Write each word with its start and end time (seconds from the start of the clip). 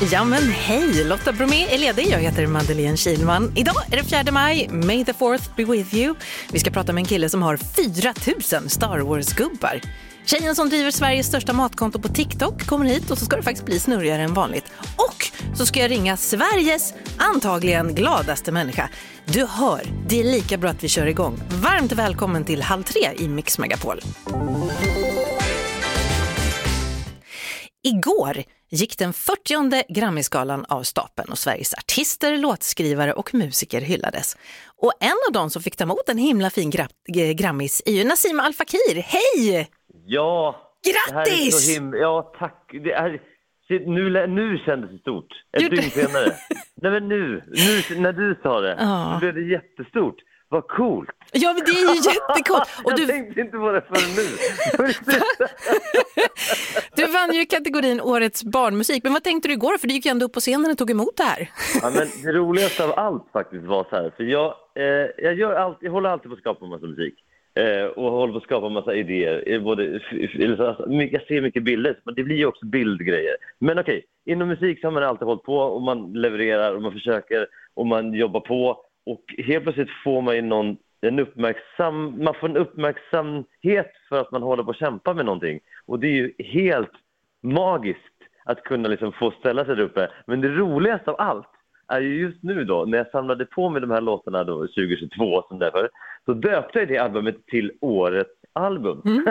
Ja 0.00 0.24
men 0.24 0.42
hej, 0.42 1.04
Lotta 1.04 1.32
Bromé 1.32 1.74
är 1.74 1.78
ledig. 1.78 2.06
Jag 2.10 2.18
heter 2.18 2.46
Madeleine 2.46 2.96
Kilman. 2.96 3.52
Idag 3.56 3.76
är 3.92 3.96
det 3.96 4.04
4 4.04 4.32
maj. 4.32 4.68
May 4.72 5.04
the 5.04 5.12
fourth 5.12 5.56
be 5.56 5.64
with 5.64 5.94
you. 5.94 6.14
Vi 6.52 6.58
ska 6.58 6.70
prata 6.70 6.92
med 6.92 7.02
en 7.02 7.06
kille 7.06 7.28
som 7.28 7.42
har 7.42 7.56
4 7.56 8.14
000 8.60 8.70
Star 8.70 8.98
Wars-gubbar. 8.98 9.80
Tjejen 10.26 10.54
som 10.54 10.68
driver 10.68 10.90
Sveriges 10.90 11.26
största 11.26 11.52
matkonto 11.52 12.00
på 12.00 12.08
TikTok 12.08 12.66
kommer 12.66 12.86
hit 12.86 13.10
och 13.10 13.18
så 13.18 13.24
ska 13.24 13.36
det 13.36 13.42
faktiskt 13.42 13.66
bli 13.66 13.80
snurrigare 13.80 14.22
än 14.22 14.34
vanligt. 14.34 14.64
Och 14.96 15.30
så 15.56 15.66
ska 15.66 15.80
jag 15.80 15.90
ringa 15.90 16.16
Sveriges 16.16 16.94
antagligen 17.16 17.94
gladaste 17.94 18.52
människa. 18.52 18.88
Du 19.24 19.46
hör, 19.46 19.82
det 20.08 20.20
är 20.20 20.24
lika 20.24 20.56
bra 20.56 20.70
att 20.70 20.84
vi 20.84 20.88
kör 20.88 21.06
igång. 21.06 21.40
Varmt 21.50 21.92
välkommen 21.92 22.44
till 22.44 22.62
Halv 22.62 22.82
tre 22.82 23.10
i 23.18 23.28
Mix 23.28 23.58
Megapol. 23.58 24.00
Igår 27.84 28.44
gick 28.70 28.98
den 28.98 29.12
40 29.12 29.92
Grammisgalan 29.94 30.64
av 30.68 30.82
stapeln 30.82 31.28
och 31.32 31.38
Sveriges 31.38 31.74
artister, 31.74 32.38
låtskrivare 32.38 33.12
och 33.12 33.34
musiker 33.34 33.80
hyllades. 33.80 34.36
Och 34.76 34.92
en 35.00 35.16
av 35.28 35.32
dem 35.32 35.50
som 35.50 35.62
fick 35.62 35.76
ta 35.76 35.84
emot 35.84 36.08
en 36.08 36.18
himla 36.18 36.50
fin 36.50 36.70
gra 36.70 36.88
eh, 37.16 37.32
Grammis 37.32 37.82
är 37.86 37.92
ju 37.92 38.04
Nassim 38.04 38.40
Al 38.40 38.52
Fakir. 38.54 39.02
Hej! 39.02 39.68
Ja! 40.06 40.64
Grattis! 40.86 41.78
ja, 42.00 42.32
tack. 42.38 42.70
Det 42.84 42.92
är, 42.92 43.20
nu, 43.70 44.26
nu 44.26 44.58
kändes 44.66 44.90
det 44.90 44.98
stort. 44.98 45.32
Ett 45.56 45.62
Gjorde- 45.62 45.76
dygn 45.76 45.90
senare. 45.90 46.32
Nej 46.82 46.92
men 46.92 47.08
nu, 47.08 47.42
nu, 47.46 48.00
när 48.00 48.12
du 48.12 48.40
sa 48.42 48.60
det, 48.60 48.76
Ja. 48.80 49.16
blev 49.20 49.34
det 49.34 49.42
jättestort. 49.42 50.16
Vad 50.50 50.68
coolt! 50.68 51.10
Ja, 51.32 51.52
men 51.52 51.64
det 51.64 51.70
är 51.70 51.94
ju 51.94 52.00
jättekort. 52.10 52.68
Och 52.84 52.90
jag 52.90 52.98
du, 52.98 53.06
tänkte 53.06 53.40
inte 53.40 53.56
på 53.58 53.72
det 53.72 53.82
förrän 53.88 54.14
nu. 54.16 54.26
du 56.96 57.12
vann 57.12 57.34
ju 57.34 57.44
kategorin 57.44 58.00
Årets 58.00 58.44
barnmusik. 58.44 59.04
Men 59.04 59.12
vad 59.12 59.24
tänkte 59.24 59.48
du 59.48 59.52
igår? 59.54 59.78
För 59.78 59.88
du 59.88 59.94
gick 59.94 60.04
ju 60.06 60.10
ändå 60.10 60.26
upp 60.26 60.32
på 60.32 60.40
scenen 60.40 60.70
och 60.70 60.78
tog 60.78 60.90
emot 60.90 61.16
det 61.16 61.22
här. 61.22 61.50
ja, 61.82 61.90
men 61.94 62.06
det 62.24 62.32
roligaste 62.32 62.84
av 62.84 62.98
allt 62.98 63.24
faktiskt 63.32 63.64
var 63.64 63.86
så 63.90 63.96
här, 63.96 64.12
för 64.16 64.24
jag, 64.24 64.54
eh, 64.74 64.84
jag, 65.18 65.34
gör 65.34 65.54
allt, 65.54 65.78
jag 65.80 65.92
håller 65.92 66.08
alltid 66.08 66.30
på 66.30 66.34
att 66.34 66.40
skapa 66.40 66.64
en 66.64 66.70
massa 66.70 66.86
musik. 66.86 67.14
Eh, 67.54 67.84
och 67.86 68.10
håller 68.12 68.32
på 68.32 68.38
att 68.38 68.44
skapa 68.44 68.66
en 68.66 68.72
massa 68.72 68.94
idéer. 68.94 69.44
Eh, 69.46 69.60
Både, 69.62 69.84
jag 71.12 71.22
ser 71.26 71.40
mycket 71.40 71.62
bilder, 71.62 72.00
men 72.04 72.14
det 72.14 72.22
blir 72.22 72.36
ju 72.36 72.46
också 72.46 72.66
bildgrejer. 72.66 73.36
Men 73.58 73.78
okej, 73.78 74.04
inom 74.24 74.48
musik 74.48 74.80
så 74.80 74.86
har 74.86 74.92
man 74.92 75.02
alltid 75.02 75.26
hållit 75.26 75.42
på 75.42 75.56
och 75.58 75.82
man 75.82 76.12
levererar 76.12 76.74
och 76.74 76.82
man 76.82 76.92
försöker 76.92 77.46
och 77.74 77.86
man 77.86 78.14
jobbar 78.14 78.40
på. 78.40 78.84
Och 79.10 79.34
helt 79.38 79.64
plötsligt 79.64 79.90
får 80.04 80.22
man 80.22 80.34
ju 80.34 80.42
någon, 80.42 80.76
en 81.00 81.18
uppmärksam, 81.18 82.24
man 82.24 82.34
får 82.34 82.48
en 82.48 82.56
uppmärksamhet 82.56 83.92
för 84.08 84.20
att 84.20 84.32
man 84.32 84.42
håller 84.42 84.62
på 84.62 84.70
att 84.70 84.76
kämpa 84.76 85.14
med 85.14 85.24
någonting. 85.24 85.60
Och 85.86 86.00
det 86.00 86.06
är 86.06 86.12
ju 86.12 86.32
helt 86.38 86.92
magiskt 87.42 88.18
att 88.44 88.62
kunna 88.62 88.88
liksom 88.88 89.12
få 89.12 89.30
ställa 89.30 89.64
sig 89.64 89.76
där 89.76 89.82
uppe. 89.82 90.10
Men 90.26 90.40
det 90.40 90.48
roligaste 90.48 91.10
av 91.10 91.20
allt 91.20 91.48
är 91.88 92.00
ju 92.00 92.20
just 92.20 92.42
nu 92.42 92.64
då, 92.64 92.84
när 92.84 92.98
jag 92.98 93.10
samlade 93.10 93.46
på 93.46 93.68
mig 93.68 93.80
de 93.80 93.90
här 93.90 94.00
låtarna 94.00 94.44
då 94.44 94.60
2022 94.60 95.42
som 95.48 95.58
därför, 95.58 95.90
så 96.24 96.32
döpte 96.32 96.78
jag 96.78 96.88
det 96.88 96.98
albumet 96.98 97.46
till 97.46 97.72
Årets 97.80 98.30
album. 98.52 98.98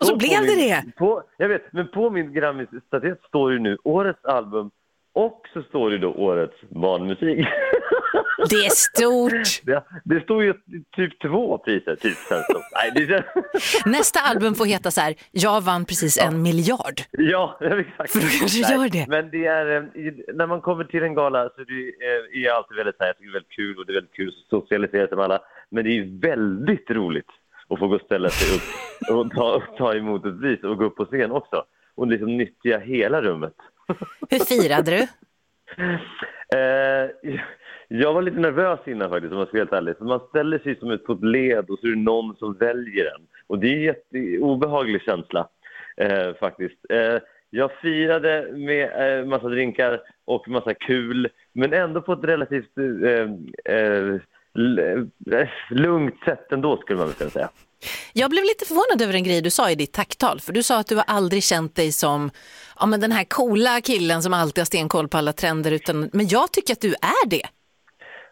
Och 0.00 0.06
så 0.06 0.16
blev 0.16 0.40
det 0.40 0.56
min, 0.56 0.68
det. 0.68 0.92
På, 0.96 1.22
jag 1.36 1.48
vet, 1.48 1.72
men 1.72 1.88
på 1.88 2.10
min 2.10 2.32
Grammis-statyett 2.32 3.22
står 3.28 3.52
ju 3.52 3.58
nu 3.58 3.78
Årets 3.84 4.24
album 4.24 4.70
och 5.12 5.42
så 5.52 5.62
står 5.62 5.90
det 5.90 5.98
då 5.98 6.12
Årets 6.12 6.60
barnmusik. 6.68 7.46
Det 8.50 8.56
är 8.56 8.70
stort. 8.70 9.66
det, 9.66 9.84
det 10.04 10.20
står 10.20 10.44
ju 10.44 10.54
typ 10.96 11.20
två 11.20 11.58
priser, 11.58 11.96
typ. 11.96 12.16
Nej, 12.30 13.06
det. 13.06 13.24
Nästa 13.90 14.20
album 14.20 14.54
får 14.54 14.66
heta 14.66 14.90
så 14.90 15.00
här, 15.00 15.14
jag 15.30 15.60
vann 15.60 15.84
precis 15.84 16.18
en 16.18 16.42
miljard. 16.42 17.00
Ja, 17.10 17.58
exakt. 17.60 18.12
För 18.12 18.38
kanske 18.38 18.62
Nej, 18.62 18.76
gör 18.76 18.88
det. 18.88 19.06
Men 19.08 19.30
det 19.30 19.46
är, 19.46 19.76
eh, 19.76 20.12
när 20.34 20.46
man 20.46 20.60
kommer 20.60 20.84
till 20.84 21.02
en 21.02 21.14
gala 21.14 21.48
så 21.48 21.64
det, 21.64 21.80
eh, 22.06 22.40
är 22.40 22.44
jag 22.44 22.56
alltid 22.56 22.76
väldigt, 22.76 22.96
jag 22.98 23.16
tycker 23.18 23.24
det 23.24 23.30
är 23.30 23.32
väldigt 23.32 23.52
kul 23.52 23.78
och 23.78 23.86
det 23.86 23.92
är 23.92 23.94
väldigt 23.94 24.14
kul 24.14 24.28
att 24.28 24.50
socialisera 24.50 25.06
sig 25.08 25.16
med 25.16 25.24
alla. 25.24 25.38
Men 25.70 25.84
det 25.84 25.90
är 25.90 26.20
väldigt 26.20 26.90
roligt 26.90 27.30
att 27.68 27.78
få 27.78 27.88
gå 27.88 27.94
och 27.94 28.00
ställa 28.00 28.28
sig 28.28 28.56
upp 28.56 29.16
och 29.16 29.30
ta, 29.30 29.62
ta 29.78 29.94
emot 29.94 30.26
ett 30.26 30.40
pris 30.40 30.64
och 30.64 30.76
gå 30.76 30.84
upp 30.84 30.96
på 30.96 31.04
scen 31.04 31.30
också. 31.30 31.64
Och 31.94 32.06
liksom 32.06 32.36
nyttja 32.36 32.78
hela 32.78 33.22
rummet. 33.22 33.54
Hur 34.30 34.38
firade 34.38 34.90
du? 34.90 35.06
Eh, 36.56 37.10
jag 37.88 38.14
var 38.14 38.22
lite 38.22 38.40
nervös 38.40 38.80
innan 38.86 39.10
faktiskt 39.10 39.32
om 39.32 39.38
jag 39.38 39.48
ska 39.48 39.56
vara 39.56 39.64
helt 39.64 39.72
ärlig. 39.72 39.96
För 39.98 40.04
man 40.04 40.20
ställer 40.28 40.58
sig 40.58 40.76
som 40.76 40.90
ut 40.90 41.04
på 41.04 41.12
ett 41.12 41.24
led 41.24 41.70
och 41.70 41.78
så 41.78 41.86
är 41.86 41.90
det 41.90 41.96
någon 41.96 42.36
som 42.36 42.54
väljer 42.54 43.04
en. 43.04 43.26
Och 43.46 43.58
det 43.58 43.68
är 43.68 43.76
en 43.76 43.82
jätteobehaglig 43.82 45.02
känsla 45.02 45.48
eh, 45.96 46.34
faktiskt. 46.40 46.78
Eh, 46.88 47.18
jag 47.50 47.72
firade 47.72 48.52
med 48.52 49.18
eh, 49.20 49.26
massa 49.26 49.48
drinkar 49.48 50.00
och 50.24 50.48
massa 50.48 50.74
kul 50.74 51.28
men 51.52 51.72
ändå 51.72 52.02
på 52.02 52.12
ett 52.12 52.24
relativt 52.24 52.78
eh, 52.78 53.74
eh, 53.74 54.14
eh 55.32 55.48
lugnt 55.70 56.24
sätt 56.24 56.52
ändå 56.52 56.76
skulle 56.76 56.98
man 56.98 57.06
väl 57.06 57.16
kunna 57.16 57.30
säga. 57.30 57.50
Jag 58.12 58.30
blev 58.30 58.44
lite 58.44 58.64
förvånad 58.64 59.02
över 59.02 59.14
en 59.14 59.24
grej 59.24 59.40
du 59.42 59.50
sa 59.50 59.70
i 59.70 59.74
ditt 59.74 59.92
tacktal. 59.92 60.40
För 60.40 60.52
du 60.52 60.62
sa 60.62 60.80
att 60.80 60.86
du 60.86 60.96
har 60.96 61.04
aldrig 61.06 61.42
känt 61.42 61.76
dig 61.76 61.92
som 61.92 62.30
ja, 62.80 62.86
men 62.86 63.00
den 63.00 63.12
här 63.12 63.24
coola 63.24 63.80
killen 63.80 64.22
som 64.22 64.34
alltid 64.34 64.60
har 64.60 64.66
stenkoll 64.66 65.08
på 65.08 65.18
alla 65.18 65.32
trender. 65.32 65.72
Utan, 65.72 66.10
men 66.12 66.28
jag 66.28 66.52
tycker 66.52 66.72
att 66.72 66.80
du 66.80 66.88
är 66.88 67.28
det. 67.28 67.46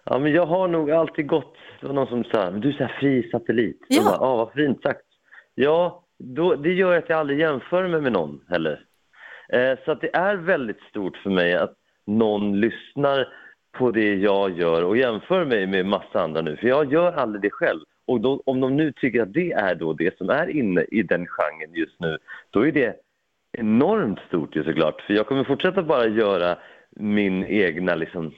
Ja, 0.05 0.19
men 0.19 0.33
jag 0.33 0.47
har 0.47 0.69
nog 0.69 0.91
alltid 0.91 1.27
gått, 1.27 1.55
det 1.81 1.87
var 1.87 1.95
någon 1.95 2.07
som 2.07 2.25
sa, 2.25 2.51
du 2.51 2.69
är 2.69 2.73
så 2.73 2.85
här 2.85 2.97
fri 3.01 3.31
satellit. 3.31 3.81
Ja. 3.89 4.03
Bara, 4.05 4.17
Ja, 4.21 4.37
vad 4.37 4.53
fint 4.53 4.83
sagt. 4.83 5.01
Ja, 5.55 6.05
då, 6.19 6.55
det 6.55 6.73
gör 6.73 6.99
att 6.99 7.09
jag 7.09 7.19
aldrig 7.19 7.41
jämför 7.41 7.89
mig 7.89 8.01
med 8.01 8.13
någon 8.13 8.41
heller. 8.49 8.85
Eh, 9.53 9.79
så 9.85 9.93
att 9.93 10.01
det 10.01 10.17
är 10.17 10.37
väldigt 10.37 10.81
stort 10.91 11.17
för 11.17 11.31
mig 11.31 11.55
att 11.55 11.75
någon 12.07 12.61
lyssnar 12.61 13.29
på 13.79 13.91
det 13.91 14.15
jag 14.15 14.59
gör 14.59 14.85
och 14.85 14.97
jämför 14.97 15.45
mig 15.45 15.67
med 15.67 15.87
massa 15.87 16.21
andra 16.21 16.41
nu. 16.41 16.57
För 16.57 16.69
jag 16.69 16.93
gör 16.93 17.13
aldrig 17.13 17.43
det 17.43 17.51
själv. 17.51 17.81
Och 18.09 18.21
då, 18.21 18.43
om 18.47 18.61
de 18.61 18.77
nu 18.77 18.93
tycker 18.93 19.23
att 19.23 19.33
det 19.33 19.53
är 19.53 19.75
då 19.75 19.93
det 19.93 20.19
som 20.19 20.31
är 20.31 20.49
inne 20.49 20.83
i 20.83 21.03
den 21.03 21.27
genren 21.27 21.75
just 21.75 22.01
nu, 22.01 22.19
då 22.51 22.67
är 22.67 22.73
det 22.73 22.97
enormt 23.59 24.19
stort 24.29 24.57
ju 24.57 24.65
såklart. 24.65 25.01
För 25.01 25.15
jag 25.15 25.27
kommer 25.27 25.45
fortsätta 25.45 25.83
bara 25.83 26.07
göra 26.07 26.59
min 26.91 27.45
egna 27.45 27.95
liksom, 27.95 28.33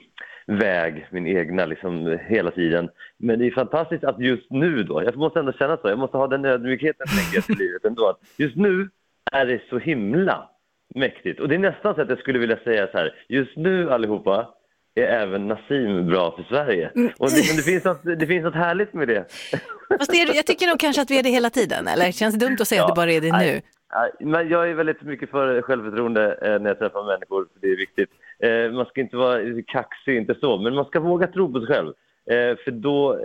väg, 0.45 1.07
min 1.11 1.27
egna 1.27 1.65
liksom, 1.65 2.19
hela 2.27 2.51
tiden. 2.51 2.89
Men 3.17 3.39
det 3.39 3.47
är 3.47 3.51
fantastiskt 3.51 4.03
att 4.03 4.19
just 4.19 4.51
nu 4.51 4.83
då, 4.83 5.03
jag 5.03 5.17
måste 5.17 5.39
ändå 5.39 5.51
känna 5.51 5.77
så, 5.77 5.89
jag 5.89 5.99
måste 5.99 6.17
ha 6.17 6.27
den 6.27 6.45
ödmjukheten 6.45 7.07
tänker 7.07 7.49
jag, 7.49 7.59
livet 7.59 7.85
ändå. 7.85 8.07
Att 8.07 8.19
just 8.37 8.55
nu 8.55 8.89
är 9.31 9.45
det 9.45 9.61
så 9.69 9.77
himla 9.77 10.49
mäktigt. 10.95 11.39
Och 11.39 11.49
det 11.49 11.55
är 11.55 11.59
nästan 11.59 11.95
så 11.95 12.01
att 12.01 12.09
jag 12.09 12.19
skulle 12.19 12.39
vilja 12.39 12.57
säga 12.57 12.87
så 12.87 12.97
här, 12.97 13.15
just 13.27 13.57
nu 13.57 13.91
allihopa 13.91 14.53
är 14.95 15.03
även 15.03 15.47
Nassim 15.47 16.07
bra 16.07 16.35
för 16.35 16.43
Sverige. 16.43 16.91
Och 17.17 17.29
det, 17.29 17.55
det, 17.55 17.63
finns 17.63 17.83
något, 17.83 18.03
det 18.03 18.27
finns 18.27 18.43
något 18.43 18.55
härligt 18.55 18.93
med 18.93 19.07
det. 19.07 19.25
Fast 19.97 20.11
det 20.11 20.21
är, 20.21 20.35
jag 20.35 20.45
tycker 20.45 20.67
nog 20.67 20.79
kanske 20.79 21.01
att 21.01 21.11
vi 21.11 21.19
är 21.19 21.23
det 21.23 21.29
hela 21.29 21.49
tiden. 21.49 21.87
Eller 21.87 22.11
känns 22.11 22.35
det 22.35 22.45
dumt 22.45 22.57
att 22.59 22.67
säga 22.67 22.83
att 22.83 22.87
det 22.87 22.99
bara 23.01 23.11
är 23.11 23.21
det 23.21 23.31
nu? 23.31 23.61
Nej, 23.93 24.11
men 24.19 24.49
jag 24.49 24.69
är 24.69 24.73
väldigt 24.73 25.01
mycket 25.01 25.29
för 25.29 25.61
självförtroende 25.61 26.37
eh, 26.41 26.59
när 26.59 26.69
jag 26.69 26.79
träffar 26.79 27.03
människor, 27.03 27.47
för 27.53 27.61
det 27.61 27.67
är 27.67 27.77
viktigt. 27.77 28.09
Eh, 28.39 28.71
man 28.71 28.85
ska 28.85 29.01
inte 29.01 29.17
vara 29.17 29.39
kaxig, 29.67 30.17
inte 30.17 30.35
så, 30.39 30.57
men 30.57 30.75
man 30.75 30.85
ska 30.85 30.99
våga 30.99 31.27
tro 31.27 31.53
på 31.53 31.59
sig 31.59 31.67
själv. 31.67 31.93
Eh, 32.31 32.57
för 32.63 32.71
då 32.71 33.19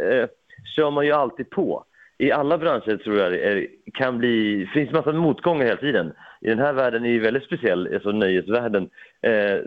kör 0.76 0.90
man 0.90 1.06
ju 1.06 1.12
alltid 1.12 1.50
på. 1.50 1.84
I 2.18 2.32
alla 2.32 2.58
branscher 2.58 2.96
tror 2.96 3.18
jag 3.18 3.32
det 3.32 3.66
kan 3.94 4.18
bli, 4.18 4.66
finns 4.74 4.90
massa 4.90 5.12
motgångar 5.12 5.64
hela 5.64 5.80
tiden. 5.80 6.12
I 6.40 6.48
den 6.48 6.58
här 6.58 6.72
världen 6.72 7.04
är 7.04 7.08
ju 7.10 7.20
väldigt 7.20 7.44
speciell, 7.44 7.94
alltså 7.94 8.10
nöjesvärlden. 8.10 8.88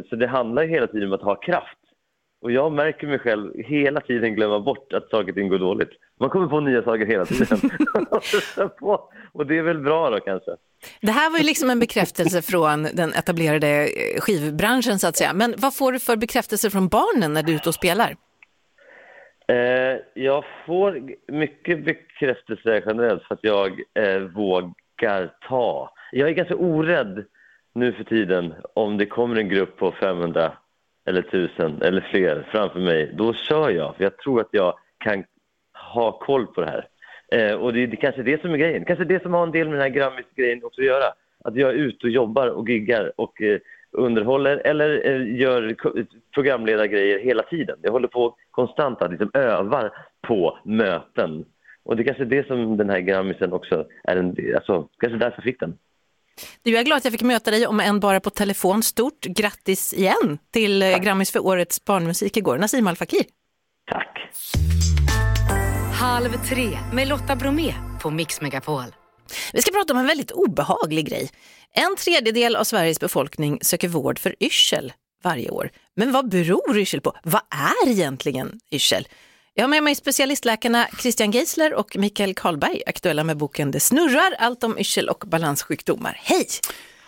Så 0.09 0.15
det 0.15 0.27
handlar 0.27 0.63
hela 0.63 0.87
tiden 0.87 1.07
om 1.07 1.13
att 1.13 1.21
ha 1.21 1.35
kraft. 1.35 1.78
Och 2.41 2.51
jag 2.51 2.71
märker 2.71 3.07
mig 3.07 3.19
själv 3.19 3.53
hela 3.57 4.01
tiden 4.01 4.35
glömma 4.35 4.59
bort 4.59 4.93
att 4.93 5.09
saker 5.09 5.29
och 5.29 5.35
ting 5.35 5.49
går 5.49 5.59
dåligt. 5.59 5.89
Man 6.19 6.29
kommer 6.29 6.47
på 6.47 6.59
nya 6.59 6.83
saker 6.83 7.05
hela 7.05 7.25
tiden. 7.25 7.57
Och 9.31 9.45
det 9.45 9.57
är 9.57 9.61
väl 9.61 9.79
bra 9.79 10.09
då 10.09 10.19
kanske. 10.19 10.51
Det 11.01 11.11
här 11.11 11.31
var 11.31 11.37
ju 11.37 11.45
liksom 11.45 11.69
en 11.69 11.79
bekräftelse 11.79 12.41
från 12.41 12.83
den 12.83 13.13
etablerade 13.13 13.67
eh, 13.67 14.21
skivbranschen 14.21 14.99
så 14.99 15.07
att 15.07 15.17
säga. 15.17 15.33
Men 15.33 15.53
vad 15.57 15.75
får 15.75 15.91
du 15.91 15.99
för 15.99 16.15
bekräftelse 16.15 16.69
från 16.69 16.87
barnen 16.87 17.33
när 17.33 17.43
du 17.43 17.51
är 17.51 17.55
ute 17.55 17.69
och 17.69 17.75
spelar? 17.75 18.15
Eh, 19.47 19.97
jag 20.13 20.43
får 20.65 21.01
mycket 21.31 21.85
bekräftelse 21.85 22.83
generellt 22.85 23.23
för 23.23 23.35
att 23.35 23.43
jag 23.43 23.71
eh, 23.93 24.19
vågar 24.19 25.33
ta. 25.47 25.93
Jag 26.11 26.29
är 26.29 26.33
ganska 26.33 26.55
orädd 26.55 27.25
nu 27.75 27.93
för 27.93 28.03
tiden 28.03 28.53
om 28.73 28.97
det 28.97 29.05
kommer 29.05 29.35
en 29.35 29.49
grupp 29.49 29.77
på 29.77 29.91
500 29.91 30.51
eller 31.09 31.21
tusen 31.21 31.81
eller 31.81 32.01
fler 32.01 32.47
framför 32.51 32.79
mig. 32.79 33.11
Då 33.13 33.33
kör 33.33 33.69
jag, 33.69 33.95
för 33.95 34.03
jag 34.03 34.17
tror 34.17 34.41
att 34.41 34.49
jag 34.51 34.73
kan 34.97 35.23
ha 35.93 36.11
koll 36.11 36.47
på 36.47 36.61
det 36.61 36.67
här. 36.67 36.87
Eh, 37.31 37.55
och 37.55 37.73
det, 37.73 37.87
det 37.87 37.95
kanske 37.95 38.21
är 38.21 38.25
det 38.25 38.41
som 38.41 38.53
är 38.53 38.57
grejen. 38.57 38.85
Kanske 38.85 39.05
det 39.05 39.21
som 39.21 39.33
har 39.33 39.43
en 39.43 39.51
del 39.51 39.67
med 39.67 39.75
den 39.75 39.81
här 39.81 39.89
Grammis-grejen 39.89 40.63
också 40.63 40.81
att 40.81 40.87
göra. 40.87 41.13
Att 41.43 41.55
jag 41.55 41.69
är 41.69 41.73
ute 41.73 42.07
och 42.07 42.11
jobbar 42.11 42.47
och 42.47 42.69
giggar 42.69 43.11
och 43.15 43.41
eh, 43.41 43.59
underhåller 43.91 44.57
eller 44.57 45.07
eh, 45.07 45.39
gör 45.39 45.75
programledargrejer 46.33 47.19
hela 47.19 47.43
tiden. 47.43 47.77
Jag 47.81 47.91
håller 47.91 48.07
på 48.07 48.35
konstant 48.51 49.01
att 49.01 49.11
liksom 49.11 49.31
övar 49.33 49.91
på 50.27 50.57
möten. 50.63 51.45
Och 51.83 51.95
det 51.95 52.03
kanske 52.03 52.23
är 52.23 52.25
det 52.25 52.47
som 52.47 52.77
den 52.77 52.89
här 52.89 52.99
Grammisen 52.99 53.53
också 53.53 53.85
är 54.03 54.15
en 54.15 54.33
del, 54.33 54.55
alltså 54.55 54.87
kanske 54.99 55.17
därför 55.17 55.37
jag 55.37 55.43
fick 55.43 55.59
den. 55.59 55.77
Du, 56.63 56.71
jag 56.71 56.79
är 56.79 56.85
glad 56.85 56.97
att 56.97 57.03
jag 57.05 57.11
fick 57.11 57.21
möta 57.21 57.51
dig, 57.51 57.67
om 57.67 57.79
än 57.79 57.99
bara 57.99 58.19
på 58.19 58.29
telefon. 58.29 58.83
Stort 58.83 59.25
grattis 59.25 59.93
igen 59.93 60.39
till 60.51 60.81
eh, 60.81 60.97
Grammis 60.97 61.31
för 61.31 61.45
årets 61.45 61.85
barnmusik 61.85 62.37
igår. 62.37 62.57
Nassim 62.57 62.87
Al 62.87 62.95
Fakir. 62.95 63.23
Tack! 63.91 64.17
Halv 65.99 66.45
tre 66.49 66.79
med 66.93 67.07
Lotta 67.07 67.35
Bromé 67.35 67.73
på 68.01 68.09
Mix 68.09 68.41
Megapol. 68.41 68.83
Vi 69.53 69.61
ska 69.61 69.71
prata 69.71 69.93
om 69.93 69.99
en 69.99 70.07
väldigt 70.07 70.31
obehaglig 70.31 71.09
grej. 71.09 71.29
En 71.73 71.95
tredjedel 71.95 72.55
av 72.55 72.63
Sveriges 72.63 72.99
befolkning 72.99 73.59
söker 73.61 73.87
vård 73.87 74.19
för 74.19 74.35
yrsel 74.39 74.93
varje 75.23 75.49
år. 75.49 75.69
Men 75.95 76.11
vad 76.11 76.29
beror 76.29 76.77
yrsel 76.77 77.01
på? 77.01 77.13
Vad 77.23 77.41
är 77.49 77.89
egentligen 77.89 78.59
yrsel? 78.71 79.07
Jag 79.59 79.63
har 79.63 79.69
med 79.69 79.83
mig 79.83 79.95
specialistläkarna 79.95 80.87
Christian 81.01 81.31
Geisler 81.31 81.73
och 81.73 81.97
Mikael 81.97 82.33
Karlberg, 82.33 82.81
aktuella 82.87 83.23
med 83.23 83.37
boken 83.37 83.71
Det 83.71 83.79
snurrar, 83.79 84.35
allt 84.39 84.63
om 84.63 84.77
yrsel 84.79 85.09
och 85.09 85.23
balanssjukdomar. 85.27 86.19
Hej! 86.23 86.47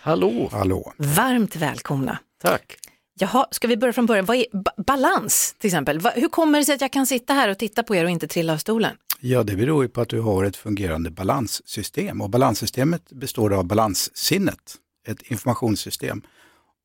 Hallå! 0.00 0.48
Hallå. 0.52 0.92
Varmt 0.96 1.56
välkomna. 1.56 2.18
Tack. 2.42 2.76
Jaha, 3.18 3.46
ska 3.50 3.68
vi 3.68 3.76
börja 3.76 3.92
från 3.92 4.06
början? 4.06 4.24
Vad 4.24 4.36
är 4.36 4.46
ba- 4.52 4.82
balans 4.86 5.54
till 5.58 5.68
exempel? 5.68 5.98
Va- 5.98 6.12
hur 6.16 6.28
kommer 6.28 6.58
det 6.58 6.64
sig 6.64 6.74
att 6.74 6.80
jag 6.80 6.92
kan 6.92 7.06
sitta 7.06 7.32
här 7.34 7.48
och 7.48 7.58
titta 7.58 7.82
på 7.82 7.96
er 7.96 8.04
och 8.04 8.10
inte 8.10 8.28
trilla 8.28 8.52
av 8.52 8.56
stolen? 8.58 8.96
Ja, 9.20 9.42
det 9.42 9.56
beror 9.56 9.82
ju 9.84 9.88
på 9.88 10.00
att 10.00 10.08
du 10.08 10.20
har 10.20 10.44
ett 10.44 10.56
fungerande 10.56 11.10
balanssystem 11.10 12.20
och 12.20 12.30
balanssystemet 12.30 13.08
består 13.12 13.52
av 13.52 13.64
balanssinnet, 13.64 14.74
ett 15.08 15.22
informationssystem. 15.22 16.22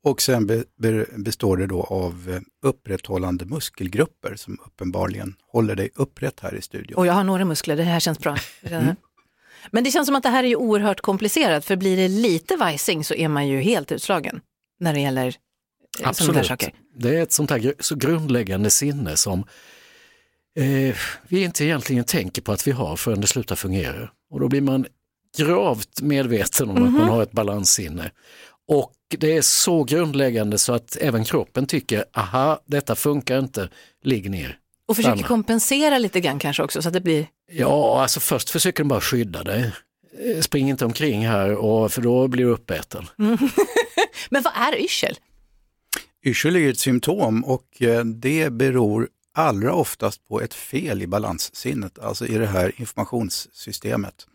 Och 0.04 0.22
sen 0.22 0.48
be, 0.48 0.64
be, 0.80 1.06
består 1.18 1.58
det 1.58 1.68
då 1.68 1.84
av 1.84 2.30
eh, 2.30 2.70
upprätthållande 2.70 3.46
muskelgrupper 3.46 4.36
som 4.36 4.58
uppenbarligen 4.66 5.36
håller 5.52 5.76
dig 5.76 5.90
upprätt 5.96 6.40
här 6.40 6.56
i 6.56 6.62
studion. 6.62 6.98
Och 6.98 7.08
jag 7.08 7.14
har 7.14 7.24
några 7.24 7.46
muskler, 7.46 7.76
det 7.76 7.84
här 7.84 8.00
känns 8.00 8.20
bra. 8.20 8.38
Men 9.72 9.84
det 9.84 9.92
känns 9.92 10.06
som 10.06 10.16
att 10.16 10.24
det 10.24 10.30
här 10.30 10.44
är 10.44 10.48
ju 10.48 10.56
oerhört 10.56 11.02
komplicerat, 11.02 11.66
för 11.66 11.76
blir 11.76 11.98
det 11.98 12.08
lite 12.08 12.56
vajsing 12.56 13.04
så 13.04 13.14
är 13.14 13.28
man 13.28 13.48
ju 13.48 13.62
helt 13.62 13.92
utslagen 13.92 14.42
när 14.80 14.94
det 14.94 15.00
gäller 15.00 15.36
eh, 16.00 16.08
Absolut. 16.10 16.46
saker. 16.46 16.74
Det 16.96 17.18
är 17.18 17.24
ett 17.24 17.32
sånt 17.32 17.50
här 17.50 17.74
så 17.80 17.96
grundläggande 17.96 18.70
sinne 18.70 19.18
som 19.18 19.40
eh, 20.56 20.96
vi 21.28 21.44
inte 21.44 21.66
egentligen 21.66 22.04
tänker 22.04 22.42
på 22.42 22.52
att 22.52 22.68
vi 22.68 22.72
har 22.72 22.96
förrän 22.96 23.22
det 23.22 23.28
slutar 23.28 23.56
fungera. 23.56 24.10
Och 24.30 24.40
då 24.40 24.48
blir 24.48 24.62
man 24.62 24.86
gravt 25.38 26.02
medveten 26.02 26.70
om 26.70 26.84
att 26.84 26.94
man 26.94 27.10
har 27.10 27.24
ett 27.24 27.32
balanssinne. 27.32 28.12
Och 28.68 28.94
det 29.08 29.38
är 29.38 29.42
så 29.42 29.84
grundläggande 29.84 30.58
så 30.58 30.74
att 30.74 30.98
även 31.02 31.24
kroppen 31.24 31.66
tycker, 31.68 32.06
aha, 32.14 32.60
detta 32.66 32.96
funkar 32.96 33.40
inte, 33.40 33.70
ligg 34.04 34.32
ner. 34.32 34.60
Och 34.88 34.96
försöker 34.96 35.16
Stanna. 35.16 35.28
kompensera 35.28 35.98
lite 35.98 36.20
grann 36.20 36.40
kanske 36.40 36.64
också 36.64 36.82
så 36.82 36.88
att 36.90 36.94
det 36.94 37.02
blir, 37.02 37.28
Ja, 37.52 38.02
alltså 38.02 38.20
först 38.20 38.50
försöker 38.50 38.84
de 38.84 38.88
bara 38.88 39.02
skydda 39.02 39.44
dig. 39.44 39.72
Eh, 40.20 40.42
Spring 40.42 40.70
inte 40.70 40.86
omkring 40.86 41.28
här, 41.28 41.56
och, 41.56 41.92
för 41.92 42.02
då 42.02 42.28
blir 42.28 42.46
du 42.46 42.52
uppäten. 42.52 43.06
men 44.30 44.44
vad 44.44 44.54
är 44.56 44.76
yrsel? 44.82 45.16
Yrsel 46.26 46.56
är 46.56 46.60
ju 46.60 46.70
ett 46.70 46.80
symptom 46.80 47.46
och 47.46 47.82
eh, 47.82 48.06
det 48.06 48.54
beror 48.54 49.10
allra 49.34 49.74
oftast 49.74 50.28
på 50.28 50.42
ett 50.42 50.54
fel 50.54 51.02
i 51.02 51.08
balanssinnet, 51.08 52.00
alltså 52.00 52.28
i 52.28 52.38
det 52.38 52.48
här 52.48 52.72
informationssystemet. 52.76 54.28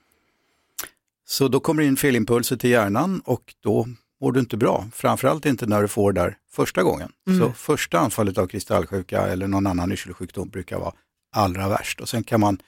Så 1.27 1.49
då 1.49 1.61
kommer 1.61 1.83
det 1.83 1.89
in 1.89 1.97
felimpulser 1.97 2.57
till 2.57 2.71
hjärnan 2.71 3.23
och 3.25 3.55
då 3.61 3.89
mår 4.23 4.33
du 4.33 4.41
inte 4.41 4.57
bra. 4.57 4.89
Framförallt 4.93 5.47
inte 5.47 5.67
när 5.67 5.83
du 5.83 5.89
får 5.89 6.13
det 6.13 6.21
där 6.21 6.37
första 6.51 6.83
gången. 6.83 7.13
Så 7.41 7.53
första 7.53 7.99
anfallet 7.99 8.39
av 8.39 8.47
kristallsjuka 8.47 9.27
eller 9.27 9.47
någon 9.47 9.67
annan 9.67 9.93
yrselsjukdom 9.93 10.49
brukar 10.49 10.79
vara 10.79 10.93
allra 11.33 11.69
värst. 11.69 12.01
Och 12.01 12.09
sen 12.09 12.25
kan 12.25 12.41
man 12.41 12.59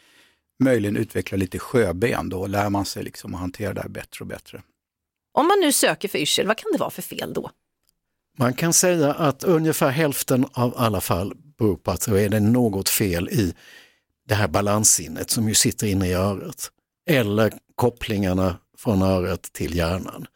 möjligen 0.63 0.97
utveckla 0.97 1.37
lite 1.37 1.59
sjöben, 1.59 2.29
då 2.29 2.47
lär 2.47 2.71
man 2.71 2.85
sig 2.85 3.05
liksom 3.05 3.35
att 3.35 3.41
hantera 3.41 3.75
det 3.75 3.81
här 3.81 3.89
bättre 3.89 4.21
och 4.21 4.27
bättre. 4.27 4.63
Om 5.33 5.47
man 5.47 5.61
nu 5.61 5.73
söker 5.73 6.09
för 6.09 6.19
yrsel, 6.19 6.47
vad 6.47 6.59
kan 6.59 6.73
det 6.73 6.79
vara 6.79 6.91
för 6.91 7.03
fel 7.03 7.33
då? 7.35 7.51
Man 8.39 8.55
kan 8.55 8.73
säga 8.73 9.13
att 9.13 9.45
ungefär 9.45 9.91
hälften 9.91 10.47
av 10.53 10.75
alla 10.77 11.01
fall 11.01 11.35
beror 11.59 11.77
på 11.77 11.91
att 11.91 12.07
det 12.07 12.23
är 12.23 12.29
det 12.29 12.41
något 12.41 12.89
fel 12.89 13.29
i 13.29 13.55
det 14.29 14.35
här 14.35 14.49
balanssinnet 14.49 15.31
som 15.31 15.49
ju 15.49 15.55
sitter 15.55 15.87
inne 15.87 16.09
i 16.09 16.15
örat. 16.15 16.71
Eller 17.11 17.53
kopplingarna 17.75 18.57
från 18.79 19.03
örat 19.03 19.43
till 19.43 19.77
hjärnan. 19.77 20.27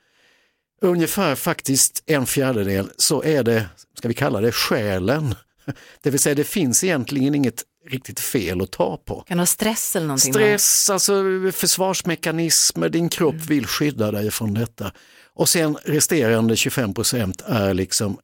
Ungefär 0.81 1.35
faktiskt 1.35 2.03
en 2.07 2.27
fjärdedel 2.27 2.91
så 2.97 3.23
är 3.23 3.43
det, 3.43 3.67
ska 3.95 4.09
vi 4.09 4.15
kalla 4.15 4.41
det 4.41 4.53
själen. 4.53 5.35
Det 6.03 6.11
vill 6.11 6.21
säga 6.21 6.35
det 6.35 6.45
finns 6.45 6.85
egentligen 6.85 7.35
inget 7.35 7.65
riktigt 7.89 8.21
fel 8.21 8.63
att 8.63 8.71
ta 8.71 8.97
på. 8.97 9.25
Kan 9.29 9.39
vara 9.39 9.47
stress 9.47 9.97
eller 9.97 10.07
någonting? 10.07 10.33
Stress, 10.33 10.91
alltså 10.91 11.23
försvarsmekanismer, 11.53 12.89
din 12.89 13.09
kropp 13.09 13.35
vill 13.35 13.67
skydda 13.67 14.11
dig 14.11 14.31
från 14.31 14.55
detta. 14.55 14.93
Och 15.35 15.49
sen 15.49 15.77
resterande 15.85 16.57
25 16.57 16.95
procent 16.95 17.43
är 17.47 17.75
liksom 17.75 18.19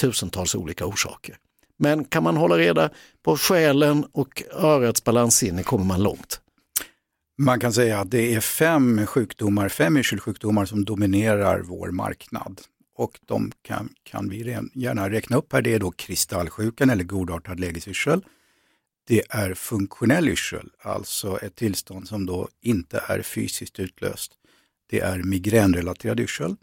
tusentals 0.00 0.54
olika 0.54 0.86
orsaker. 0.86 1.36
Men 1.78 2.04
kan 2.04 2.22
man 2.22 2.36
hålla 2.36 2.58
reda 2.58 2.90
på 3.24 3.36
själen 3.36 4.06
och 4.12 4.42
örats 4.52 5.04
balanssinne 5.04 5.62
kommer 5.62 5.84
man 5.84 6.02
långt. 6.02 6.40
Man 7.38 7.60
kan 7.60 7.72
säga 7.72 8.00
att 8.00 8.10
det 8.10 8.34
är 8.34 8.40
fem 8.40 9.06
sjukdomar, 9.06 9.68
fem 9.68 9.96
yrselsjukdomar 9.96 10.64
som 10.64 10.84
dominerar 10.84 11.60
vår 11.60 11.90
marknad. 11.90 12.60
Och 12.96 13.20
de 13.26 13.52
kan, 13.62 13.88
kan 14.02 14.28
vi 14.28 14.58
gärna 14.74 15.10
räkna 15.10 15.36
upp 15.36 15.52
här. 15.52 15.62
Det 15.62 15.74
är 15.74 15.78
då 15.78 15.90
kristallsjukan 15.90 16.90
eller 16.90 17.04
godartad 17.04 17.60
lägesyrsel. 17.60 18.24
Det 19.06 19.22
är 19.30 19.54
funktionell 19.54 20.28
yrsel, 20.28 20.70
alltså 20.78 21.38
ett 21.38 21.56
tillstånd 21.56 22.08
som 22.08 22.26
då 22.26 22.48
inte 22.60 23.04
är 23.08 23.22
fysiskt 23.22 23.80
utlöst. 23.80 24.32
Det 24.90 25.00
är 25.00 25.18
migränrelaterad 25.18 26.20
yrsel. 26.20 26.56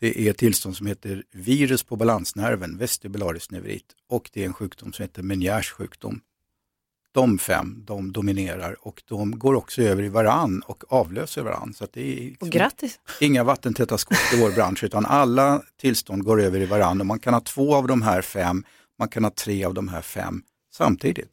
Det 0.00 0.26
är 0.26 0.30
ett 0.30 0.38
tillstånd 0.38 0.76
som 0.76 0.86
heter 0.86 1.24
virus 1.32 1.82
på 1.82 1.96
balansnerven, 1.96 2.78
vestibularis 2.78 3.50
neurit. 3.50 3.86
Och 4.08 4.30
det 4.32 4.42
är 4.42 4.46
en 4.46 4.54
sjukdom 4.54 4.92
som 4.92 5.02
heter 5.02 5.22
Meniers 5.22 5.72
sjukdom. 5.72 6.20
De 7.16 7.38
fem, 7.38 7.82
de 7.86 8.12
dominerar 8.12 8.76
och 8.80 9.02
de 9.08 9.38
går 9.38 9.54
också 9.54 9.82
över 9.82 10.02
i 10.02 10.08
varann 10.08 10.62
och 10.66 10.84
avlöser 10.92 11.42
varann. 11.42 11.74
Så 11.74 11.86
det 11.92 12.00
är 12.00 12.16
Och 12.24 12.30
liksom 12.30 12.50
grattis! 12.50 13.00
inga 13.20 13.44
vattentäta 13.44 13.98
skott 13.98 14.18
i 14.34 14.40
vår 14.40 14.50
bransch 14.50 14.84
utan 14.84 15.06
alla 15.06 15.62
tillstånd 15.80 16.24
går 16.24 16.42
över 16.42 16.60
i 16.60 16.66
varann 16.66 17.00
och 17.00 17.06
man 17.06 17.18
kan 17.18 17.34
ha 17.34 17.40
två 17.40 17.74
av 17.74 17.86
de 17.86 18.02
här 18.02 18.22
fem, 18.22 18.64
man 18.98 19.08
kan 19.08 19.24
ha 19.24 19.30
tre 19.30 19.64
av 19.64 19.74
de 19.74 19.88
här 19.88 20.02
fem 20.02 20.42
samtidigt. 20.74 21.32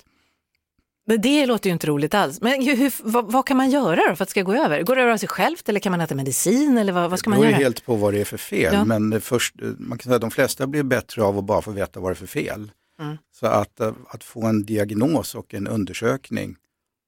Men 1.07 1.21
det 1.21 1.45
låter 1.45 1.69
ju 1.69 1.73
inte 1.73 1.87
roligt 1.87 2.13
alls. 2.13 2.41
Men 2.41 2.61
hur, 2.65 2.93
vad, 3.11 3.31
vad 3.31 3.45
kan 3.47 3.57
man 3.57 3.69
göra 3.69 4.01
för 4.15 4.23
att 4.23 4.27
det 4.29 4.31
ska 4.31 4.41
gå 4.41 4.53
över? 4.53 4.83
Går 4.83 4.95
det 4.95 5.01
över 5.01 5.11
av 5.11 5.17
sig 5.17 5.29
självt 5.29 5.69
eller 5.69 5.79
kan 5.79 5.91
man 5.91 6.01
äta 6.01 6.15
medicin 6.15 6.77
eller 6.77 6.93
vad, 6.93 7.09
vad 7.09 7.19
ska 7.19 7.29
det 7.29 7.29
man 7.29 7.39
beror 7.39 7.45
ju 7.45 7.51
göra? 7.51 7.63
helt 7.63 7.85
på 7.85 7.95
vad 7.95 8.13
det 8.13 8.21
är 8.21 8.25
för 8.25 8.37
fel, 8.37 8.73
Ja. 8.73 8.85
men 8.85 9.09
det 9.09 9.21
först, 9.21 9.55
man 9.77 9.97
kan 9.97 10.03
säga 10.03 10.15
att 10.15 10.21
de 10.21 10.31
flesta 10.31 10.67
blir 10.67 10.83
bättre 10.83 11.23
av 11.23 11.37
att 11.37 11.43
bara 11.45 11.61
få 11.61 11.71
veta 11.71 11.99
vad 11.99 12.11
det 12.11 12.13
är 12.13 12.15
för 12.15 12.27
fel. 12.27 12.71
Mm. 12.99 13.17
Så 13.31 13.47
att, 13.47 13.79
eh, 13.79 13.93
att 14.07 14.23
få 14.23 14.45
en 14.45 14.65
diagnos 14.65 15.35
och 15.35 15.53
en 15.53 15.67
undersökning 15.67 16.55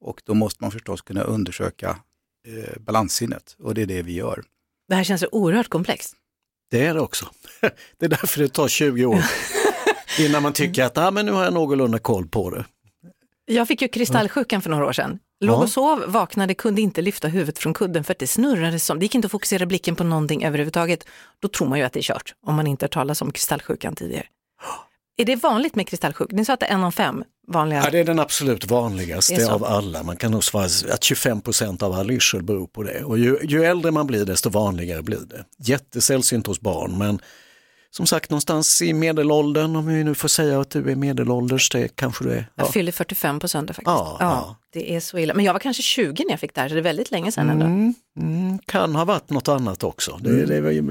och 0.00 0.22
då 0.24 0.34
måste 0.34 0.64
man 0.64 0.70
förstås 0.70 1.02
kunna 1.02 1.22
undersöka 1.22 1.98
eh, 2.46 2.80
balanssinnet 2.80 3.56
och 3.58 3.74
det 3.74 3.82
är 3.82 3.86
det 3.86 4.02
vi 4.02 4.12
gör. 4.12 4.44
Det 4.88 4.94
här 4.94 5.04
känns 5.04 5.20
så 5.20 5.28
oerhört 5.32 5.68
komplext. 5.68 6.16
Det 6.70 6.86
är 6.86 6.94
det 6.94 7.00
också. 7.00 7.26
Det 7.98 8.06
är 8.06 8.08
därför 8.08 8.42
det 8.42 8.48
tar 8.48 8.68
20 8.68 9.04
år 9.04 9.24
innan 10.20 10.42
man 10.42 10.52
tycker 10.52 10.84
att 10.84 10.98
ah, 10.98 11.10
men 11.10 11.26
nu 11.26 11.32
har 11.32 11.44
jag 11.44 11.54
någorlunda 11.54 11.98
koll 11.98 12.26
på 12.28 12.50
det. 12.50 12.64
Jag 13.44 13.68
fick 13.68 13.82
ju 13.82 13.88
kristallsjukan 13.88 14.62
för 14.62 14.70
några 14.70 14.86
år 14.86 14.92
sedan. 14.92 15.18
Låg 15.40 15.62
och 15.62 15.68
sov, 15.68 16.04
vaknade, 16.06 16.54
kunde 16.54 16.80
inte 16.80 17.02
lyfta 17.02 17.28
huvudet 17.28 17.58
från 17.58 17.74
kudden 17.74 18.04
för 18.04 18.12
att 18.12 18.18
det 18.18 18.26
snurrade 18.26 18.78
som, 18.78 18.98
det 18.98 19.04
gick 19.04 19.14
inte 19.14 19.26
att 19.26 19.32
fokusera 19.32 19.66
blicken 19.66 19.96
på 19.96 20.04
någonting 20.04 20.44
överhuvudtaget. 20.44 21.06
Då 21.40 21.48
tror 21.48 21.68
man 21.68 21.78
ju 21.78 21.84
att 21.84 21.92
det 21.92 22.00
är 22.00 22.02
kört, 22.02 22.34
om 22.46 22.54
man 22.54 22.66
inte 22.66 22.84
har 22.84 22.88
talat 22.88 23.22
om 23.22 23.32
kristallsjukan 23.32 23.94
tidigare. 23.94 24.26
Är 25.16 25.24
det 25.24 25.36
vanligt 25.36 25.74
med 25.74 25.88
kristallsjukan? 25.88 26.36
Ni 26.36 26.44
sa 26.44 26.52
att 26.52 26.60
det 26.60 26.66
är 26.66 26.74
en 26.74 26.84
av 26.84 26.90
fem 26.90 27.24
vanliga. 27.48 27.82
Ja, 27.84 27.90
det 27.90 27.98
är 27.98 28.04
den 28.04 28.18
absolut 28.18 28.60
Det 28.60 28.70
vanligaste 28.70 29.52
av 29.52 29.64
alla. 29.64 30.02
Man 30.02 30.16
kan 30.16 30.30
nog 30.30 30.44
svara 30.44 30.64
att 30.64 31.04
25 31.04 31.40
procent 31.40 31.82
av 31.82 31.92
all 31.92 32.10
yrsel 32.10 32.42
beror 32.42 32.66
på 32.66 32.82
det. 32.82 33.04
Och 33.04 33.18
ju, 33.18 33.38
ju 33.42 33.64
äldre 33.64 33.90
man 33.90 34.06
blir 34.06 34.24
desto 34.24 34.50
vanligare 34.50 35.02
blir 35.02 35.20
det. 35.26 35.44
Jättesällsynt 35.58 36.46
hos 36.46 36.60
barn 36.60 36.98
men 36.98 37.20
som 37.90 38.06
sagt 38.06 38.30
någonstans 38.30 38.82
i 38.82 38.92
medelåldern, 38.92 39.76
om 39.76 39.86
vi 39.86 40.04
nu 40.04 40.14
får 40.14 40.28
säga 40.28 40.60
att 40.60 40.70
du 40.70 40.90
är 40.90 40.96
medelålders, 40.96 41.70
det 41.70 41.96
kanske 41.96 42.24
du 42.24 42.30
är. 42.32 42.50
Jag 42.54 42.72
fyller 42.72 42.92
45 42.92 43.40
på 43.40 43.48
söndag 43.48 43.74
faktiskt. 43.74 43.86
Ja, 43.86 44.16
ja. 44.20 44.56
Det 44.72 44.94
är 44.94 45.00
så 45.00 45.18
illa. 45.18 45.34
Men 45.34 45.44
jag 45.44 45.52
var 45.52 45.60
kanske 45.60 45.82
20 45.82 46.24
när 46.24 46.30
jag 46.30 46.40
fick 46.40 46.54
det 46.54 46.60
här, 46.60 46.68
så 46.68 46.74
det 46.74 46.80
är 46.80 46.82
väldigt 46.82 47.10
länge 47.10 47.32
sedan 47.32 47.50
ändå. 47.50 47.66
Mm, 47.66 47.94
mm, 48.20 48.58
kan 48.58 48.96
ha 48.96 49.04
varit 49.04 49.30
något 49.30 49.48
annat 49.48 49.84
också. 49.84 50.18
Det, 50.20 50.46
det 50.46 50.60
var 50.60 50.70
ju, 50.70 50.82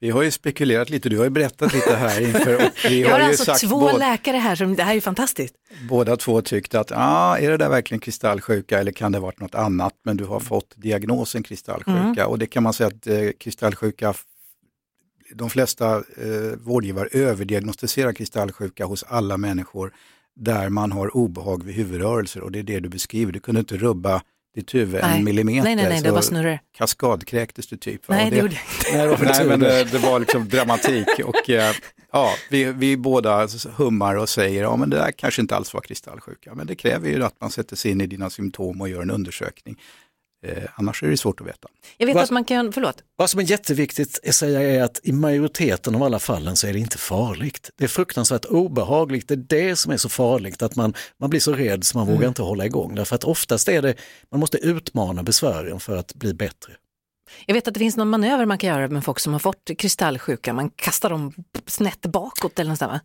Vi 0.00 0.10
har 0.10 0.22
ju 0.22 0.30
spekulerat 0.30 0.90
lite, 0.90 1.08
du 1.08 1.16
har 1.16 1.24
ju 1.24 1.30
berättat 1.30 1.72
lite 1.74 1.94
här 1.96 2.20
inför 2.20 2.54
och 2.54 2.72
vi 2.84 3.00
Jag 3.00 3.10
har 3.10 3.20
har 3.20 3.28
alltså 3.28 3.44
sagt 3.44 3.60
två 3.60 3.96
läkare 3.96 4.36
här, 4.36 4.56
som, 4.56 4.76
det 4.76 4.82
här 4.82 4.90
är 4.90 4.94
ju 4.94 5.00
fantastiskt. 5.00 5.54
båda 5.88 6.16
två 6.16 6.42
tyckt 6.42 6.74
att 6.74 6.92
ah, 6.94 7.38
är 7.38 7.50
det 7.50 7.56
där 7.56 7.68
verkligen 7.68 8.00
kristallsjuka 8.00 8.78
eller 8.78 8.92
kan 8.92 9.12
det 9.12 9.18
varit 9.20 9.40
något 9.40 9.54
annat? 9.54 9.94
Men 10.04 10.16
du 10.16 10.24
har 10.24 10.40
fått 10.40 10.74
diagnosen 10.76 11.42
kristallsjuka 11.42 12.26
och 12.26 12.38
det 12.38 12.46
kan 12.46 12.62
man 12.62 12.72
säga 12.72 12.86
att 12.86 13.06
eh, 13.06 13.30
kristallsjuka 13.40 14.14
de 15.34 15.50
flesta 15.50 15.96
eh, 15.96 16.56
vårdgivare 16.58 17.08
överdiagnostiserar 17.12 18.12
kristallsjuka 18.12 18.84
hos 18.84 19.02
alla 19.02 19.36
människor 19.36 19.92
där 20.36 20.68
man 20.68 20.92
har 20.92 21.16
obehag 21.16 21.64
vid 21.64 21.74
huvudrörelser 21.74 22.40
och 22.40 22.52
det 22.52 22.58
är 22.58 22.62
det 22.62 22.80
du 22.80 22.88
beskriver. 22.88 23.32
Du 23.32 23.40
kunde 23.40 23.58
inte 23.58 23.76
rubba 23.76 24.22
ditt 24.58 24.74
huvud 24.74 25.00
Nej. 25.02 25.18
en 25.18 25.24
millimeter. 25.24 25.64
Nej, 25.64 25.76
nej, 25.76 25.88
nej, 25.88 26.00
det 26.00 26.08
så 26.08 26.14
bara 26.14 26.22
snurrar. 26.22 26.60
Kaskadkräktes 26.78 27.66
du 27.66 27.76
typ. 27.76 28.08
va? 28.08 28.14
Nej, 28.14 28.24
Och 28.24 28.30
det 28.30 28.36
gjorde 28.36 28.56
jag 28.92 28.92
Nej, 28.92 29.06
det 29.06 29.08
var, 29.08 29.18
nej 29.24 29.46
men 29.46 29.60
det, 29.60 29.84
det 29.92 29.98
var 29.98 30.20
liksom 30.20 30.48
dramatik 30.48 31.08
och 31.24 31.50
eh, 31.50 31.74
ja, 32.12 32.30
vi, 32.50 32.64
vi 32.64 32.96
båda 32.96 33.48
hummar 33.76 34.14
och 34.14 34.28
säger 34.28 34.62
ja 34.62 34.76
men 34.76 34.90
det 34.90 34.96
där 34.96 35.10
kanske 35.10 35.42
inte 35.42 35.56
alls 35.56 35.74
var 35.74 35.80
kristallsjuka. 35.80 36.54
Men 36.54 36.66
det 36.66 36.74
kräver 36.74 37.08
ju 37.08 37.24
att 37.24 37.40
man 37.40 37.50
sätter 37.50 37.76
sig 37.76 37.90
in 37.90 38.00
i 38.00 38.06
dina 38.06 38.30
symptom 38.30 38.80
och 38.80 38.88
gör 38.88 39.02
en 39.02 39.10
undersökning. 39.10 39.76
Eh, 40.46 40.62
annars 40.76 41.02
är 41.02 41.08
det 41.08 41.16
svårt 41.16 41.40
att 41.40 41.46
veta. 41.46 41.68
Jag 41.96 42.06
vet 42.06 42.14
Vad- 42.14 42.24
att 42.24 42.30
man 42.30 42.44
kan, 42.44 42.72
förlåt, 42.72 43.02
Vad 43.16 43.30
som 43.30 43.40
är 43.40 43.44
jätteviktigt 43.44 44.18
att 44.28 44.34
säga 44.34 44.60
är 44.62 44.82
att 44.82 45.00
i 45.02 45.12
majoriteten 45.12 45.94
av 45.94 46.02
alla 46.02 46.18
fallen 46.18 46.56
så 46.56 46.66
är 46.66 46.72
det 46.72 46.78
inte 46.78 46.98
farligt. 46.98 47.70
Det 47.76 47.84
är 47.84 47.88
fruktansvärt 47.88 48.44
obehagligt, 48.44 49.28
det 49.28 49.34
är 49.34 49.36
det 49.68 49.76
som 49.76 49.92
är 49.92 49.96
så 49.96 50.08
farligt, 50.08 50.62
att 50.62 50.76
man, 50.76 50.94
man 51.20 51.30
blir 51.30 51.40
så 51.40 51.52
rädd 51.52 51.84
så 51.84 51.98
man 51.98 52.06
Mm. 52.06 52.14
vågar 52.16 52.28
inte 52.28 52.42
hålla 52.42 52.66
igång. 52.66 52.94
Därför 52.94 53.14
att 53.16 53.24
oftast 53.24 53.68
är 53.68 53.82
det, 53.82 53.94
man 54.30 54.40
måste 54.40 54.58
utmana 54.58 55.22
besvären 55.22 55.80
för 55.80 55.96
att 55.96 56.14
bli 56.14 56.34
bättre. 56.34 56.72
jag 57.46 57.54
vet 57.54 57.68
att 57.68 57.74
det 57.74 57.80
finns 57.80 57.96
någon 57.96 58.08
manöver 58.08 58.46
man 58.46 58.58
kan 58.58 58.68
göra 58.70 58.88
med 58.88 59.04
folk 59.04 59.18
som 59.18 59.32
har 59.32 59.40
fått 59.40 59.70
kristallsjuka, 59.78 60.52
man 60.52 60.70
kastar 60.70 61.10
dem 61.10 61.32
snett 61.66 62.00
bakåt 62.06 62.58
eller 62.58 62.70
något 62.70 62.78
sånt, 62.78 62.92
va? 62.92 63.00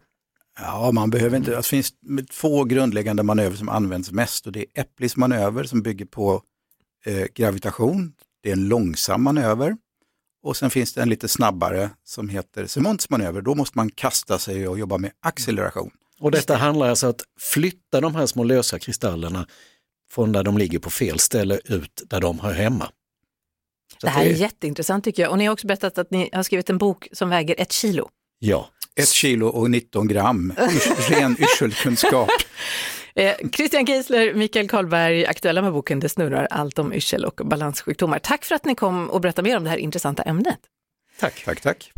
Ja, 0.59 0.91
man 0.91 1.09
behöver 1.09 1.37
inte, 1.37 1.51
det 1.55 1.63
finns 1.65 1.93
två 2.31 2.63
grundläggande 2.63 3.23
manövrer 3.23 3.57
som 3.57 3.69
används 3.69 4.11
mest 4.11 4.45
och 4.45 4.51
det 4.51 4.59
är 4.59 4.81
Eplis 4.81 5.17
manöver 5.17 5.63
som 5.63 5.81
bygger 5.81 6.05
på 6.05 6.41
eh, 7.05 7.25
gravitation. 7.35 8.13
Det 8.43 8.49
är 8.49 8.53
en 8.53 8.67
långsam 8.67 9.23
manöver. 9.23 9.77
Och 10.43 10.57
sen 10.57 10.69
finns 10.69 10.93
det 10.93 11.01
en 11.01 11.09
lite 11.09 11.27
snabbare 11.27 11.89
som 12.03 12.29
heter 12.29 12.65
Simonts 12.67 13.09
manöver. 13.09 13.41
Då 13.41 13.55
måste 13.55 13.77
man 13.77 13.89
kasta 13.89 14.39
sig 14.39 14.67
och 14.67 14.79
jobba 14.79 14.97
med 14.97 15.11
acceleration. 15.21 15.91
Och 16.19 16.31
detta 16.31 16.55
handlar 16.55 16.89
alltså 16.89 17.05
om 17.05 17.09
att 17.09 17.21
flytta 17.39 18.01
de 18.01 18.15
här 18.15 18.25
små 18.25 18.43
lösa 18.43 18.79
kristallerna 18.79 19.47
från 20.11 20.31
där 20.31 20.43
de 20.43 20.57
ligger 20.57 20.79
på 20.79 20.89
fel 20.89 21.19
ställe 21.19 21.59
ut 21.65 22.01
där 22.09 22.21
de 22.21 22.39
hör 22.39 22.53
hemma. 22.53 22.85
Så 23.97 24.07
Det 24.07 24.09
här 24.09 24.25
är 24.25 24.29
jätteintressant 24.29 25.03
tycker 25.03 25.23
jag. 25.23 25.31
Och 25.31 25.37
ni 25.37 25.45
har 25.45 25.53
också 25.53 25.67
berättat 25.67 25.97
att 25.97 26.11
ni 26.11 26.29
har 26.33 26.43
skrivit 26.43 26.69
en 26.69 26.77
bok 26.77 27.07
som 27.11 27.29
väger 27.29 27.55
ett 27.57 27.71
kilo. 27.71 28.09
Ja, 28.39 28.69
Ett 28.95 29.09
kilo 29.09 29.47
och 29.47 29.71
19 29.71 30.07
gram, 30.07 30.53
ren 31.09 31.37
yrselkunskap. 31.41 32.29
Eh, 33.15 33.35
Christian 33.51 33.85
Geisler, 33.85 34.33
Mikael 34.33 34.67
Karlberg, 34.69 35.25
aktuella 35.25 35.61
med 35.61 35.73
boken 35.73 35.99
Det 35.99 36.09
snurrar 36.09 36.47
allt 36.51 36.79
om 36.79 36.93
yrsel 36.93 37.25
och 37.25 37.41
balanssjukdomar. 37.45 38.19
Tack 38.19 38.45
för 38.45 38.55
att 38.55 38.65
ni 38.65 38.75
kom 38.75 39.09
och 39.09 39.21
berättade 39.21 39.49
mer 39.49 39.57
om 39.57 39.63
det 39.63 39.69
här 39.69 39.77
intressanta 39.77 40.23
ämnet. 40.23 40.59
Tack. 41.19 41.43
Tack, 41.45 41.61
tack. 41.61 41.91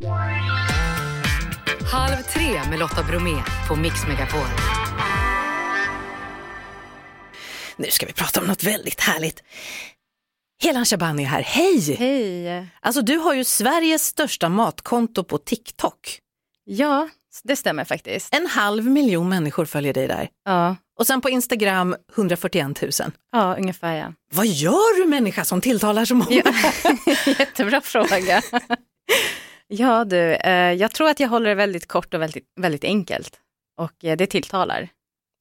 Halv 1.92 2.24
tre 2.24 2.70
med 2.70 2.80
Lotta 2.80 3.04
Bromé 3.04 3.44
på 3.68 3.76
Mix 3.76 4.08
Megapol. 4.08 4.48
Nu 7.78 7.86
ska 7.90 8.06
vi 8.06 8.14
prata 8.14 8.42
om 8.42 8.48
något 8.48 8.64
väldigt 8.64 9.00
härligt. 9.00 9.44
Helan 10.64 10.86
Shabani 10.86 11.24
är 11.24 11.28
här, 11.28 11.42
hej! 11.42 11.96
Hej! 12.00 12.68
Alltså 12.82 13.02
du 13.02 13.18
har 13.18 13.34
ju 13.34 13.44
Sveriges 13.44 14.06
största 14.06 14.50
matkonto 14.50 15.24
på 15.24 15.38
TikTok. 15.38 16.20
Ja, 16.64 17.10
det 17.44 17.56
stämmer 17.56 17.84
faktiskt. 17.84 18.34
En 18.36 18.48
halv 18.48 18.86
miljon 18.86 19.30
människor 19.30 19.66
följer 19.66 19.94
dig 19.94 20.08
där. 20.08 20.30
Ja, 20.46 20.76
Och 21.00 21.08
sen 21.08 21.22
på 21.22 21.30
Instagram 21.30 21.96
141 22.16 22.82
000. 22.82 22.92
ja 23.32 23.56
ungefär 23.58 23.94
ja. 23.96 24.14
Vad 24.34 24.48
gör 24.48 25.02
du 25.04 25.10
människa 25.10 25.46
som 25.46 25.62
tilltalar 25.62 26.06
så 26.06 26.16
många? 26.16 26.42
Ja. 26.46 26.52
Jättebra 27.40 27.82
fråga. 27.82 28.42
ja 29.68 30.06
du, 30.06 30.34
eh, 30.36 30.74
jag 30.74 30.92
tror 30.92 31.10
att 31.10 31.20
jag 31.20 31.30
håller 31.30 31.50
det 31.50 31.56
väldigt 31.56 31.88
kort 31.88 32.14
och 32.14 32.22
väldigt, 32.22 32.46
väldigt 32.62 32.84
enkelt. 32.84 33.40
Och 33.78 34.06
eh, 34.06 34.18
det 34.18 34.28
tilltalar. 34.28 34.90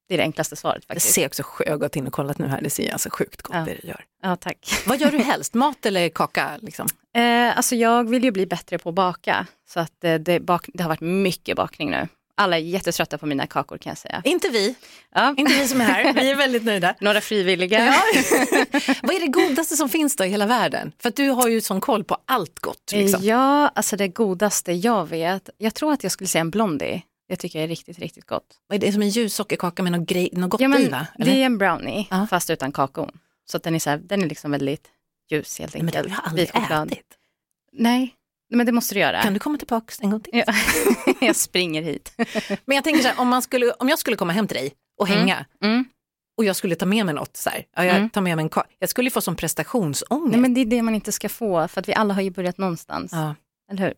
Det 0.08 0.14
är 0.14 0.18
det 0.18 0.24
enklaste 0.24 0.56
svaret 0.56 0.84
faktiskt. 0.84 1.14
ser 1.14 1.26
också, 1.26 1.42
jag 1.66 1.72
har 1.72 1.78
gått 1.78 1.96
in 1.96 2.06
och 2.06 2.12
kollat 2.12 2.38
nu 2.38 2.46
här, 2.46 2.60
det 2.62 2.70
ser 2.70 2.92
alltså 2.92 3.10
sjukt 3.12 3.42
gott 3.42 3.56
Ja. 3.56 3.64
det 3.64 3.78
du 3.82 3.88
gör. 3.88 4.04
Ja, 4.22 4.36
tack. 4.36 4.82
Vad 4.86 5.00
gör 5.00 5.10
du 5.10 5.18
helst, 5.18 5.54
mat 5.54 5.86
eller 5.86 6.08
kaka? 6.08 6.50
Liksom? 6.62 6.86
Eh, 7.16 7.56
alltså 7.56 7.74
jag 7.76 8.08
vill 8.10 8.24
ju 8.24 8.30
bli 8.30 8.46
bättre 8.46 8.78
på 8.78 8.88
att 8.88 8.94
baka. 8.94 9.46
Så 9.68 9.80
att 9.80 10.04
eh, 10.04 10.14
det, 10.14 10.40
bak, 10.40 10.68
det 10.74 10.82
har 10.82 10.88
varit 10.88 11.00
mycket 11.00 11.56
bakning 11.56 11.90
nu. 11.90 12.08
Alla 12.36 12.56
är 12.56 12.60
jättetrötta 12.60 13.18
på 13.18 13.26
mina 13.26 13.46
kakor 13.46 13.78
kan 13.78 13.90
jag 13.90 13.98
säga. 13.98 14.22
Inte 14.24 14.48
vi, 14.48 14.74
Ja. 15.14 15.34
inte 15.38 15.52
vi 15.52 15.68
som 15.68 15.80
är 15.80 15.84
här, 15.84 16.12
vi 16.20 16.30
är 16.30 16.34
väldigt 16.36 16.64
nöjda. 16.64 16.94
Några 17.00 17.20
frivilliga. 17.20 17.84
Ja. 17.84 17.94
Vad 19.02 19.16
är 19.16 19.20
det 19.20 19.26
godaste 19.28 19.76
som 19.76 19.88
finns 19.88 20.16
då 20.16 20.24
i 20.24 20.28
hela 20.28 20.46
världen? 20.46 20.92
För 21.02 21.08
att 21.08 21.16
du 21.16 21.28
har 21.28 21.48
ju 21.48 21.60
sån 21.60 21.80
koll 21.80 22.04
på 22.04 22.16
allt 22.26 22.58
gott. 22.60 22.92
Liksom. 22.92 23.20
Ja, 23.24 23.68
alltså 23.68 23.96
det 23.96 24.08
godaste 24.08 24.72
jag 24.72 25.08
vet. 25.08 25.50
Jag 25.58 25.74
tror 25.74 25.92
att 25.92 26.02
jag 26.02 26.12
skulle 26.12 26.28
säga 26.28 26.40
en 26.40 26.50
blondie. 26.50 27.02
Det 27.28 27.36
tycker 27.36 27.58
jag 27.58 27.64
är 27.64 27.68
riktigt, 27.68 27.98
riktigt 27.98 28.26
gott. 28.26 28.46
Vad 28.66 28.76
är 28.76 28.80
det 28.86 28.92
som 28.92 29.02
en 29.02 29.08
ljus 29.08 29.34
sockerkaka 29.34 29.82
med 29.82 29.92
något, 29.92 30.08
grej, 30.08 30.28
något 30.32 30.50
gott 30.50 30.60
Ja, 30.60 30.64
i 30.64 30.68
men 30.68 30.90
va? 30.90 31.06
Eller? 31.18 31.26
det 31.32 31.42
är 31.42 31.46
en 31.46 31.58
brownie, 31.58 32.06
Ja. 32.10 32.26
fast 32.30 32.50
utan 32.50 32.72
kakon. 32.72 33.10
Så 33.50 33.58
den 33.58 33.74
är, 33.74 33.78
så 33.78 33.90
här, 33.90 33.98
den 33.98 34.22
är 34.22 34.26
liksom 34.28 34.50
väldigt 34.50 34.88
ljus 35.30 35.58
helt 35.58 35.74
Men 35.74 35.86
det 35.86 35.96
har 35.98 36.02
enkelt. 36.04 36.50
jag 36.54 36.72
aldrig 36.72 36.98
ätit. 36.98 37.18
Nej, 37.72 38.14
men 38.50 38.66
det 38.66 38.72
måste 38.72 38.94
du 38.94 39.00
göra. 39.00 39.22
Kan 39.22 39.32
du 39.34 39.38
komma 39.40 39.58
tillbaka 39.58 39.92
en 40.00 40.10
gång 40.10 40.20
till? 40.20 40.42
Ja. 40.46 40.54
jag 41.20 41.36
springer 41.36 41.82
hit. 41.82 42.12
Men 42.64 42.74
jag 42.74 42.84
tänker 42.84 43.02
så 43.02 43.08
här, 43.08 43.20
om, 43.20 43.28
man 43.28 43.42
skulle, 43.42 43.72
om 43.72 43.88
jag 43.88 43.98
skulle 43.98 44.16
komma 44.16 44.32
hem 44.32 44.46
till 44.48 44.56
dig 44.56 44.72
och 44.98 45.06
Mm. 45.08 45.18
hänga 45.18 45.44
Mm. 45.62 45.84
och 46.36 46.44
jag 46.44 46.56
skulle 46.56 46.74
ta 46.76 46.86
med 46.86 47.06
mig 47.06 47.14
något 47.14 47.36
så 47.36 47.50
här, 47.50 47.64
ja, 47.76 47.84
jag 47.84 47.96
Mm. 47.96 48.10
tar 48.10 48.20
med 48.20 48.36
mig 48.36 48.42
en 48.54 48.62
jag 48.78 48.88
skulle 48.88 49.06
ju 49.06 49.10
få 49.10 49.20
som 49.20 49.36
prestationsångest. 49.36 50.30
Nej, 50.30 50.40
men 50.40 50.54
det 50.54 50.60
är 50.60 50.64
det 50.64 50.82
man 50.82 50.94
inte 50.94 51.12
ska 51.12 51.28
få, 51.28 51.68
för 51.68 51.80
att 51.80 51.88
vi 51.88 51.94
alla 51.94 52.14
har 52.14 52.22
ju 52.22 52.30
börjat 52.30 52.58
någonstans. 52.58 53.12
ja, 53.12 53.34
Eller 53.70 53.82
hur? 53.82 53.94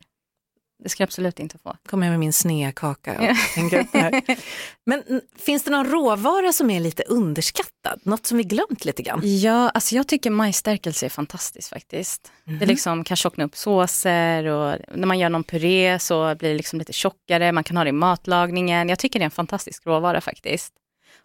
Det 0.82 0.88
ska 0.88 1.02
jag 1.02 1.06
absolut 1.06 1.38
inte 1.38 1.58
få. 1.58 1.76
kommer 1.86 2.06
jag 2.06 2.10
med 2.10 2.20
min 2.20 2.32
snedkaka 2.32 3.12
och 3.12 3.36
tänker 3.54 3.80
upp 3.80 3.94
här. 3.94 4.22
Men 4.86 5.02
mm, 5.02 5.20
finns 5.38 5.62
det 5.62 5.70
någon 5.70 5.86
råvara 5.86 6.52
som 6.52 6.70
är 6.70 6.80
lite 6.80 7.02
underskattad? 7.02 8.00
Något 8.02 8.26
som 8.26 8.38
vi 8.38 8.44
glömt 8.44 8.84
lite 8.84 9.02
grann? 9.02 9.20
Ja, 9.24 9.70
alltså 9.70 9.94
jag 9.94 10.08
tycker 10.08 10.30
majsstärkelse 10.30 11.06
är 11.06 11.10
fantastiskt 11.10 11.68
faktiskt. 11.68 12.32
Det 12.60 12.66
liksom 12.66 13.04
kan 13.04 13.16
tjockna 13.16 13.44
upp 13.44 13.56
såser 13.56 14.44
och 14.44 14.78
när 14.94 15.06
man 15.06 15.18
gör 15.18 15.28
någon 15.28 15.44
puré 15.44 15.98
så 15.98 16.34
blir 16.34 16.50
det 16.50 16.56
liksom 16.56 16.78
lite 16.78 16.92
tjockare. 16.92 17.52
Man 17.52 17.64
kan 17.64 17.76
ha 17.76 17.84
det 17.84 17.90
i 17.90 17.92
matlagningen. 17.92 18.88
Jag 18.88 18.98
tycker 18.98 19.18
det 19.18 19.22
är 19.22 19.24
en 19.24 19.30
fantastisk 19.30 19.86
råvara 19.86 20.20
faktiskt. 20.20 20.72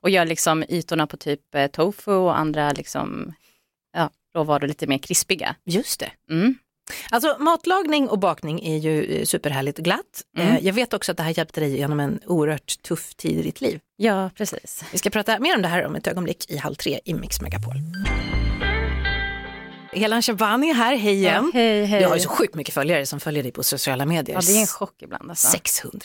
Och 0.02 0.10
gör 0.10 0.26
liksom 0.26 0.64
ytorna 0.70 1.08
på 1.08 1.18
typ 1.18 1.56
eh, 1.56 1.68
tofu 1.68 2.12
och 2.12 2.38
andra 2.38 2.72
liksom, 2.72 3.34
ja, 3.94 4.10
råvaror 4.36 4.68
lite 4.68 4.88
mer 4.88 4.98
krispiga. 4.98 5.56
Just 5.66 6.00
det. 6.00 6.12
Mm. 6.30 6.56
Alltså 7.10 7.38
matlagning 7.40 8.10
och 8.10 8.20
bakning 8.20 8.66
är 8.66 8.78
ju 8.78 9.04
eh, 9.06 9.26
superhärligt 9.26 9.78
och 9.80 9.86
glatt. 9.86 10.24
Mm. 10.38 10.56
Eh, 10.56 10.66
Jag 10.66 10.74
vet 10.74 10.94
också 10.94 11.12
att 11.12 11.18
det 11.18 11.24
här 11.24 11.38
hjälpte 11.38 11.60
dig 11.60 11.78
genom 11.78 12.00
en 12.00 12.20
oerhört 12.26 12.82
tuff 12.82 13.16
tid 13.16 13.40
i 13.40 13.42
ditt 13.42 13.62
liv. 13.62 13.80
Ja, 13.98 14.30
precis. 14.38 14.84
Vi 14.92 14.98
ska 14.98 15.10
prata 15.10 15.40
mer 15.40 15.56
om 15.56 15.62
det 15.62 15.68
här 15.68 15.86
om 15.86 15.96
ett 15.96 16.08
ögonblick 16.08 16.50
i 16.52 16.58
Halv 16.58 16.76
tre 16.76 17.00
i 17.06 17.14
Mix 17.14 17.42
Megapol. 17.42 17.74
Helan 19.94 20.22
Shabani 20.22 20.70
är 20.70 20.74
här, 20.74 20.96
hej 20.98 21.14
igen. 21.14 21.52
Ja, 21.54 21.60
hej, 21.60 21.86
hej. 21.86 22.02
Du 22.02 22.08
har 22.08 22.16
ju 22.16 22.22
så 22.22 22.30
sjukt 22.30 22.56
mycket 22.56 22.74
följare 22.74 23.06
som 23.06 23.20
följer 23.20 23.44
dig 23.44 23.52
på 23.52 23.64
sociala 23.64 24.06
medier. 24.06 24.36
Ja, 24.36 24.42
det 24.48 24.58
är 24.58 24.62
en 24.62 24.68
chock 24.68 25.02
ibland. 25.02 25.30
Alltså. 25.30 25.48
600 25.48 26.00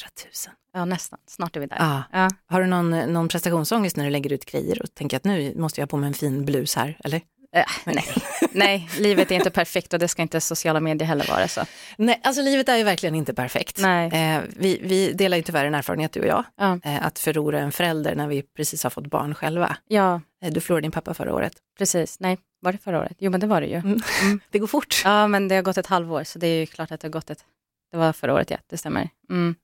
000. 0.46 0.54
Ja, 0.74 0.84
nästan. 0.84 1.18
Snart 1.28 1.56
är 1.56 1.60
vi 1.60 1.66
där. 1.66 1.76
Ja. 1.78 2.02
Ja. 2.12 2.28
Har 2.46 2.60
du 2.60 2.66
någon, 2.66 2.90
någon 2.90 3.28
prestationsångest 3.28 3.96
när 3.96 4.04
du 4.04 4.10
lägger 4.10 4.32
ut 4.32 4.44
grejer 4.44 4.82
och 4.82 4.94
tänker 4.94 5.16
att 5.16 5.24
nu 5.24 5.54
måste 5.56 5.80
jag 5.80 5.86
ha 5.86 5.88
på 5.88 5.96
mig 5.96 6.06
en 6.06 6.14
fin 6.14 6.44
blus 6.44 6.74
här, 6.76 6.98
eller? 7.04 7.20
Eh, 7.56 7.64
nej. 7.84 8.04
nej, 8.52 8.88
livet 8.98 9.30
är 9.30 9.34
inte 9.34 9.50
perfekt 9.50 9.92
och 9.92 9.98
det 9.98 10.08
ska 10.08 10.22
inte 10.22 10.40
sociala 10.40 10.80
medier 10.80 11.08
heller 11.08 11.26
vara. 11.28 11.48
Så. 11.48 11.60
Nej, 11.98 12.20
alltså 12.24 12.42
livet 12.42 12.68
är 12.68 12.76
ju 12.76 12.82
verkligen 12.84 13.14
inte 13.14 13.34
perfekt. 13.34 13.78
Nej. 13.78 14.06
Eh, 14.12 14.40
vi, 14.56 14.80
vi 14.82 15.12
delar 15.12 15.36
ju 15.36 15.42
tyvärr 15.42 15.64
en 15.64 15.74
erfarenhet 15.74 16.12
du 16.12 16.20
och 16.20 16.26
jag, 16.26 16.44
Ja. 16.56 16.78
eh, 16.84 17.06
att 17.06 17.18
förlora 17.18 17.58
en 17.60 17.72
förälder 17.72 18.14
när 18.14 18.26
vi 18.26 18.42
precis 18.42 18.82
har 18.82 18.90
fått 18.90 19.06
barn 19.06 19.34
själva. 19.34 19.76
ja, 19.88 20.20
Eh, 20.44 20.52
du 20.52 20.60
förlorade 20.60 20.84
din 20.84 20.90
pappa 20.92 21.14
förra 21.14 21.34
året. 21.34 21.52
precis. 21.78 22.20
Nej, 22.20 22.38
var 22.60 22.72
det 22.72 22.78
förra 22.78 22.98
året? 22.98 23.16
Jo, 23.18 23.30
men 23.30 23.40
det 23.40 23.46
var 23.46 23.60
det 23.60 23.66
ju. 23.66 23.74
Mm. 23.76 24.00
Det 24.50 24.58
går 24.58 24.66
fort. 24.66 25.02
Ja, 25.04 25.28
men 25.28 25.48
det 25.48 25.54
har 25.54 25.62
gått 25.62 25.76
ett 25.78 25.86
halvår, 25.86 26.24
så 26.24 26.38
det 26.38 26.46
är 26.46 26.60
ju 26.60 26.66
klart 26.66 26.92
att 26.92 27.00
det 27.00 27.08
har 27.08 27.12
gått 27.12 27.30
ett... 27.30 27.44
Det 27.92 27.96
var 27.98 28.12
förra 28.12 28.34
året, 28.34 28.50
ja, 28.50 28.56
det 28.70 28.76
stämmer. 28.76 29.08
Mm. 29.30 29.54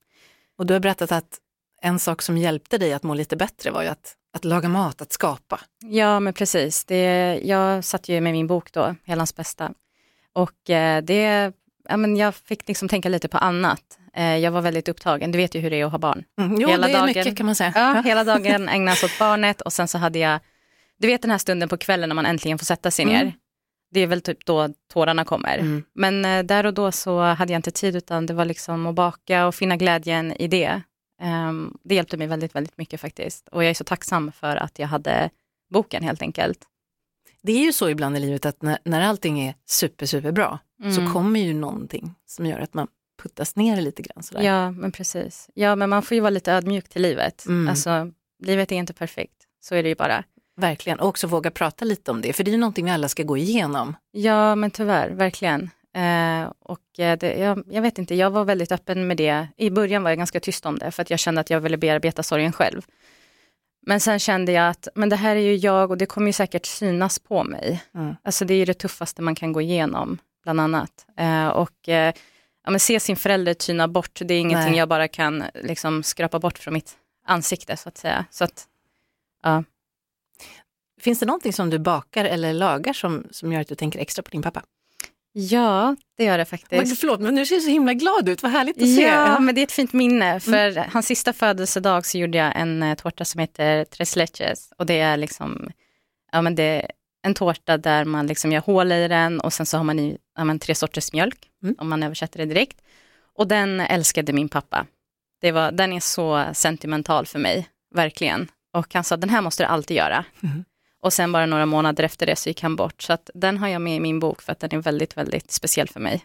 Och 0.59 0.67
du 0.67 0.73
har 0.73 0.81
berättat 0.81 1.13
att 1.13 1.39
en 1.83 1.99
sak 1.99 2.23
som 2.23 2.39
hjälpte 2.39 2.79
dig 2.79 2.93
att 2.93 3.03
må 3.03 3.15
lite 3.15 3.37
bättre 3.37 3.71
var 3.71 3.83
ju 3.83 3.89
att, 3.89 4.15
att 4.37 4.45
laga 4.45 4.69
mat, 4.69 5.03
att 5.03 5.13
skapa. 5.13 5.61
Ja, 5.85 6.21
men 6.21 6.33
precis. 6.33 6.85
Det, 6.85 7.41
jag 7.45 7.85
satt 7.85 8.09
ju 8.09 8.21
med 8.21 8.33
min 8.33 8.47
bok 8.47 8.73
då, 8.73 8.95
Helans 9.05 9.37
bästa. 9.37 9.73
Och 10.33 10.71
eh, 10.71 11.03
det 11.03 11.53
ja, 11.89 11.97
men 11.97 12.17
jag 12.17 12.35
fick 12.35 12.69
liksom 12.69 12.89
tänka 12.89 13.09
lite 13.09 13.29
på 13.29 13.39
annat. 13.39 13.99
Eh, 14.15 14.37
jag 14.37 14.51
var 14.51 14.61
väldigt 14.61 14.89
upptagen, 14.89 15.33
du 15.33 15.39
vet 15.39 15.55
ju 15.55 15.61
hur 15.61 15.71
det 15.71 15.81
är 15.81 15.85
att 15.85 15.93
ha 15.93 15.99
barn. 15.99 16.25
Mm, 16.41 16.61
jo, 16.61 16.69
Hela 16.69 16.87
det 16.87 16.93
är 16.93 16.97
dagen. 16.97 17.07
mycket 17.07 17.37
kan 17.37 17.47
man 17.47 17.55
säga. 17.55 17.73
Ja, 17.75 18.03
hela 18.05 18.25
dagen 18.25 18.69
ägnas 18.69 19.05
åt 19.05 19.19
barnet 19.19 19.61
och 19.61 19.73
sen 19.73 19.89
så 19.89 19.99
hade 19.99 20.19
jag, 20.19 20.41
du 20.99 21.07
vet 21.07 21.23
den 21.23 21.31
här 21.31 21.39
stunden 21.39 21.69
på 21.69 21.77
kvällen 21.77 22.09
när 22.09 22.15
man 22.15 22.27
äntligen 22.27 22.59
får 22.59 22.67
sätta 22.67 22.91
sig 22.91 23.05
ner. 23.05 23.23
Mm. 23.23 23.33
Det 23.91 24.01
är 24.01 24.07
väl 24.07 24.21
typ 24.21 24.47
då 24.47 24.69
tårarna 24.93 25.25
kommer. 25.25 25.59
Mm. 25.59 25.85
Men 25.95 26.25
eh, 26.25 26.43
där 26.45 26.67
och 26.67 26.75
då 26.75 26.93
så 26.93 27.21
hade 27.21 27.53
jag 27.53 27.59
inte 27.59 27.71
tid 27.71 27.97
utan 27.97 28.27
det 28.27 28.35
var 28.35 28.45
liksom 28.45 28.87
att 28.87 28.95
baka 28.95 29.47
och 29.47 29.55
finna 29.55 29.77
glädjen 29.77 30.33
i 30.33 30.49
det. 30.49 30.83
Ehm, 31.23 31.77
det 31.83 31.95
hjälpte 31.95 32.17
mig 32.17 32.27
väldigt, 32.27 32.55
väldigt 32.55 32.79
mycket 32.79 33.01
faktiskt. 33.01 33.49
Och 33.49 33.65
jag 33.65 33.71
är 33.71 33.75
så 33.75 33.85
tacksam 33.85 34.33
för 34.33 34.57
att 34.57 34.79
jag 34.79 34.89
hade 34.89 35.31
boken 35.71 36.03
helt 36.03 36.23
enkelt. 36.23 36.59
Det 37.43 37.53
är 37.53 37.65
ju 37.65 37.73
så 37.73 37.89
ibland 37.89 38.17
i 38.17 38.21
livet 38.21 38.47
att 38.47 38.63
när, 38.63 38.79
när 38.85 39.01
allting 39.01 39.41
är 39.41 39.55
super, 39.67 40.07
super 40.07 40.33
bra 40.33 40.59
så 40.95 41.01
Mm. 41.01 41.13
kommer 41.13 41.41
ju 41.41 41.55
någonting 41.55 42.15
som 42.27 42.47
gör 42.47 42.59
att 42.59 42.75
man 42.75 42.87
puttas 43.23 43.57
ner 43.57 43.81
lite 43.81 44.03
grann. 44.03 44.23
Sådär. 44.23 44.43
Ja, 44.43 44.71
men 44.71 44.93
precis. 44.93 45.51
Ja, 45.55 45.77
men 45.77 45.91
man 45.91 46.03
får 46.03 46.15
ju 46.15 46.21
vara 46.21 46.31
lite 46.31 46.53
ödmjuk 46.53 46.89
till 46.89 47.03
livet. 47.03 47.47
Mm. 47.47 47.69
Alltså, 47.69 48.11
livet 48.43 48.73
är 48.73 48.77
inte 48.77 48.93
perfekt. 48.95 49.37
Så 49.61 49.75
är 49.75 49.83
det 49.83 49.89
ju 49.89 49.95
bara. 49.95 50.25
Verkligen, 50.57 51.01
och 51.01 51.09
också 51.09 51.27
våga 51.27 51.51
prata 51.51 51.85
lite 51.85 52.11
om 52.11 52.21
det, 52.21 52.33
för 52.33 52.45
det 52.45 52.51
är 52.51 52.53
ju 52.53 52.59
någonting 52.59 52.85
vi 52.85 52.91
alla 52.91 53.09
ska 53.09 53.23
gå 53.23 53.37
igenom. 53.37 53.97
Ja, 54.11 54.55
men 54.55 54.71
tyvärr, 54.71 55.11
verkligen. 55.11 55.71
Eh, 55.95 56.53
och 56.59 56.99
eh, 56.99 57.19
det, 57.19 57.35
jag, 57.35 57.65
jag 57.71 57.83
vet 57.83 57.99
inte, 57.99 58.15
jag 58.15 58.31
var 58.31 58.45
väldigt 58.45 58.73
öppen 58.73 59.07
med 59.07 59.17
det. 59.17 59.49
I 59.57 59.71
början 59.71 60.03
var 60.03 60.11
jag 60.11 60.19
ganska 60.19 60.41
tyst 60.41 60.67
om 60.67 60.79
det, 60.79 60.91
för 60.91 61.03
att 61.03 61.11
jag 61.11 61.19
kände 61.19 61.41
att 61.41 61.51
jag 61.51 61.61
ville 61.61 61.77
bearbeta 61.77 62.23
sorgen 62.23 62.53
själv. 62.53 62.83
Men 63.87 64.01
sen 64.01 64.19
kände 64.19 64.53
jag 64.53 64.69
att 64.69 64.89
men 64.95 65.09
det 65.09 65.17
här 65.17 65.37
är 65.37 65.41
ju 65.41 65.57
jag 65.57 65.91
och 65.91 65.99
det 65.99 66.07
kommer 66.07 66.27
ju 66.27 66.33
säkert 66.33 66.67
synas 66.67 67.19
på 67.19 67.45
mig. 67.45 67.83
Mm. 67.95 68.15
Alltså 68.23 68.45
det 68.45 68.55
är 68.55 68.59
ju 68.59 68.65
det 68.65 68.75
tuffaste 68.75 69.23
man 69.23 69.35
kan 69.35 69.53
gå 69.53 69.61
igenom, 69.61 70.19
bland 70.43 70.61
annat. 70.61 71.07
Eh, 71.17 71.49
och 71.49 71.89
eh, 71.89 72.15
ja, 72.65 72.71
men 72.71 72.81
se 72.81 73.01
sin 73.01 73.17
förälder 73.17 73.55
tyna 73.55 73.89
bort, 73.89 74.21
det 74.25 74.35
är 74.35 74.41
ingenting 74.41 74.71
Nej. 74.71 74.79
jag 74.79 74.89
bara 74.89 75.09
kan 75.09 75.45
liksom 75.55 76.03
skrapa 76.03 76.39
bort 76.39 76.59
från 76.59 76.75
mitt 76.75 76.97
ansikte 77.27 77.77
så 77.77 77.89
att 77.89 77.99
säga. 77.99 78.25
Så 78.31 78.45
att, 78.45 78.67
ja. 79.43 79.65
Finns 81.01 81.21
det 81.21 81.27
någonting 81.27 81.53
som 81.53 81.71
du 81.71 81.79
bakar 81.79 82.25
eller 82.25 82.53
lagar 82.53 82.93
som, 82.93 83.27
som 83.31 83.53
gör 83.53 83.61
att 83.61 83.69
du 83.69 83.75
tänker 83.75 83.99
extra 83.99 84.23
på 84.23 84.31
din 84.31 84.43
pappa? 84.43 84.63
Ja, 85.33 85.97
det 86.17 86.25
gör 86.25 86.39
det 86.39 86.47
Men, 86.51 86.59
faktiskt. 86.59 87.01
förlåt, 87.01 87.21
men 87.21 87.35
nu 87.35 87.47
ser 87.47 87.55
du 87.55 87.61
så 87.61 87.71
himla 87.71 87.95
glad 87.95 88.29
ut, 88.29 88.43
vad 88.43 88.53
härligt 88.53 88.77
att 88.83 88.95
se. 88.97 89.03
Ja, 89.03 89.39
men 89.41 89.55
det 89.55 89.61
är 89.61 89.63
ett 89.63 89.73
fint 89.73 89.93
minne. 89.93 90.41
För 90.41 90.93
hans 90.93 91.07
sista 91.07 91.33
födelsedag 91.33 92.07
så 92.07 92.19
gjorde 92.19 92.39
jag 92.39 92.53
en 92.57 92.83
eh, 92.83 92.95
tårta 92.95 93.25
som 93.25 93.39
heter 93.39 93.85
Tres 93.85 94.17
Leches. 94.17 94.73
Och 94.79 94.87
det 94.87 94.99
är 95.01 95.17
liksom, 95.17 95.71
ja 96.33 96.43
men 96.43 96.55
det 96.55 96.63
är 96.63 96.91
en 97.27 97.35
tårta 97.35 97.77
där 97.77 98.05
man 98.05 98.27
liksom 98.27 98.53
gör 98.53 98.61
hål 98.61 98.93
i 98.93 99.09
den 99.09 99.41
och 99.41 99.53
sen 99.53 99.67
så 99.67 99.77
har 99.77 99.85
man 99.85 99.99
i 99.99 100.19
ja, 100.37 100.45
men 100.45 100.59
tre 100.59 100.75
sorters 100.75 101.13
mjölk, 101.13 101.49
Mm. 101.63 101.75
om 101.79 101.89
man 101.89 102.03
översätter 102.03 102.39
det 102.39 102.45
direkt. 102.47 102.81
Och 103.39 103.49
den 103.49 103.81
älskade 103.81 104.33
min 104.33 104.49
pappa. 104.49 104.87
Det 105.41 105.53
var, 105.53 105.73
den 105.73 105.93
är 105.93 106.01
så 106.01 106.45
sentimental 106.53 107.27
för 107.27 107.39
mig, 107.39 107.69
verkligen. 107.95 108.49
Och 108.77 108.95
han 108.95 109.05
sa, 109.05 109.17
den 109.17 109.31
här 109.31 109.41
måste 109.41 109.63
du 109.63 109.67
alltid 109.67 109.97
göra. 109.97 110.25
Mhm. 110.41 110.65
Och 111.03 111.13
sen 111.13 111.33
bara 111.33 111.47
några 111.47 111.67
månader 111.67 112.05
efter 112.05 112.27
det 112.27 112.37
så 112.37 112.49
gick 112.49 112.63
han 112.63 112.77
bort. 112.77 113.03
Så 113.03 113.13
att 113.13 113.31
den 113.35 113.59
har 113.59 113.69
jag 113.69 113.83
med 113.83 113.97
i 113.97 114.01
min 114.01 114.21
bok 114.21 114.43
för 114.43 114.53
att 114.53 114.61
den 114.61 114.73
är 114.75 114.79
väldigt, 114.79 115.17
väldigt 115.17 115.51
speciell 115.53 115.89
för 115.89 116.01
mig. 116.01 116.25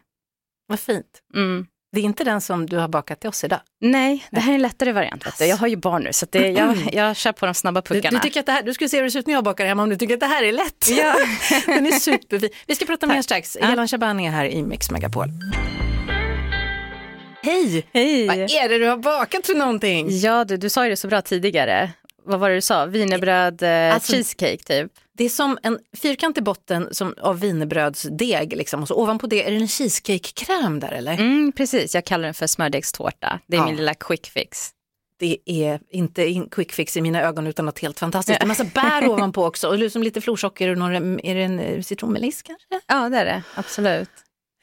Vad 0.68 0.80
fint. 0.80 1.22
Mm. 1.36 1.68
Det 1.92 2.00
är 2.00 2.04
inte 2.04 2.24
den 2.24 2.42
som 2.42 2.66
du 2.66 2.78
har 2.78 2.88
bakat 2.88 3.20
till 3.20 3.30
oss 3.30 3.44
idag. 3.44 3.60
Nej, 3.82 4.26
det 4.32 4.40
här 4.40 4.52
är 4.52 4.56
en 4.56 4.62
lättare 4.62 4.92
variant. 4.92 5.26
Du. 5.40 5.46
Jag 5.46 5.58
har 5.58 5.68
ju 5.68 5.76
barn 5.76 6.04
nu 6.04 6.14
så 6.14 6.26
det, 6.30 6.48
jag, 6.48 6.90
jag 6.94 7.16
kör 7.16 7.32
på 7.32 7.46
de 7.46 7.54
snabba 7.54 7.82
Du, 7.82 7.96
puckarna. 7.96 8.20
du, 8.20 8.24
tycker 8.24 8.40
att 8.40 8.46
det 8.46 8.52
här, 8.52 8.64
du 8.64 8.74
skulle 8.74 8.90
se 8.90 8.98
hur 8.98 9.04
det 9.04 9.12
ser 9.12 9.20
ut 9.20 9.28
när 9.28 9.34
jag 9.34 9.44
bakar 9.44 9.66
hemma 9.66 9.84
om 9.84 9.90
du 9.90 9.96
tycker 9.96 10.14
att 10.14 10.20
det 10.20 10.26
här 10.26 10.44
är 10.44 10.52
lätt. 10.52 10.88
Ja. 10.90 11.16
Den 11.66 11.88
är 11.88 11.92
superfin. 11.92 12.50
Vi 12.68 12.76
ska 12.76 12.86
prata 12.86 13.08
mer 13.08 13.22
strax. 13.22 13.58
Ja. 13.62 13.70
Jelan 13.70 13.88
Shaban 13.88 14.20
är 14.20 14.32
här 14.32 14.46
i 14.46 14.64
Mix 14.64 14.92
Megapol. 14.92 15.28
Hej! 17.44 17.88
Hej! 17.94 18.28
Vad 18.28 18.38
är 18.38 18.70
det 18.70 18.78
du 18.78 18.86
har 18.88 18.98
bakat 18.98 19.46
för 19.46 19.54
någonting? 19.56 20.20
Ja, 20.20 20.46
du, 20.46 20.58
du 20.58 20.70
sa 20.70 20.84
ju 20.84 20.90
det 20.90 20.96
så 20.98 21.08
bra 21.08 21.22
tidigare. 21.22 21.92
Vad 22.28 22.40
var 22.40 22.50
det 22.50 22.56
du 22.56 22.62
sa? 22.62 22.86
Wienerbröd, 22.86 23.64
eh, 23.64 23.94
Alltså- 23.94 24.14
cheesecake 24.14 24.58
typ. 24.64 24.92
Det 25.18 25.24
är 25.26 25.30
som 25.30 25.58
en 25.64 25.80
fyrkant 26.02 26.38
i 26.38 26.42
botten 26.42 26.88
som, 26.92 27.14
av 27.22 27.40
wienerbrödsdeg 27.40 28.58
liksom. 28.58 28.82
och 28.82 28.88
så 28.88 28.96
ovanpå 28.96 29.28
det 29.28 29.48
är 29.48 29.52
det 29.52 29.58
en 29.58 29.68
cheesecake-kräm 29.68 30.80
där 30.80 30.92
eller? 30.92 31.14
Mm, 31.14 31.52
precis, 31.52 31.96
jag 31.96 32.06
kallar 32.06 32.24
den 32.24 32.34
för 32.34 32.48
smördegstårta. 32.48 33.40
Det 33.48 33.56
är 33.58 33.62
Ja. 33.62 33.66
min 33.66 33.76
lilla 33.76 33.94
quick 33.94 34.28
fix. 34.28 34.70
Det 35.20 35.38
är 35.46 35.80
inte 35.90 36.26
in 36.28 36.50
quick 36.50 36.72
fix 36.72 36.98
i 36.98 37.02
mina 37.02 37.22
ögon 37.22 37.48
utan 37.48 37.66
något 37.66 37.80
helt 37.80 38.00
fantastiskt. 38.00 38.40
Det 38.40 38.44
är 38.46 38.48
massa 38.48 38.64
bär 38.64 39.10
ovanpå 39.10 39.46
också 39.46 39.68
och 39.68 39.78
liksom 39.78 40.04
lite 40.04 40.22
florsocker 40.22 40.70
och 40.70 40.78
några, 40.78 40.96
är 40.98 41.36
det 41.36 41.44
en 41.44 41.84
citronmeliss 41.84 42.42
kanske? 42.42 42.66
Ja, 42.88 43.10
det 43.10 43.18
är 43.18 43.26
det. 43.26 43.44
Absolut. 43.56 44.10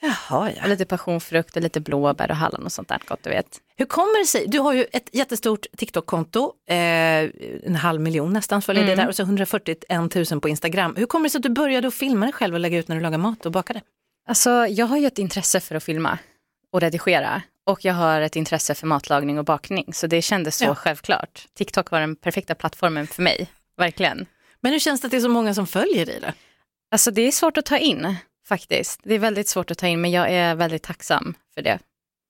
Jaha, 0.05 0.51
ja. 0.57 0.62
Och 0.62 0.69
lite 0.69 0.85
passionfrukt 0.85 1.57
och 1.57 1.62
lite 1.62 1.81
blåbär 1.81 2.31
och 2.31 2.37
hallon 2.37 2.64
och 2.64 2.73
sånt 2.73 2.88
där 2.88 2.99
gott 3.07 3.23
du 3.23 3.31
vet. 3.31 3.61
Hur 3.77 3.87
kommer 3.87 4.19
det 4.19 4.27
sig? 4.27 4.45
Du 4.47 4.59
har 4.59 4.73
ju 4.73 4.87
ett 4.93 5.09
jättestort 5.12 5.67
TikTok-konto, 5.77 6.53
eh, 6.69 6.77
en 6.77 7.77
halv 7.77 8.01
miljon 8.01 8.33
nästan 8.33 8.62
följer 8.62 8.85
det 8.85 8.93
Mm. 8.93 9.03
där 9.03 9.09
och 9.09 9.17
så 9.17 9.23
141 9.23 10.14
000 10.31 10.40
på 10.40 10.49
Instagram. 10.49 10.95
Hur 10.97 11.07
kommer 11.07 11.25
det 11.25 11.31
sig 11.31 11.38
att 11.38 11.43
du 11.43 11.49
började 11.49 11.88
att 11.88 11.95
filma 11.95 12.27
dig 12.27 12.33
själv 12.33 12.55
och 12.55 12.61
lägga 12.61 12.79
ut 12.79 12.88
när 12.88 12.97
du 12.97 13.03
lagar 13.03 13.19
mat 13.19 13.47
och 13.47 13.53
bakade? 13.53 13.81
Alltså, 14.29 14.67
jag 14.67 14.87
har 14.87 14.97
ju 14.97 15.07
ett 15.07 15.19
intresse 15.19 15.61
för 15.61 15.75
att 15.75 15.85
filma 15.85 16.19
och 16.73 16.81
redigera. 16.81 17.43
Och 17.67 17.85
jag 17.85 17.95
har 17.95 18.21
ett 18.21 18.37
intresse 18.37 18.75
för 18.75 18.87
matlagning 18.87 19.38
och 19.38 19.45
bakning. 19.45 19.93
Så 19.95 20.07
det 20.07 20.23
kändes 20.23 20.57
så 20.57 20.64
Ja. 20.64 20.75
självklart. 20.75 21.47
TikTok 21.55 21.90
var 21.90 22.01
den 22.01 22.17
perfekta 22.17 22.55
plattformen 22.55 23.07
för 23.07 23.23
mig. 23.23 23.49
Verkligen. 23.79 24.27
Men 24.61 24.73
hur 24.73 24.79
känns 24.79 25.01
det 25.01 25.07
att 25.07 25.11
det 25.11 25.17
är 25.17 25.21
så 25.21 25.29
många 25.29 25.55
som 25.55 25.67
följer 25.67 26.07
dig? 26.07 26.19
Då? 26.23 26.27
Alltså 26.90 27.11
det 27.11 27.23
är 27.23 27.33
svårt 27.33 27.57
att 27.57 27.64
ta 27.67 27.79
in 27.79 28.14
faktiskt. 28.49 29.01
Det 29.03 29.15
är 29.15 29.19
väldigt 29.19 29.49
svårt 29.49 29.71
att 29.71 29.79
ta 29.79 29.87
in 29.87 30.01
men 30.01 30.11
jag 30.11 30.31
är 30.31 30.55
väldigt 30.55 30.83
tacksam 30.83 31.35
för 31.55 31.63
det. 31.63 31.79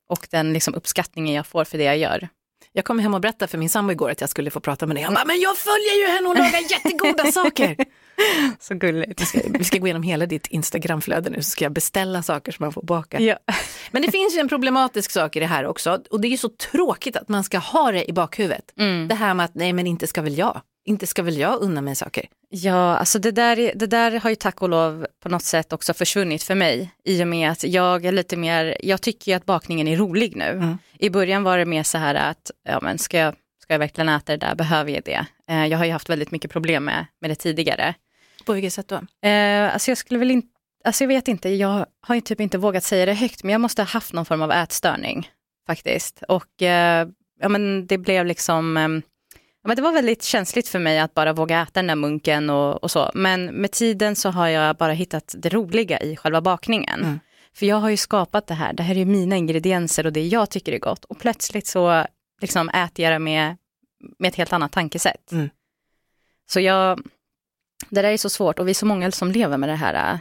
Och 0.09 0.27
den 0.31 0.53
liksom 0.53 0.75
uppskattningen 0.75 1.35
jag 1.35 1.47
får 1.47 1.65
för 1.65 1.79
det 1.79 1.85
jag 1.85 1.99
gör. 1.99 2.29
Jag 2.73 2.85
kom 2.85 2.99
hem 2.99 3.15
och 3.15 3.21
berättade 3.21 3.51
för 3.51 3.59
min 3.59 3.69
sambo 3.69 3.93
igår 3.93 4.11
att 4.11 4.21
jag 4.21 4.31
skulle 4.31 4.51
få 4.51 4.61
prata 4.61 4.87
med 4.87 4.97
dig. 4.97 5.05
Han 5.05 5.15
bara, 5.15 5.25
men 5.25 5.41
jag 5.41 5.57
följer 5.57 6.01
ju 6.01 6.07
henne 6.07 6.29
och 6.29 6.37
lagar 6.39 6.71
jättegoda 6.71 7.33
saker. 7.33 7.77
Så 8.61 8.75
gulligt. 8.75 9.21
Vi 9.21 9.25
ska, 9.25 9.41
vi 9.45 9.65
ska 9.65 9.79
gå 9.79 9.87
igenom 9.87 10.03
hela 10.03 10.27
ditt 10.27 10.47
Instagramflöde 10.47 11.31
nu 11.31 11.43
så 11.43 11.51
ska 11.51 11.65
jag 11.65 11.73
beställa 11.73 12.23
saker 12.23 12.53
som 12.53 12.65
man 12.65 12.73
får 12.73 12.83
baka. 12.83 13.21
Ja. 13.21 13.39
Men 13.91 14.03
det 14.03 14.11
finns 14.11 14.37
ju 14.37 14.41
en 14.41 14.49
problematisk 14.49 15.11
sak 15.11 15.37
i 15.37 15.41
det 15.41 15.47
här 15.47 15.67
också 15.67 16.01
och 16.11 16.21
det 16.21 16.29
är 16.29 16.31
ju 16.31 16.37
så 16.37 16.49
tråkigt 16.49 17.17
att 17.17 17.29
man 17.29 17.45
ska 17.45 17.59
ha 17.59 17.93
det 17.93 18.11
i 18.11 18.13
bakhuvudet. 18.13 18.73
Mm. 18.79 19.09
Det 19.09 19.15
här 19.15 19.35
med 19.35 19.45
att 19.45 19.55
nej 19.55 19.73
men 19.73 19.87
inte 19.87 20.07
ska 20.07 20.23
väl 20.23 20.39
jag, 20.39 20.61
inte 20.85 21.07
ska 21.07 21.23
väl 21.23 21.37
jag 21.39 21.61
unna 21.63 21.81
mig 21.81 21.95
saker. 21.97 22.27
Ja, 22.49 22.97
alltså 22.97 23.19
det 23.19 23.31
där, 23.31 23.59
är- 23.59 23.73
det 23.75 23.87
där 23.87 24.21
har 24.21 24.31
ju 24.31 24.37
tack 24.37 24.63
och 24.63 24.69
lov 24.69 25.07
på 25.23 25.29
något 25.29 25.43
sätt 25.43 25.73
också 25.73 25.95
försvunnit 25.95 26.43
för 26.43 26.55
mig. 26.55 26.91
I 27.05 27.23
och 27.23 27.29
med 27.29 27.51
att 27.51 27.65
jag 27.65 28.05
är 28.05 28.13
lite 28.13 28.37
mer, 28.37 28.77
jag 28.83 29.03
tycker 29.03 29.33
ju 29.33 29.37
att 29.37 29.47
bakningen 29.47 29.89
är 29.89 29.97
rolig 29.97 30.37
nu. 30.37 30.45
Mm. 30.51 30.79
I 30.99 31.11
början 31.11 31.43
var 31.43 31.59
det 31.59 31.65
mer 31.65 31.83
så 31.83 31.99
här 31.99 32.15
att, 32.15 32.51
ja 32.69 32.79
men 32.83 32.99
ska 32.99 33.19
jag, 33.19 33.35
ska 33.63 33.75
jag 33.75 33.79
verkligen 33.79 34.09
äta 34.09 34.33
det 34.33 34.47
där, 34.47 34.55
behöver 34.55 34.91
jag 34.93 35.03
det? 35.05 35.27
Eh, 35.51 35.67
jag 35.67 35.79
har 35.79 35.85
ju 35.85 35.93
haft 35.93 36.09
väldigt 36.09 36.31
mycket 36.31 36.51
problem 36.51 36.85
med, 36.85 37.07
med 37.21 37.31
det 37.31 37.35
tidigare. 37.35 37.95
På 38.47 38.53
vilket 38.53 38.73
sätt 38.73 38.89
då? 38.89 39.29
Eh, 39.29 39.73
alltså 39.73 39.91
jag 39.91 39.99
skulle 39.99 40.19
väl 40.19 40.31
inte, 40.31 40.49
alltså 40.85 41.05
jag 41.05 41.09
vet 41.09 41.29
inte, 41.29 41.49
jag 41.49 41.87
har 42.01 42.15
ju 42.15 42.21
typ 42.21 42.41
inte 42.41 42.59
vågat 42.59 42.85
säga 42.85 43.07
det 43.07 43.15
högt, 43.15 43.43
men 43.43 43.53
jag 43.53 43.61
måste 43.61 43.83
ha 43.83 43.87
haft 43.87 44.13
någon 44.13 44.25
form 44.25 44.43
av 44.43 44.53
ätstörning 44.53 45.29
faktiskt. 45.67 46.23
Och 46.29 46.63
eh, 46.63 47.09
ja, 47.41 47.49
men 47.49 47.87
det 47.87 47.99
blev 47.99 48.27
liksom, 48.27 48.77
eh, 48.77 48.89
ja, 48.89 48.99
men 49.65 49.77
det 49.77 49.83
var 49.83 49.93
väldigt 49.93 50.23
känsligt 50.23 50.69
för 50.69 50.79
mig 50.79 50.99
att 50.99 51.15
bara 51.15 51.33
våga 51.33 51.63
äta 51.63 51.71
den 51.73 51.87
där 51.87 51.95
munken 51.95 52.51
och, 52.51 52.83
och 52.83 52.91
så. 52.91 53.11
Men 53.15 53.47
med 53.47 53.73
tiden 53.73 54.17
så 54.17 54.31
har 54.31 54.49
jag 54.49 54.77
bara 54.77 54.93
hittat 54.93 55.35
det 55.39 55.49
roliga 55.49 56.01
i 56.01 56.17
själva 56.17 56.41
bakningen. 56.41 57.01
Mm. 57.01 57.21
För 57.55 57.67
jag 57.67 57.77
har 57.77 57.91
ju 57.91 57.97
skapat 57.97 58.47
det 58.47 58.55
här, 58.55 58.73
det 58.73 58.83
här 58.83 58.97
är 58.97 59.05
mina 59.05 59.37
ingredienser 59.37 60.07
och 60.07 60.13
det 60.13 60.27
jag 60.27 60.51
tycker 60.51 60.73
är 60.73 60.79
gott. 60.79 61.05
Och 61.05 61.19
plötsligt 61.19 61.67
så 61.67 62.07
liksom 62.41 62.69
äter 62.69 63.05
jag 63.05 63.13
det 63.13 63.19
med, 63.19 63.57
med 64.19 64.29
ett 64.29 64.37
helt 64.37 64.53
annat 64.53 64.73
tankesätt. 64.73 65.33
Mm. 65.33 65.51
Så 66.51 66.61
jag, 66.61 67.01
det 67.89 68.03
där 68.03 68.11
är 68.11 68.17
så 68.17 68.31
svårt 68.31 68.59
och 68.59 68.67
vi 68.67 68.71
är 68.71 68.75
så 68.75 68.87
många 68.87 69.11
som 69.11 69.31
lever 69.31 69.57
med 69.57 69.69
det 69.69 69.77
här 69.77 70.13
äh, 70.13 70.19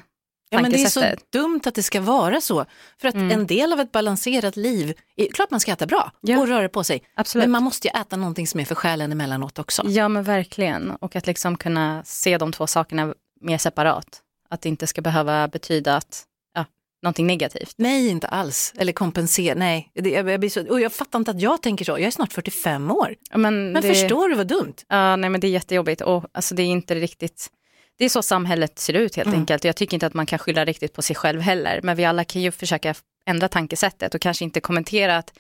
Ja, 0.53 0.61
men 0.61 0.71
det 0.71 0.83
är 0.83 0.87
så 0.87 1.03
dumt 1.31 1.61
att 1.65 1.75
det 1.75 1.83
ska 1.83 2.01
vara 2.01 2.41
så. 2.41 2.65
För 3.01 3.07
att 3.07 3.15
Mm. 3.15 3.31
en 3.31 3.47
del 3.47 3.73
av 3.73 3.79
ett 3.79 3.91
balanserat 3.91 4.55
liv, 4.55 4.93
är, 5.15 5.27
klart 5.27 5.51
man 5.51 5.59
ska 5.59 5.71
äta 5.71 5.85
bra 5.85 6.11
Ja. 6.21 6.39
och 6.39 6.47
röra 6.47 6.69
på 6.69 6.83
sig. 6.83 7.03
Absolut. 7.15 7.43
Men 7.43 7.51
man 7.51 7.63
måste 7.63 7.87
ju 7.87 7.99
äta 8.01 8.15
någonting 8.15 8.47
som 8.47 8.59
är 8.59 8.65
för 8.65 8.75
själen 8.75 9.11
emellanåt 9.11 9.59
också. 9.59 9.83
Ja 9.85 10.07
men 10.07 10.23
verkligen. 10.23 10.91
Och 10.91 11.15
att 11.15 11.27
liksom 11.27 11.57
kunna 11.57 12.03
se 12.05 12.37
de 12.37 12.51
två 12.51 12.67
sakerna 12.67 13.13
mer 13.41 13.57
separat. 13.57 14.21
Att 14.49 14.61
det 14.61 14.69
inte 14.69 14.87
ska 14.87 15.01
behöva 15.01 15.47
betyda 15.47 15.95
att, 15.95 16.23
ja, 16.55 16.65
någonting 17.03 17.27
negativt. 17.27 17.73
Nej, 17.77 18.07
inte 18.09 18.27
alls. 18.27 18.73
Eller 18.77 18.93
kompensera, 18.93 19.55
nej. 19.55 19.91
Det, 19.93 20.09
jag, 20.09 20.29
jag, 20.29 20.39
blir 20.39 20.49
så, 20.49 20.69
och 20.69 20.81
jag 20.81 20.93
fattar 20.93 21.19
inte 21.19 21.31
att 21.31 21.41
jag 21.41 21.61
tänker 21.61 21.85
så. 21.85 21.91
Jag 21.91 22.01
är 22.01 22.11
snart 22.11 22.33
45 22.33 22.91
år. 22.91 23.15
Ja, 23.31 23.37
Men, 23.37 23.71
Men 23.71 23.81
det, 23.81 23.87
förstår 23.87 24.29
du 24.29 24.35
vad 24.35 24.47
dumt? 24.47 24.73
Ja, 24.89 25.15
nej 25.15 25.29
men 25.29 25.41
det 25.41 25.47
är 25.47 25.51
jättejobbigt 25.51 26.01
och 26.01 26.25
alltså 26.31 26.55
det 26.55 26.63
är 26.63 26.67
inte 26.67 26.95
riktigt, 26.95 27.47
det 27.97 28.05
är 28.05 28.09
så 28.09 28.21
samhället 28.21 28.79
ser 28.79 28.93
ut 28.93 29.15
helt 29.15 29.27
Mm. 29.27 29.39
enkelt. 29.39 29.63
Jag 29.63 29.75
tycker 29.75 29.93
inte 29.93 30.07
att 30.07 30.13
man 30.13 30.25
kan 30.25 30.39
skylla 30.39 30.65
riktigt 30.65 30.93
på 30.93 31.01
sig 31.01 31.15
själv 31.15 31.41
heller. 31.41 31.79
Men 31.83 31.95
vi 31.97 32.05
alla 32.05 32.23
kan 32.23 32.41
ju 32.41 32.51
försöka 32.51 32.93
ändra 33.29 33.47
tankesättet 33.47 34.15
och 34.15 34.21
kanske 34.21 34.43
inte 34.45 34.59
kommentera 34.59 35.17
att 35.17 35.33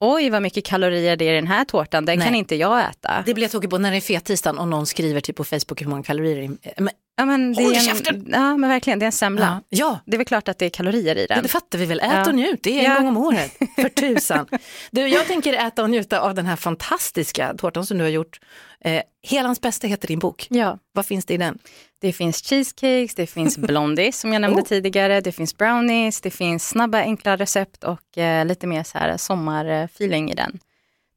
oj 0.00 0.30
vad 0.30 0.42
mycket 0.42 0.64
kalorier 0.64 1.16
det 1.16 1.24
är 1.28 1.32
i 1.32 1.36
den 1.36 1.46
här 1.46 1.64
tårtan, 1.64 2.04
den 2.04 2.18
Nej. 2.18 2.26
kan 2.26 2.34
inte 2.34 2.56
jag 2.56 2.80
äta. 2.90 3.22
Det 3.26 3.34
blir 3.34 3.44
jag 3.44 3.50
tokig 3.50 3.70
på 3.70 3.78
när 3.78 3.90
det 3.90 3.96
är 3.96 4.00
fet 4.00 4.24
tisdagen 4.24 4.58
och 4.58 4.68
någon 4.68 4.86
skriver 4.86 5.20
typ 5.20 5.36
på 5.36 5.44
Facebook 5.44 5.82
hur 5.82 5.86
många 5.88 6.02
kalorier 6.02 6.36
det 6.62 6.70
är. 6.70 6.88
Ja, 7.18 7.24
men 7.24 7.52
det 7.52 7.62
Håll 7.62 7.72
är 7.74 7.80
käften! 7.80 8.16
en, 8.16 8.26
ja, 8.32 8.56
men 8.56 8.70
verkligen, 8.70 8.98
det 8.98 9.04
är 9.04 9.06
en 9.06 9.12
semla. 9.12 9.62
Ja. 9.68 9.78
ja. 9.78 9.98
Det 10.06 10.16
är 10.16 10.18
väl 10.18 10.26
klart 10.26 10.48
att 10.48 10.58
det 10.58 10.66
är 10.66 10.70
kalorier 10.70 11.16
i 11.16 11.26
den. 11.26 11.36
Ja, 11.36 11.42
det 11.42 11.48
fattar 11.48 11.78
vi 11.78 11.86
väl. 11.86 12.00
Ät 12.00 12.06
Ja. 12.12 12.28
och 12.28 12.34
njut, 12.34 12.62
det 12.62 12.84
är 12.86 12.90
en 12.90 12.96
gång 12.96 13.08
om 13.08 13.16
året. 13.16 13.52
För 13.76 13.88
tusan. 13.88 14.46
Du, 14.90 15.08
jag 15.08 15.26
tänker 15.26 15.52
äta 15.52 15.82
och 15.82 15.90
njuta 15.90 16.20
av 16.20 16.34
den 16.34 16.46
här 16.46 16.56
fantastiska 16.56 17.54
tårtan 17.54 17.86
som 17.86 17.98
du 17.98 18.04
har 18.04 18.08
gjort. 18.10 18.40
Eh, 18.80 19.02
Helans 19.28 19.60
bästa 19.60 19.86
heter 19.86 20.08
din 20.08 20.18
bok. 20.18 20.46
Ja, 20.50 20.78
Vad 20.92 21.06
finns 21.06 21.24
det 21.24 21.34
i 21.34 21.36
den? 21.36 21.58
det 22.00 22.12
finns 22.12 22.42
cheesecakes, 22.42 23.14
det 23.14 23.26
finns 23.26 23.58
blondies 23.68 24.20
som 24.20 24.32
jag 24.32 24.40
nämnde 24.40 24.62
Oh. 24.62 24.66
tidigare, 24.66 25.20
det 25.20 25.32
finns 25.32 25.56
brownies, 25.56 26.20
det 26.20 26.30
finns 26.30 26.68
snabba 26.68 26.98
enkla 26.98 27.36
recept 27.36 27.84
och 27.84 28.18
eh, 28.18 28.46
lite 28.46 28.66
mer 28.66 28.82
så 28.82 28.98
här 28.98 29.16
sommarfeeling 29.16 30.30
i 30.30 30.34
den. 30.34 30.58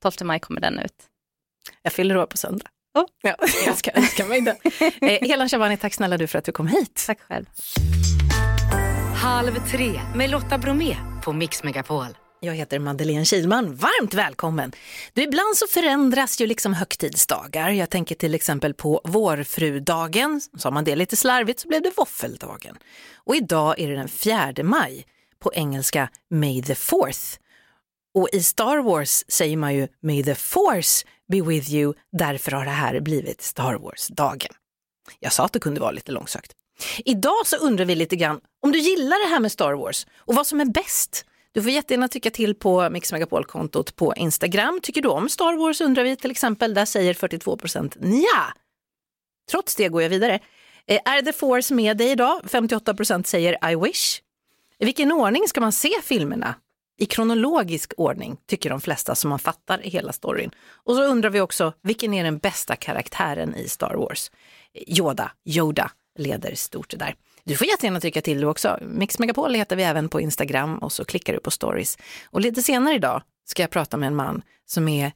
12 0.02 0.14
maj 0.24 0.40
kommer 0.40 0.62
den 0.62 0.80
ut. 0.80 0.94
Jag 1.82 1.94
fyller 1.94 2.18
år 2.18 2.26
på 2.26 2.38
söndag. 2.38 2.66
Oh. 3.00 3.06
Ja, 3.22 3.36
jag 3.66 3.78
ska 3.78 3.92
önska 3.92 4.26
mig 4.26 4.42
den. 4.42 4.56
Eh, 5.02 5.28
Helan 5.28 5.50
Shabani, 5.50 5.78
tack 5.78 5.94
snälla 5.94 6.18
du 6.18 6.28
för 6.28 6.40
att 6.40 6.46
du 6.46 6.52
kom 6.52 6.68
hit. 6.68 7.04
Tack 7.08 7.20
själv. 7.22 7.46
Halv 9.16 9.68
tre 9.72 10.02
med 10.16 10.30
Lotta 10.30 10.58
Bromé 10.58 10.96
på 11.24 11.34
Mix 11.34 11.64
Megapol. 11.64 12.06
Jag 12.42 12.54
heter 12.54 12.80
Madeleine 12.80 13.26
Kilman, 13.26 13.76
varmt 13.76 14.14
välkommen. 14.14 14.72
Du, 15.14 15.24
ibland 15.24 15.56
så 15.56 15.68
förändras 15.68 16.42
ju 16.42 16.48
liksom 16.48 16.74
högtidsdagar. 16.74 17.70
Jag 17.70 17.90
tänker 17.90 18.16
till 18.16 18.36
exempel 18.36 18.74
på 18.74 19.02
vårfrudagen, 19.04 20.42
sa 20.58 20.72
man 20.72 20.84
det 20.84 20.96
lite 20.96 21.16
slarvigt 21.16 21.60
så 21.60 21.68
blev 21.68 21.82
det 21.82 21.92
våffeldagen. 21.98 22.78
Och 23.16 23.36
idag 23.36 23.80
är 23.80 23.90
det 23.90 23.96
den 23.96 24.10
4 24.10 24.54
maj, 24.64 25.06
på 25.40 25.54
engelska 25.54 26.10
May 26.30 26.62
the 26.64 26.74
4th. 26.74 27.40
Och 28.14 28.30
i 28.34 28.44
Star 28.44 28.78
Wars 28.78 29.24
säger 29.28 29.58
man 29.58 29.76
ju 29.76 29.88
May 30.04 30.24
the 30.24 30.36
force 30.36 31.06
be 31.28 31.42
with 31.42 31.74
you, 31.74 31.94
därför 32.12 32.52
har 32.52 32.66
det 32.66 32.72
här 32.72 33.00
blivit 33.00 33.42
Star 33.42 33.74
Wars-dagen. 33.74 34.52
Jag 35.20 35.34
sa 35.34 35.46
att 35.46 35.54
det 35.54 35.60
kunde 35.60 35.82
vara 35.82 35.92
lite 35.92 36.12
långsökt. 36.12 36.52
Idag 37.06 37.48
så 37.48 37.56
undrar 37.56 37.86
vi 37.86 37.96
lite 37.96 38.16
grann 38.16 38.40
om 38.62 38.72
du 38.72 38.80
gillar 38.80 39.26
det 39.26 39.34
här 39.34 39.40
med 39.40 39.52
Star 39.52 39.74
Wars 39.74 40.08
och 40.18 40.36
vad 40.36 40.48
som 40.48 40.62
är 40.62 40.66
bäst. 40.66 41.26
Du 41.52 41.64
får 41.64 41.72
jättegärna 41.72 42.08
tycka 42.08 42.32
till 42.32 42.56
på 42.56 42.90
Mix 42.90 43.12
Megapol-kontot 43.12 43.96
på 43.96 44.14
Instagram. 44.16 44.80
Tycker 44.84 45.02
du 45.02 45.10
om 45.10 45.30
Star 45.30 45.54
Wars 45.58 45.82
undrar 45.82 46.04
vi 46.04 46.16
till 46.16 46.32
exempel. 46.32 46.74
Där 46.74 46.86
säger 46.86 47.14
42 47.14 47.58
procent 47.58 47.96
nja. 48.00 48.54
Trots 49.52 49.76
det 49.76 49.88
går 49.88 50.02
jag 50.02 50.10
vidare. 50.10 50.40
Eh, 50.88 51.00
är 51.06 51.22
The 51.22 51.34
Force 51.34 51.74
med 51.74 51.98
dig 51.98 52.12
idag? 52.12 52.42
58 52.48 52.94
procent 52.94 53.28
säger 53.28 53.72
I 53.72 53.76
wish. 53.76 54.22
I 54.80 54.86
vilken 54.86 55.12
ordning 55.12 55.48
ska 55.48 55.62
man 55.62 55.72
se 55.72 55.92
filmerna? 56.04 56.56
I 57.02 57.06
kronologisk 57.06 57.94
ordning 57.98 58.38
tycker 58.48 58.70
de 58.70 58.82
flesta 58.82 59.16
som 59.16 59.30
man 59.30 59.40
fattar 59.40 59.80
hela 59.84 60.14
storyn. 60.14 60.52
Och 60.84 60.96
så 60.96 61.04
undrar 61.04 61.30
vi 61.30 61.42
också, 61.42 61.74
vilken 61.82 62.14
är 62.14 62.24
den 62.24 62.38
bästa 62.38 62.76
karaktären 62.76 63.56
i 63.56 63.68
Star 63.68 63.96
Wars? 63.96 64.32
Yoda, 64.88 65.32
Yoda 65.46 65.92
leder 66.18 66.56
stort 66.56 66.94
där. 66.98 67.16
Du 67.44 67.56
får 67.56 67.68
jättegärna 67.68 68.00
tycka 68.00 68.22
till 68.22 68.42
du 68.42 68.48
också. 68.48 68.80
Mix 68.82 69.20
Megapol 69.20 69.54
heter 69.54 69.76
vi 69.76 69.84
även 69.84 70.10
på 70.10 70.22
Instagram 70.22 70.78
och 70.78 70.92
så 70.92 71.06
klickar 71.06 71.34
du 71.34 71.40
på 71.40 71.52
stories. 71.52 71.98
Och 72.26 72.42
lite 72.42 72.64
senare 72.64 72.96
idag 72.96 73.22
ska 73.46 73.64
jag 73.64 73.70
prata 73.70 73.98
med 73.98 74.08
en 74.08 74.16
man 74.16 74.42
som 74.66 74.88
är 74.88 75.12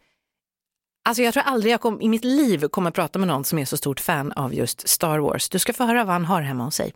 Alltså 1.06 1.24
jag 1.24 1.34
tror 1.34 1.44
aldrig 1.44 1.74
jag 1.74 1.82
kom, 1.82 2.02
i 2.02 2.10
mitt 2.10 2.24
liv 2.24 2.68
kommer 2.68 2.92
prata 2.92 3.20
med 3.20 3.28
någon 3.28 3.44
som 3.44 3.60
är 3.60 3.66
så 3.66 3.78
stort 3.78 4.00
fan 4.00 4.32
av 4.32 4.54
just 4.54 4.88
Star 4.88 5.20
Wars. 5.20 5.50
Du 5.50 5.60
ska 5.60 5.74
få 5.74 5.84
höra 5.84 6.04
vad 6.04 6.14
han 6.14 6.26
har 6.26 6.42
hemma 6.42 6.64
hos 6.64 6.76
sig. 6.76 6.94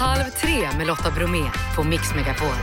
Halv 0.00 0.30
tre 0.30 0.78
med 0.78 0.86
Lotta 0.86 1.10
Bromé 1.10 1.50
på 1.76 1.84
Mix 1.84 2.14
Megapol. 2.14 2.54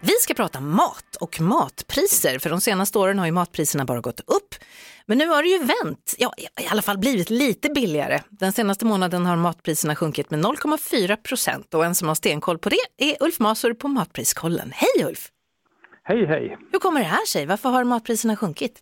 Vi 0.00 0.12
ska 0.20 0.34
prata 0.34 0.60
mat 0.60 1.16
och 1.20 1.40
matpriser, 1.40 2.38
för 2.38 2.50
de 2.50 2.60
senaste 2.60 2.98
åren 2.98 3.18
har 3.18 3.26
ju 3.26 3.32
matpriserna 3.32 3.84
bara 3.84 4.00
gått 4.00 4.20
upp. 4.20 4.54
Men 5.06 5.18
nu 5.18 5.26
har 5.26 5.42
det 5.42 5.48
ju 5.48 5.58
vänt, 5.58 6.14
ja, 6.18 6.32
i 6.60 6.66
alla 6.70 6.82
fall 6.82 6.98
blivit 6.98 7.30
lite 7.30 7.68
billigare. 7.68 8.20
Den 8.28 8.52
senaste 8.52 8.84
månaden 8.84 9.26
har 9.26 9.36
matpriserna 9.36 9.96
sjunkit 9.96 10.30
med 10.30 10.40
0,4 10.44 11.16
procent 11.16 11.74
och 11.74 11.84
en 11.84 11.94
som 11.94 12.08
har 12.08 12.14
stenkoll 12.14 12.58
på 12.58 12.68
det 12.68 13.10
är 13.10 13.16
Ulf 13.20 13.38
Masur 13.38 13.74
på 13.74 13.88
Matpriskollen. 13.88 14.72
Hej 14.74 15.06
Ulf! 15.06 15.28
Hej 16.02 16.26
hej! 16.26 16.58
Hur 16.72 16.78
kommer 16.78 17.00
det 17.00 17.06
här 17.06 17.26
sig? 17.26 17.46
Varför 17.46 17.68
har 17.68 17.84
matpriserna 17.84 18.36
sjunkit? 18.36 18.78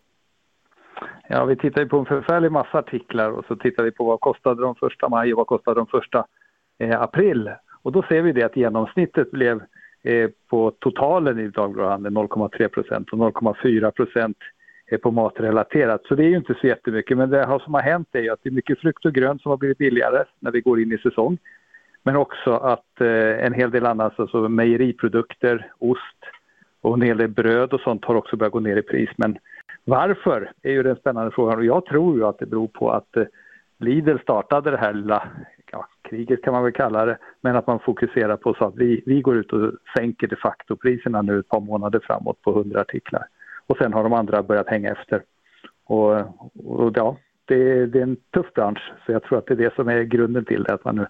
Ja, 1.27 1.45
vi 1.45 1.55
tittar 1.55 1.81
ju 1.81 1.87
på 1.87 1.99
en 1.99 2.05
förfärlig 2.05 2.51
massa 2.51 2.77
artiklar 2.77 3.31
och 3.31 3.45
så 3.45 3.55
tittar 3.55 3.83
vi 3.83 3.91
på 3.91 4.03
vad 4.03 4.19
kostade 4.19 4.61
de 4.61 4.75
första 4.75 5.09
maj 5.09 5.33
och 5.33 5.37
vad 5.37 5.47
kostade 5.47 5.79
de 5.79 5.87
första 5.87 6.25
eh, 6.79 7.01
april. 7.01 7.51
Och 7.81 7.91
då 7.91 8.03
ser 8.03 8.21
vi 8.21 8.31
det 8.31 8.43
att 8.43 8.55
genomsnittet 8.57 9.31
blev 9.31 9.61
eh, 10.03 10.29
på 10.49 10.71
totalen 10.79 11.39
i 11.39 11.47
dagligvaruhandeln 11.47 12.17
0,3 12.17 12.67
procent 12.67 13.09
och 13.09 13.17
0,4 13.17 13.91
procent 13.91 14.37
är 14.91 14.97
på 14.97 15.11
matrelaterat. 15.11 16.05
Så 16.05 16.15
det 16.15 16.23
är 16.23 16.29
ju 16.29 16.37
inte 16.37 16.55
så 16.61 16.67
jättemycket, 16.67 17.17
men 17.17 17.29
det 17.29 17.45
här 17.45 17.59
som 17.59 17.73
har 17.73 17.81
hänt 17.81 18.07
är 18.11 18.21
ju 18.21 18.29
att 18.29 18.39
det 18.43 18.49
är 18.49 18.53
mycket 18.53 18.79
frukt 18.79 19.05
och 19.05 19.13
grönt 19.13 19.41
som 19.41 19.49
har 19.49 19.57
blivit 19.57 19.77
billigare 19.77 20.23
när 20.39 20.51
vi 20.51 20.61
går 20.61 20.79
in 20.79 20.91
i 20.91 20.97
säsong. 20.97 21.37
Men 22.03 22.15
också 22.15 22.51
att 22.51 23.01
eh, 23.01 23.45
en 23.45 23.53
hel 23.53 23.71
del 23.71 23.85
annat, 23.85 24.19
alltså 24.19 24.49
mejeriprodukter, 24.49 25.71
ost 25.79 26.19
och 26.81 26.93
en 26.93 27.01
hel 27.01 27.17
del 27.17 27.27
bröd 27.27 27.73
och 27.73 27.81
sånt 27.81 28.05
har 28.05 28.15
också 28.15 28.37
börjat 28.37 28.53
gå 28.53 28.59
ner 28.59 28.77
i 28.77 28.81
pris. 28.81 29.09
Men 29.15 29.37
varför 29.89 30.51
är 30.61 30.71
ju 30.71 30.83
den 30.83 30.95
spännande 30.95 31.31
frågan 31.31 31.57
och 31.57 31.65
jag 31.65 31.85
tror 31.85 32.17
ju 32.17 32.25
att 32.25 32.39
det 32.39 32.45
beror 32.45 32.67
på 32.67 32.91
att 32.91 33.17
eh, 33.17 33.23
Lidl 33.79 34.17
startade 34.21 34.71
det 34.71 34.77
här 34.77 34.93
lilla 34.93 35.27
ja, 35.71 35.87
kriget 36.01 36.43
kan 36.43 36.53
man 36.53 36.63
väl 36.63 36.73
kalla 36.73 37.05
det, 37.05 37.17
men 37.41 37.55
att 37.55 37.67
man 37.67 37.79
fokuserar 37.79 38.37
på 38.37 38.53
så 38.53 38.65
att 38.65 38.75
vi, 38.75 39.03
vi 39.05 39.21
går 39.21 39.37
ut 39.37 39.53
och 39.53 39.71
sänker 39.97 40.27
de 40.27 40.35
facto 40.35 40.75
priserna 40.75 41.21
nu 41.21 41.39
ett 41.39 41.47
par 41.47 41.59
månader 41.59 41.99
framåt 42.03 42.41
på 42.41 42.51
100 42.51 42.81
artiklar. 42.81 43.23
Och 43.67 43.77
sen 43.77 43.93
har 43.93 44.03
de 44.03 44.13
andra 44.13 44.43
börjat 44.43 44.69
hänga 44.69 44.91
efter. 44.91 45.23
Och, 45.85 46.11
och 46.65 46.91
ja, 46.95 47.17
det, 47.45 47.85
det 47.85 47.99
är 47.99 48.03
en 48.03 48.17
tuff 48.33 48.53
bransch, 48.53 48.93
så 49.05 49.11
jag 49.11 49.23
tror 49.23 49.37
att 49.37 49.45
det 49.45 49.53
är 49.53 49.57
det 49.57 49.75
som 49.75 49.87
är 49.87 50.03
grunden 50.03 50.45
till 50.45 50.63
det, 50.63 50.73
att 50.73 50.85
man 50.85 50.95
nu 50.95 51.07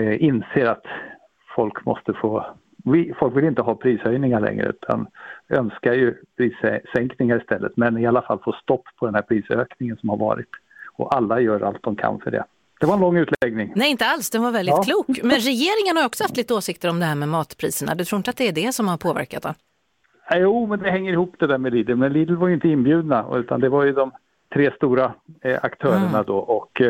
eh, 0.00 0.22
inser 0.22 0.66
att 0.66 0.86
folk 1.54 1.84
måste 1.84 2.12
få 2.12 2.46
vi, 2.84 3.12
folk 3.18 3.36
vill 3.36 3.44
inte 3.44 3.62
ha 3.62 3.74
prishöjningar 3.74 4.40
längre 4.40 4.66
utan 4.68 5.06
önskar 5.48 5.92
ju 5.92 6.14
prissänkningar 6.36 7.40
istället 7.40 7.76
men 7.76 7.98
i 7.98 8.06
alla 8.06 8.22
fall 8.22 8.38
få 8.38 8.52
stopp 8.52 8.84
på 8.98 9.06
den 9.06 9.14
här 9.14 9.22
prisökningen 9.22 9.96
som 9.96 10.08
har 10.08 10.16
varit. 10.16 10.48
Och 10.92 11.14
alla 11.16 11.40
gör 11.40 11.60
allt 11.60 11.82
de 11.82 11.96
kan 11.96 12.20
för 12.20 12.30
det. 12.30 12.44
Det 12.80 12.86
var 12.86 12.94
en 12.94 13.00
lång 13.00 13.16
utläggning. 13.16 13.72
Nej, 13.76 13.90
inte 13.90 14.04
alls. 14.06 14.30
Den 14.30 14.42
var 14.42 14.50
väldigt 14.52 14.74
Ja. 14.76 14.82
klok. 14.82 15.06
Men 15.22 15.36
regeringen 15.38 15.96
har 15.96 16.06
också 16.06 16.24
haft 16.24 16.36
lite 16.36 16.54
åsikter 16.54 16.90
om 16.90 17.00
det 17.00 17.06
här 17.06 17.14
med 17.14 17.28
matpriserna. 17.28 17.94
Du 17.94 18.04
tror 18.04 18.16
inte 18.16 18.30
att 18.30 18.36
det 18.36 18.48
är 18.48 18.52
det 18.52 18.72
som 18.74 18.88
har 18.88 18.96
påverkat? 18.96 19.42
Då? 19.42 19.54
Jo, 20.34 20.66
men 20.66 20.78
det 20.78 20.90
hänger 20.90 21.12
ihop 21.12 21.34
det 21.38 21.46
där 21.46 21.58
med 21.58 21.72
Lidl. 21.72 21.94
Men 21.94 22.12
Lidl 22.12 22.34
var 22.34 22.48
ju 22.48 22.54
inte 22.54 22.68
inbjudna 22.68 23.26
utan 23.34 23.60
det 23.60 23.68
var 23.68 23.84
ju 23.84 23.92
de 23.92 24.10
tre 24.54 24.70
stora 24.76 25.12
eh, 25.42 25.58
aktörerna 25.62 26.08
Mm. 26.08 26.24
då. 26.26 26.36
Och, 26.38 26.80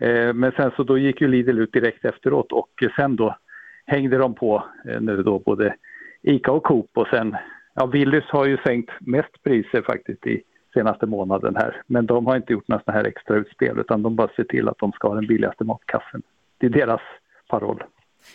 eh, 0.00 0.32
men 0.34 0.52
sen 0.52 0.70
så 0.76 0.82
då 0.82 0.98
gick 0.98 1.20
ju 1.20 1.28
Lidl 1.28 1.58
ut 1.58 1.72
direkt 1.72 2.04
efteråt 2.04 2.52
och 2.52 2.70
sen 2.96 3.16
då 3.16 3.36
hängde 3.86 4.18
de 4.18 4.34
på 4.34 4.64
eh, 4.88 5.00
nu 5.00 5.22
då 5.22 5.38
både 5.38 5.74
ICA 6.22 6.52
och 6.52 6.62
Coop 6.62 6.90
och 6.94 7.06
sen, 7.06 7.36
ja 7.74 7.86
Willys 7.86 8.24
har 8.28 8.46
ju 8.46 8.56
sänkt 8.56 8.90
mest 9.00 9.42
priser 9.42 9.82
faktiskt 9.82 10.26
i 10.26 10.42
senaste 10.74 11.06
månaden 11.06 11.56
här. 11.56 11.82
Men 11.86 12.06
de 12.06 12.26
har 12.26 12.36
inte 12.36 12.52
gjort 12.52 12.68
några 12.68 12.82
sådana 12.82 12.98
här 12.98 13.08
extra 13.08 13.36
utspel 13.36 13.78
utan 13.78 14.02
de 14.02 14.16
bara 14.16 14.28
ser 14.36 14.44
till 14.44 14.68
att 14.68 14.78
de 14.78 14.92
ska 14.92 15.08
ha 15.08 15.14
den 15.14 15.26
billigaste 15.26 15.64
matkassen. 15.64 16.22
Det 16.58 16.66
är 16.66 16.70
deras 16.70 17.00
paroll. 17.48 17.84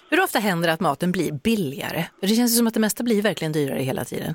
Hur 0.09 0.23
ofta 0.23 0.39
händer 0.39 0.67
det 0.67 0.73
att 0.73 0.79
maten 0.79 1.11
blir 1.11 1.31
billigare? 1.31 2.05
Det 2.21 2.27
känns 2.27 2.51
ju 2.53 2.57
som 2.57 2.67
att 2.67 2.73
det 2.73 2.79
mesta 2.79 3.03
blir 3.03 3.21
verkligen 3.21 3.51
dyrare 3.51 3.79
hela 3.79 4.03
tiden. 4.03 4.33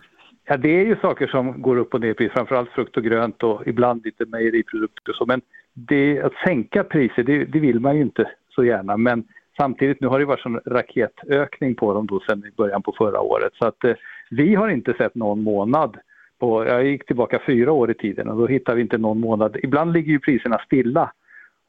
Ja, 0.49 0.57
det 0.57 0.81
är 0.81 0.85
ju 0.85 0.97
saker 0.97 1.27
som 1.27 1.63
går 1.63 1.77
upp 1.77 1.95
och 1.95 2.01
ner 2.01 2.11
i 2.11 2.15
pris, 2.15 2.33
framförallt 2.33 2.71
frukt 2.71 2.97
och 2.97 3.03
grönt 3.03 3.43
och 3.43 3.63
ibland 3.67 4.05
lite 4.05 4.25
mejeriprodukter 4.27 5.13
och 5.13 5.17
så. 5.17 5.27
Men 5.27 5.41
det, 5.75 6.23
att 6.23 6.33
sänka 6.45 6.85
priser, 6.85 7.23
det, 7.23 7.45
det 7.45 7.61
vill 7.61 7.81
man 7.81 7.97
ju 7.97 8.03
inte 8.03 8.31
så 8.55 8.65
gärna. 8.65 8.97
Men 8.97 9.25
samtidigt, 9.57 10.01
nu 10.01 10.07
har 10.07 10.19
det 10.19 10.25
varit 10.25 10.41
sån 10.41 10.61
raketökning 10.67 11.75
på 11.75 11.95
dem 11.95 12.07
då 12.07 12.21
sedan 12.21 12.45
i 12.47 12.57
början 12.57 12.83
på 12.83 12.93
förra 12.99 13.21
året. 13.21 13.53
Så 13.55 13.67
att 13.67 13.85
eh, 13.85 13.95
vi 14.31 14.55
har 14.55 14.69
inte 14.69 14.95
sett 14.95 15.15
någon 15.15 15.43
månad 15.43 15.97
på, 16.39 16.67
jag 16.67 16.85
gick 16.85 17.07
tillbaka 17.07 17.41
fyra 17.47 17.73
år 17.73 17.91
i 17.91 17.95
tiden 17.95 18.29
och 18.29 18.37
då 18.39 18.47
hittar 18.47 18.75
vi 18.75 18.83
inte 18.83 18.99
någon 18.99 19.21
månad. 19.21 19.57
Ibland 19.63 19.93
ligger 19.93 20.13
ju 20.13 20.21
priserna 20.21 20.59
stilla 20.59 21.13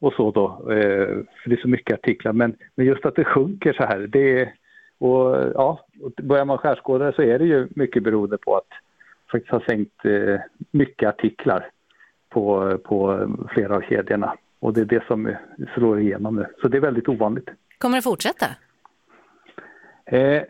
och 0.00 0.12
så 0.12 0.30
då, 0.30 0.72
eh, 0.72 1.06
för 1.42 1.50
det 1.50 1.54
är 1.54 1.62
så 1.62 1.68
mycket 1.68 1.94
artiklar. 1.94 2.32
Men, 2.32 2.56
men 2.74 2.86
just 2.86 3.06
att 3.06 3.14
det 3.14 3.24
sjunker 3.24 3.72
så 3.72 3.82
här, 3.82 3.98
det 3.98 4.52
och 4.98 5.36
ja, 5.54 5.86
och 6.02 6.12
börjar 6.22 6.44
man 6.44 6.58
skärskåda 6.58 7.12
så 7.12 7.22
är 7.22 7.38
det 7.38 7.44
ju 7.44 7.68
mycket 7.70 8.02
beroende 8.02 8.38
på 8.38 8.56
att 8.56 8.68
faktiskt 9.32 9.52
ha 9.52 9.60
sänkt 9.60 10.04
eh, 10.04 10.40
mycket 10.70 11.08
artiklar 11.08 11.70
på, 12.28 12.78
på 12.84 13.28
flera 13.48 13.76
av 13.76 13.80
kedjorna. 13.80 14.34
Och 14.60 14.72
det 14.72 14.80
är 14.80 14.84
det 14.84 15.06
som 15.06 15.34
slår 15.74 16.00
igenom 16.00 16.36
nu. 16.36 16.46
Så 16.60 16.68
det 16.68 16.76
är 16.76 16.80
väldigt 16.80 17.08
ovanligt. 17.08 17.48
Kommer 17.78 17.96
det 17.96 18.02
fortsätta? 18.02 18.46
Eh, 20.06 20.42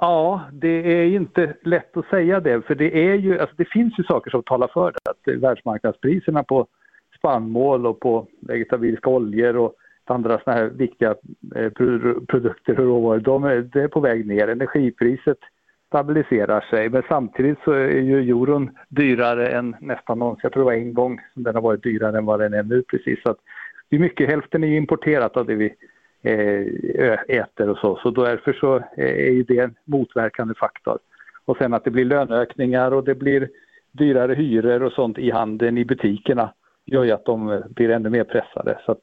ja, 0.00 0.48
det 0.52 1.02
är 1.02 1.06
inte 1.06 1.54
lätt 1.62 1.96
att 1.96 2.06
säga 2.06 2.40
det, 2.40 2.62
för 2.62 2.74
det 2.74 3.10
är 3.10 3.14
ju, 3.14 3.38
alltså 3.38 3.56
det 3.58 3.68
finns 3.68 3.98
ju 3.98 4.04
saker 4.04 4.30
som 4.30 4.42
talar 4.42 4.68
för 4.68 4.92
det. 4.92 5.10
Att 5.10 5.42
världsmarknadspriserna 5.42 6.42
på 6.42 6.66
spannmål 7.18 7.86
och 7.86 8.00
på 8.00 8.26
vegetabiliska 8.40 9.10
oljor 9.10 9.56
och 9.56 9.74
andra 10.04 10.40
såna 10.44 10.56
här 10.56 10.64
viktiga 10.64 11.14
eh, 11.56 11.70
produkter 12.28 12.80
och 12.80 12.86
råvaror, 12.86 13.20
de 13.20 13.44
är, 13.44 13.56
det 13.56 13.82
är 13.82 13.88
på 13.88 14.00
väg 14.00 14.26
ner. 14.26 14.48
Energipriset 14.48 15.38
stabiliserar 15.86 16.60
sig. 16.60 16.88
Men 16.88 17.02
samtidigt 17.08 17.58
så 17.64 17.72
är 17.72 17.88
ju 17.88 18.30
euron 18.30 18.70
dyrare 18.88 19.48
än 19.48 19.76
nästan 19.80 20.18
någonsin. 20.18 20.40
Jag 20.42 20.52
tror 20.52 20.62
det 20.62 20.66
var 20.66 20.72
en 20.72 20.94
gång 20.94 21.20
som 21.34 21.42
den 21.42 21.54
har 21.54 21.62
varit 21.62 21.82
dyrare 21.82 22.18
än 22.18 22.26
vad 22.26 22.40
den 22.40 22.54
är 22.54 22.62
nu 22.62 22.82
precis. 22.82 23.22
Så 23.22 23.30
att 23.30 23.38
det 23.88 23.96
är 23.96 24.00
mycket, 24.00 24.28
hälften 24.28 24.64
är 24.64 24.68
ju 24.68 24.76
importerat 24.76 25.36
av 25.36 25.46
det 25.46 25.54
vi 25.54 25.74
Eh, 26.22 27.18
äter 27.28 27.68
och 27.68 27.78
så. 27.78 27.98
Så 28.02 28.10
därför 28.10 28.52
så 28.52 28.76
eh, 28.76 28.82
är 28.96 29.30
ju 29.30 29.42
det 29.42 29.58
en 29.58 29.74
motverkande 29.84 30.54
faktor. 30.54 30.98
Och 31.44 31.56
sen 31.56 31.74
att 31.74 31.84
det 31.84 31.90
blir 31.90 32.04
löneökningar 32.04 32.90
och 32.90 33.04
det 33.04 33.14
blir 33.14 33.48
dyrare 33.92 34.34
hyror 34.34 34.82
och 34.82 34.92
sånt 34.92 35.18
i 35.18 35.30
handeln, 35.30 35.78
i 35.78 35.84
butikerna 35.84 36.52
gör 36.84 37.04
ju 37.04 37.10
att 37.10 37.24
de 37.24 37.52
eh, 37.52 37.60
blir 37.68 37.90
ännu 37.90 38.10
mer 38.10 38.24
pressade. 38.24 38.78
Så 38.86 38.92
att, 38.92 39.02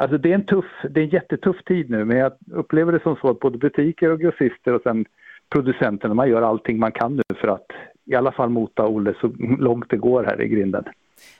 alltså 0.00 0.18
det 0.18 0.30
är 0.30 0.34
en 0.34 0.46
tuff, 0.46 0.64
det 0.90 1.00
är 1.00 1.04
en 1.04 1.10
jättetuff 1.10 1.64
tid 1.64 1.90
nu 1.90 2.04
men 2.04 2.16
jag 2.16 2.32
upplever 2.52 2.92
det 2.92 3.02
som 3.02 3.16
så 3.16 3.30
att 3.30 3.40
både 3.40 3.58
butiker 3.58 4.10
och 4.10 4.20
grossister 4.20 4.74
och 4.74 4.82
sen 4.82 5.04
producenterna, 5.48 6.14
man 6.14 6.28
gör 6.28 6.42
allting 6.42 6.78
man 6.78 6.92
kan 6.92 7.16
nu 7.16 7.22
för 7.36 7.48
att 7.48 7.66
i 8.04 8.14
alla 8.14 8.32
fall 8.32 8.48
mota 8.48 8.86
Olle 8.86 9.14
så 9.20 9.32
långt 9.58 9.90
det 9.90 9.96
går 9.96 10.24
här 10.24 10.42
i 10.42 10.48
grinden. 10.48 10.84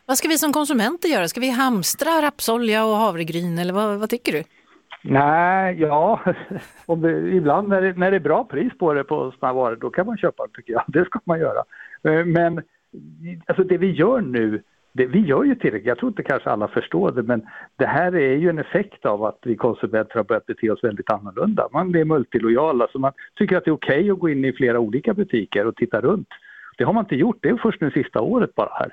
Vad 0.06 0.18
ska 0.18 0.28
vi 0.28 0.38
som 0.38 0.52
konsumenter 0.52 1.08
göra? 1.08 1.28
Ska 1.28 1.40
vi 1.40 1.50
hamstra 1.50 2.22
rapsolja 2.22 2.84
och 2.84 2.96
havregryn 2.96 3.58
eller 3.58 3.72
vad, 3.74 3.98
vad 3.98 4.10
tycker 4.10 4.32
du? 4.32 4.44
Nej, 5.02 5.80
ja, 5.80 6.20
om 6.86 7.00
det, 7.00 7.28
ibland 7.28 7.68
när 7.68 7.82
det, 7.82 7.96
när 7.96 8.10
det 8.10 8.16
är 8.16 8.20
bra 8.20 8.44
pris 8.44 8.72
på 8.78 8.94
det 8.94 9.04
på 9.04 9.32
sådana 9.32 9.54
varor, 9.54 9.76
då 9.76 9.90
kan 9.90 10.06
man 10.06 10.16
köpa 10.16 10.46
det 10.46 10.52
tycker 10.52 10.72
jag. 10.72 10.84
Det 10.88 11.04
ska 11.04 11.20
man 11.24 11.40
göra. 11.40 11.64
Eh, 12.02 12.24
men 12.24 12.62
alltså 13.46 13.64
det 13.64 13.78
vi 13.78 13.90
gör 13.90 14.20
nu, 14.20 14.62
det, 14.92 15.06
vi 15.06 15.20
gör 15.20 15.44
ju 15.44 15.54
tillräckligt. 15.54 15.86
Jag 15.86 15.98
tror 15.98 16.10
inte 16.10 16.22
kanske 16.22 16.50
alla 16.50 16.68
förstår 16.68 17.10
det, 17.10 17.22
men 17.22 17.42
det 17.76 17.86
här 17.86 18.14
är 18.16 18.36
ju 18.36 18.48
en 18.50 18.58
effekt 18.58 19.06
av 19.06 19.24
att 19.24 19.38
vi 19.42 19.56
konsumenter 19.56 20.14
har 20.14 20.24
börjat 20.24 20.46
bete 20.46 20.70
oss 20.70 20.84
väldigt 20.84 21.10
annorlunda. 21.10 21.68
Man 21.72 21.90
blir 21.90 22.04
multilojala, 22.04 22.78
så 22.78 22.82
alltså, 22.82 22.98
man 22.98 23.12
tycker 23.34 23.56
att 23.56 23.64
det 23.64 23.70
är 23.70 23.72
okej 23.72 23.98
okay 23.98 24.10
att 24.10 24.18
gå 24.18 24.28
in 24.28 24.44
i 24.44 24.52
flera 24.52 24.78
olika 24.78 25.14
butiker 25.14 25.66
och 25.66 25.76
titta 25.76 26.00
runt. 26.00 26.28
Det 26.78 26.84
har 26.84 26.92
man 26.92 27.04
inte 27.04 27.16
gjort, 27.16 27.38
det 27.40 27.48
är 27.48 27.56
först 27.56 27.80
nu 27.80 27.90
sista 27.90 28.20
året 28.20 28.54
bara 28.54 28.70
här. 28.72 28.92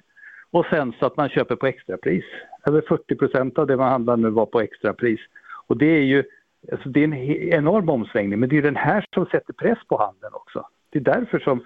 Och 0.52 0.66
sen 0.66 0.94
så 1.00 1.06
att 1.06 1.18
man 1.18 1.30
köper 1.30 1.56
på 1.56 1.68
extrapris. 1.68 2.26
Över 2.68 2.82
40 2.82 3.16
procent 3.16 3.58
av 3.58 3.68
det 3.68 3.78
man 3.78 3.92
handlar 3.92 4.18
nu 4.18 4.30
var 4.30 4.46
på 4.46 4.62
extrapris. 4.62 5.20
Och 5.68 5.78
det 5.78 5.98
är 5.98 6.04
ju 6.04 6.24
alltså 6.72 6.90
det 6.90 7.00
är 7.00 7.04
en 7.04 7.14
enorm 7.54 7.90
omsvängning, 7.90 8.40
men 8.40 8.50
det 8.50 8.58
är 8.58 8.62
den 8.62 8.76
här 8.76 9.06
som 9.14 9.26
sätter 9.26 9.54
press 9.54 9.78
på 9.88 9.98
handeln 9.98 10.34
också. 10.34 10.68
Det 10.90 11.00
är 11.00 11.04
därför 11.04 11.40
som 11.40 11.64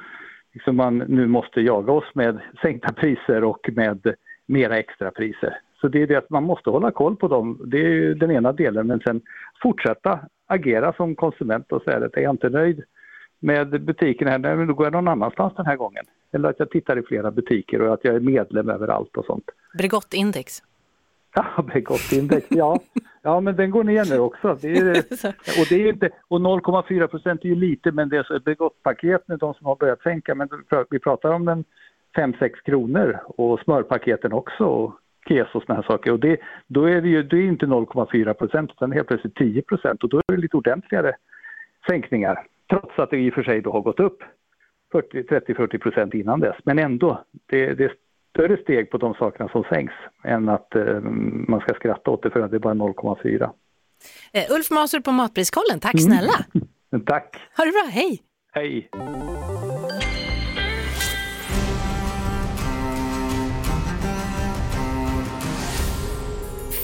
liksom 0.54 0.76
man 0.76 0.98
nu 0.98 1.28
måste 1.28 1.62
jaga 1.62 1.94
oss 1.94 2.16
med 2.16 2.40
sänkta 2.62 2.94
priser 2.94 3.44
och 3.44 3.70
med 3.74 4.16
mera 4.46 4.78
extrapriser. 4.78 5.58
Så 5.82 5.88
det 5.88 6.02
är 6.02 6.08
det 6.08 6.16
att 6.16 6.30
man 6.30 6.44
måste 6.44 6.70
hålla 6.70 6.92
koll 6.92 7.16
på 7.16 7.28
dem, 7.28 7.62
det 7.66 7.78
är 7.78 7.90
ju 7.90 8.14
den 8.14 8.32
ena 8.32 8.54
delen, 8.54 8.88
men 8.88 9.00
sen 9.00 9.22
fortsätta 9.62 10.20
agera 10.48 10.94
som 10.94 11.16
konsument 11.16 11.72
och 11.72 11.84
säga 11.84 12.06
att 12.06 12.16
är 12.16 12.22
jag 12.22 12.34
inte 12.34 12.50
nöjd 12.50 12.84
med 13.40 13.84
butiken 13.84 14.28
här, 14.28 14.38
nej, 14.38 14.56
men 14.56 14.68
då 14.68 14.74
går 14.74 14.86
jag 14.86 14.94
någon 14.94 15.08
annanstans 15.08 15.54
den 15.56 15.66
här 15.66 15.76
gången. 15.76 16.06
Eller 16.32 16.50
att 16.50 16.60
jag 16.60 16.70
tittar 16.70 17.00
i 17.00 17.04
flera 17.04 17.32
butiker 17.32 17.82
och 17.82 17.94
att 17.94 18.04
jag 18.04 18.16
är 18.16 18.20
medlem 18.20 18.70
överallt 18.70 19.18
och 19.18 19.26
sånt. 19.26 19.46
Bregott-index. 19.78 20.64
Ja, 21.34 21.63
Bregott-index, 21.67 22.48
ja. 22.50 22.80
Ja, 23.22 23.39
men 23.39 23.56
den 23.56 23.72
går 23.72 23.84
ner 23.84 24.06
nu 24.10 24.20
också. 24.20 24.58
Det 24.62 24.78
är, 24.78 24.98
och 25.62 25.67
det 25.70 25.76
är 25.76 25.89
inte, 25.89 26.10
och 26.28 26.39
0,4 26.39 27.08
procent 27.08 27.41
är 27.44 27.50
ju 27.50 27.56
lite, 27.56 27.91
men 27.91 28.10
det 28.10 28.17
är 28.17 28.36
ett 28.36 28.44
Bregott-paket 28.44 29.24
nu, 29.28 29.38
de 29.38 29.54
som 29.54 29.65
har 29.65 29.76
börjat 29.76 30.02
sänka, 30.02 30.36
men 30.36 30.50
vi 30.89 31.00
pratar 31.00 31.34
om 31.34 31.46
den 31.46 31.63
5-6 32.15 32.50
kronor 32.65 33.20
och 33.28 33.60
smörpaketen 33.60 34.34
också 34.34 34.63
och 34.63 34.94
keso 35.28 35.58
och 35.58 35.63
såna 35.63 35.76
här 35.76 35.84
saker. 35.84 36.12
Och 36.12 36.20
det, 36.20 36.38
då 36.67 36.86
är 36.86 37.02
det 37.02 37.10
ju 37.10 37.24
det 37.24 37.38
är 37.38 37.48
inte 37.48 37.65
0,4 37.65 38.34
procent 38.34 38.72
utan 38.72 38.91
helt 38.91 39.08
plötsligt 39.08 39.36
10 39.36 39.62
procent 39.62 40.04
och 40.04 40.10
då 40.10 40.17
är 40.17 40.36
det 40.36 40.41
lite 40.41 40.58
ordentligare 40.58 41.15
sänkningar. 41.89 42.46
Trots 42.70 43.00
att 43.00 43.10
det 43.10 43.17
i 43.17 43.30
och 43.30 43.34
för 43.34 43.44
sig 43.44 43.62
då 43.62 43.72
har 43.72 43.82
gått 43.82 44.00
upp 44.00 44.24
30-40 44.94 45.78
procent 45.78 46.13
innan 46.13 46.39
dess. 46.39 46.56
Men 46.63 46.80
ändå, 46.80 47.24
det, 47.46 47.74
det 47.74 47.91
större 48.34 48.58
steg 48.58 48.91
på 48.91 48.98
de 48.98 49.13
sakerna 49.13 49.50
som 49.50 49.63
sänks 49.63 49.94
än 50.24 50.50
att 50.50 50.76
eh, 50.76 51.00
man 51.48 51.60
ska 51.60 51.74
skratta 51.74 52.12
åt 52.12 52.24
det 52.24 52.30
för 52.30 52.39
att 52.39 52.52
det 52.52 52.58
är 52.58 52.60
bara 52.60 52.74
0,4. 52.74 53.44
Uh, 53.44 54.56
Ulf 54.56 54.72
Maser 54.72 55.00
på 55.00 55.12
Matpriskollen, 55.12 55.80
tack 55.80 56.02
snälla! 56.02 56.46
Mm. 56.91 57.06
Tack! 57.06 57.38
Ha 57.58 57.65
det 57.65 57.72
bra, 57.72 57.89
hej! 57.91 58.22
Hej! 58.52 58.89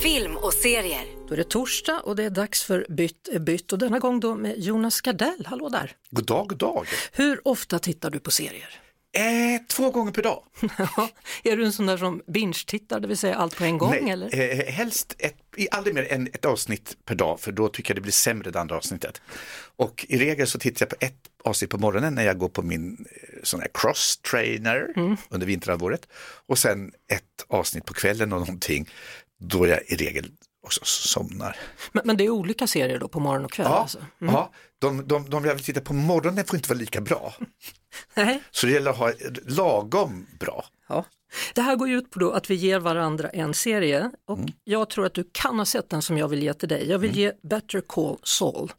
Film 0.04 0.38
och 0.38 0.54
serier. 0.54 1.06
Då 1.28 1.34
är 1.34 1.38
det 1.38 1.50
torsdag 1.50 2.02
och 2.04 2.16
det 2.16 2.24
är 2.24 2.30
dags 2.30 2.64
för 2.66 2.86
Bytt 2.90 3.28
är 3.28 3.40
bytt 3.40 3.74
och 3.74 3.80
denna 3.80 4.00
gång 4.00 4.20
då 4.20 4.36
med 4.36 4.60
Jonas 4.60 5.02
Gardell. 5.02 5.46
Hallå 5.46 5.70
där! 5.70 5.92
God 6.10 6.26
dag, 6.26 6.48
god 6.48 6.58
dag! 6.58 6.86
Hur 7.14 7.48
ofta 7.48 7.80
tittar 7.80 8.10
du 8.10 8.20
på 8.20 8.32
serier? 8.32 8.87
Eh, 9.18 9.62
två 9.68 9.92
gånger 9.92 10.12
per 10.12 10.24
dag. 10.24 10.44
är 11.44 11.58
du 11.58 11.66
en 11.66 11.74
sån 11.74 11.86
där 11.86 11.98
som 11.98 12.22
binge-tittar, 12.28 13.00
det 13.00 13.08
vill 13.08 13.18
säga 13.18 13.36
allt 13.36 13.58
på 13.58 13.64
en 13.64 13.78
gång? 13.78 13.90
Nej, 13.90 14.10
eller? 14.10 14.40
Eh, 14.40 14.74
helst 14.74 15.16
ett, 15.20 15.36
aldrig 15.72 15.96
mer 15.96 16.14
än 16.14 16.28
ett 16.28 16.46
avsnitt 16.46 16.98
per 17.06 17.16
dag 17.16 17.40
för 17.40 17.52
då 17.52 17.70
tycker 17.70 17.92
jag 17.92 17.98
det 17.98 18.02
blir 18.02 18.12
sämre 18.12 18.52
det 18.52 18.60
andra 18.60 18.78
avsnittet. 18.78 19.22
Och 19.76 20.06
i 20.10 20.18
regel 20.18 20.48
så 20.48 20.60
tittar 20.60 20.86
jag 20.86 20.90
på 20.90 21.06
ett 21.06 21.30
avsnitt 21.44 21.70
på 21.70 21.78
morgonen 21.78 22.16
när 22.16 22.26
jag 22.26 22.38
går 22.38 22.50
på 22.50 22.62
min 22.62 23.06
eh, 23.12 23.40
sån 23.44 23.60
här 23.60 23.70
cross-trainer 23.74 24.94
mm. 24.96 25.18
under 25.30 25.48
vinterhalvåret 25.48 26.08
och 26.48 26.58
sen 26.58 26.92
ett 27.08 27.46
avsnitt 27.48 27.86
på 27.86 27.94
kvällen 27.94 28.34
och 28.34 28.40
någonting 28.40 28.90
då 29.40 29.68
jag 29.68 29.80
i 29.88 29.96
regel 29.96 30.32
också 30.68 30.86
somnar. 30.86 31.58
Men, 31.92 32.02
men, 32.06 32.18
det 32.18 32.26
är 32.26 32.30
olika 32.30 32.68
serier 32.68 33.00
då 33.00 33.08
på 33.08 33.20
morgon 33.20 33.46
och 33.46 33.52
kväll? 33.52 33.68
Ja, 33.70 33.78
alltså. 33.78 33.98
mm. 33.98 34.34
ja 34.34 34.52
de, 34.80 35.08
de, 35.08 35.30
de 35.30 35.46
jag 35.46 35.56
vill 35.56 35.64
titta 35.64 35.82
på 35.82 35.94
morgonen 35.94 36.46
får 36.46 36.56
inte 36.56 36.70
vara 36.70 36.80
lika 36.80 37.02
bra. 37.02 37.34
Nej. 38.16 38.44
Så 38.52 38.66
det 38.66 38.74
gäller 38.74 38.92
att 38.92 38.98
ha 38.98 39.12
lagom 39.46 40.28
bra. 40.40 40.66
Ja. 40.88 41.06
Det 41.54 41.62
här 41.62 41.76
går 41.76 41.90
ut 41.90 42.12
på 42.12 42.32
att 42.32 42.50
vi 42.50 42.56
ger 42.56 42.80
varandra 42.80 43.30
en 43.30 43.54
serie 43.54 44.12
och 44.28 44.38
mm. 44.38 44.50
jag 44.64 44.90
tror 44.90 45.06
att 45.06 45.14
du 45.14 45.30
kan 45.32 45.60
ha 45.60 45.66
sett 45.66 45.90
den 45.90 46.02
som 46.02 46.18
jag 46.18 46.28
vill 46.28 46.44
ge 46.44 46.54
till 46.54 46.70
dig. 46.70 46.90
Jag 46.90 47.00
vill 47.00 47.10
mm. 47.10 47.22
ge 47.22 47.32
Better 47.50 47.82
Call 47.82 48.18
Saul. 48.24 48.72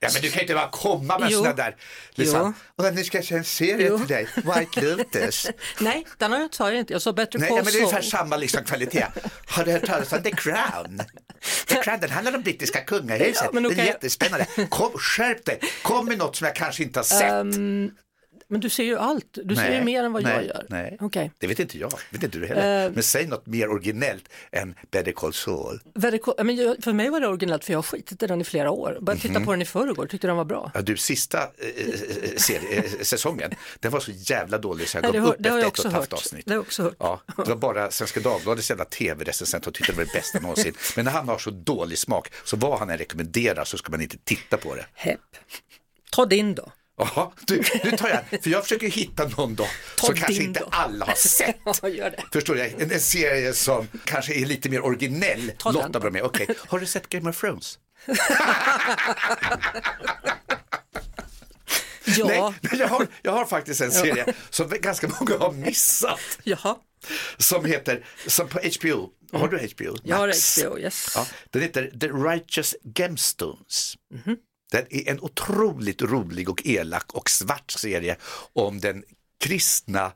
Ja 0.00 0.08
men 0.12 0.22
du 0.22 0.30
kan 0.30 0.42
inte 0.42 0.54
bara 0.54 0.68
komma 0.68 1.18
med 1.18 1.32
sådana 1.32 1.54
där, 1.54 1.76
liksom, 2.14 2.54
och 2.76 2.94
nu 2.94 3.04
ska 3.04 3.18
jag 3.18 3.24
säga 3.24 3.38
en 3.38 3.44
serie 3.44 3.88
jo. 3.88 3.98
till 3.98 4.06
dig, 4.06 4.28
White 4.36 4.80
Lotus. 4.80 5.46
Nej, 5.80 6.06
den 6.18 6.32
har 6.32 6.40
jag, 6.40 6.54
sa 6.54 6.70
jag 6.70 6.78
inte, 6.78 6.92
jag 6.92 7.02
sa 7.02 7.12
Better 7.12 7.38
Nej, 7.38 7.48
Call 7.48 7.58
ja, 7.58 7.64
men 7.64 7.72
det 7.72 7.78
är 7.78 7.82
ungefär 7.82 8.02
samma 8.02 8.36
liksom, 8.36 8.64
kvalitet. 8.64 9.06
Har 9.46 9.64
du 9.64 9.72
hört 9.72 9.86
talas 9.86 10.12
om 10.12 10.22
The 10.22 10.30
Crown? 10.30 11.00
The 11.66 11.82
Crown, 11.82 12.00
den 12.00 12.10
handlar 12.10 12.34
om 12.34 12.42
brittiska 12.42 12.80
kungahuset, 12.80 13.48
ja, 13.52 13.60
det 13.60 13.80
är 13.80 13.86
jättespännande. 13.86 14.46
Kom, 14.68 14.92
skärp 14.92 15.44
dig, 15.44 15.60
kom 15.82 16.06
med 16.06 16.18
något 16.18 16.36
som 16.36 16.46
jag 16.46 16.56
kanske 16.56 16.82
inte 16.82 16.98
har 16.98 17.04
sett. 17.04 17.32
Um, 17.32 17.90
men 18.48 18.60
du 18.60 18.68
ser 18.68 18.84
ju 18.84 18.98
allt, 18.98 19.26
du 19.32 19.54
nej, 19.54 19.56
ser 19.56 19.78
ju 19.78 19.84
mer 19.84 20.04
än 20.04 20.12
vad 20.12 20.22
nej, 20.22 20.34
jag 20.34 20.44
gör. 20.44 20.66
Nej, 20.68 20.96
okay. 21.00 21.30
det 21.38 21.46
vet 21.46 21.58
inte 21.58 21.78
jag, 21.78 21.92
vet 22.10 22.22
inte 22.22 22.38
du 22.38 22.46
heller. 22.46 22.86
Uh, 22.86 22.92
men 22.94 23.02
säg 23.02 23.26
något 23.26 23.46
mer 23.46 23.68
originellt 23.68 24.28
än 24.52 24.74
Better 24.90 25.12
Call 25.12 25.32
Saul. 25.32 25.80
men 26.42 26.56
jag, 26.56 26.76
för 26.84 26.92
mig 26.92 27.10
var 27.10 27.20
det 27.20 27.26
originellt 27.26 27.64
för 27.64 27.72
jag 27.72 27.78
har 27.78 27.82
skitit 27.82 28.22
i 28.22 28.26
den 28.26 28.40
i 28.40 28.44
flera 28.44 28.70
år. 28.70 28.98
Började 29.00 29.22
titta 29.22 29.30
mm 29.30 29.42
-hmm. 29.42 29.46
på 29.46 29.52
den 29.52 29.62
i 29.62 29.64
förrgår, 29.64 30.06
tyckte 30.06 30.26
den 30.26 30.36
var 30.36 30.44
bra. 30.44 30.70
Ja, 30.74 30.82
du, 30.82 30.96
sista 30.96 31.38
äh, 31.42 31.46
serie, 32.36 32.76
äh, 32.76 33.02
säsongen, 33.02 33.50
den 33.80 33.92
var 33.92 34.00
så 34.00 34.10
jävla 34.14 34.58
dålig 34.58 34.88
så 34.88 34.98
jag 34.98 35.12
gav 35.12 35.26
upp 35.26 35.34
efter 35.40 35.58
ett 35.58 35.78
och 35.78 35.86
ett 35.86 35.92
halvt 35.92 36.12
avsnitt. 36.12 36.46
Det 36.46 36.52
har 36.52 36.56
jag 36.56 36.62
också 36.62 36.82
hört. 36.82 36.96
Ja, 36.98 37.20
det 37.36 37.48
var 37.48 37.56
bara 37.56 37.90
Svenska 37.90 38.20
Dagbladets 38.20 38.70
jävla 38.70 38.84
tv-recensent 38.84 39.64
som 39.64 39.72
tyckte 39.72 39.92
det 39.92 39.96
var 39.96 40.04
det 40.04 40.12
bästa 40.12 40.40
någonsin. 40.40 40.74
Men 40.96 41.04
när 41.04 41.12
han 41.12 41.28
har 41.28 41.38
så 41.38 41.50
dålig 41.50 41.98
smak, 41.98 42.32
så 42.44 42.56
vad 42.56 42.78
han 42.78 42.90
än 42.90 42.98
rekommenderar 42.98 43.64
så 43.64 43.78
ska 43.78 43.90
man 43.90 44.00
inte 44.00 44.16
titta 44.24 44.56
på 44.56 44.74
det. 44.74 44.86
Hepp. 44.94 45.20
Ta 46.10 46.26
din 46.26 46.54
då. 46.54 46.72
Ja, 46.98 47.32
du, 47.46 47.62
nu 47.84 47.90
tar 47.90 48.08
jag, 48.08 48.42
för 48.42 48.50
jag 48.50 48.62
försöker 48.62 48.88
hitta 48.88 49.28
någon 49.28 49.54
då 49.54 49.66
som 49.96 50.14
kanske 50.14 50.42
inte 50.42 50.60
då. 50.60 50.68
alla 50.70 51.04
har 51.04 51.14
sett. 51.16 51.56
ja, 51.64 52.10
Förstår 52.32 52.54
du? 52.54 52.62
En, 52.62 52.92
en, 52.92 53.00
serie 53.00 53.52
som 53.52 53.88
kanske 54.04 54.34
är 54.34 54.46
lite 54.46 54.68
mer 54.68 54.84
originell. 54.84 55.52
Ta 55.58 55.70
Lotta 55.70 56.00
Bromé, 56.00 56.22
okej. 56.22 56.44
Okay. 56.44 56.56
Har 56.68 56.78
du 56.78 56.86
sett 56.86 57.08
Game 57.08 57.30
of 57.30 57.40
Thrones? 57.40 57.78
ja. 62.04 62.54
Nej, 62.60 62.80
jag 62.80 62.88
har, 62.88 63.06
jag 63.22 63.32
har 63.32 63.44
faktiskt 63.44 63.80
en 63.80 63.92
serie 63.92 64.24
ja. 64.26 64.32
som 64.50 64.68
ganska 64.68 65.08
många 65.20 65.38
har 65.38 65.52
missat. 65.52 66.20
Jaha. 66.42 66.76
Som 67.36 67.64
heter, 67.64 68.04
som 68.26 68.48
på 68.48 68.58
HBO, 68.80 69.10
har 69.32 69.48
du 69.48 69.56
HBO? 69.58 69.96
Jag 70.04 70.16
har 70.16 70.28
HBO, 70.28 70.78
yes. 70.78 71.12
Ja, 71.14 71.26
den 71.50 71.62
heter 71.62 71.90
The 72.00 72.06
Righteous 72.06 72.74
Gemstones. 72.94 73.94
Mm 74.12 74.22
-hmm. 74.22 74.36
Den 74.70 74.86
är 74.90 75.08
en 75.08 75.20
otroligt 75.20 76.02
rolig 76.02 76.48
och 76.48 76.62
elak 76.64 77.12
och 77.12 77.30
svart 77.30 77.70
serie 77.70 78.16
om 78.52 78.80
den 78.80 79.04
kristna 79.40 80.12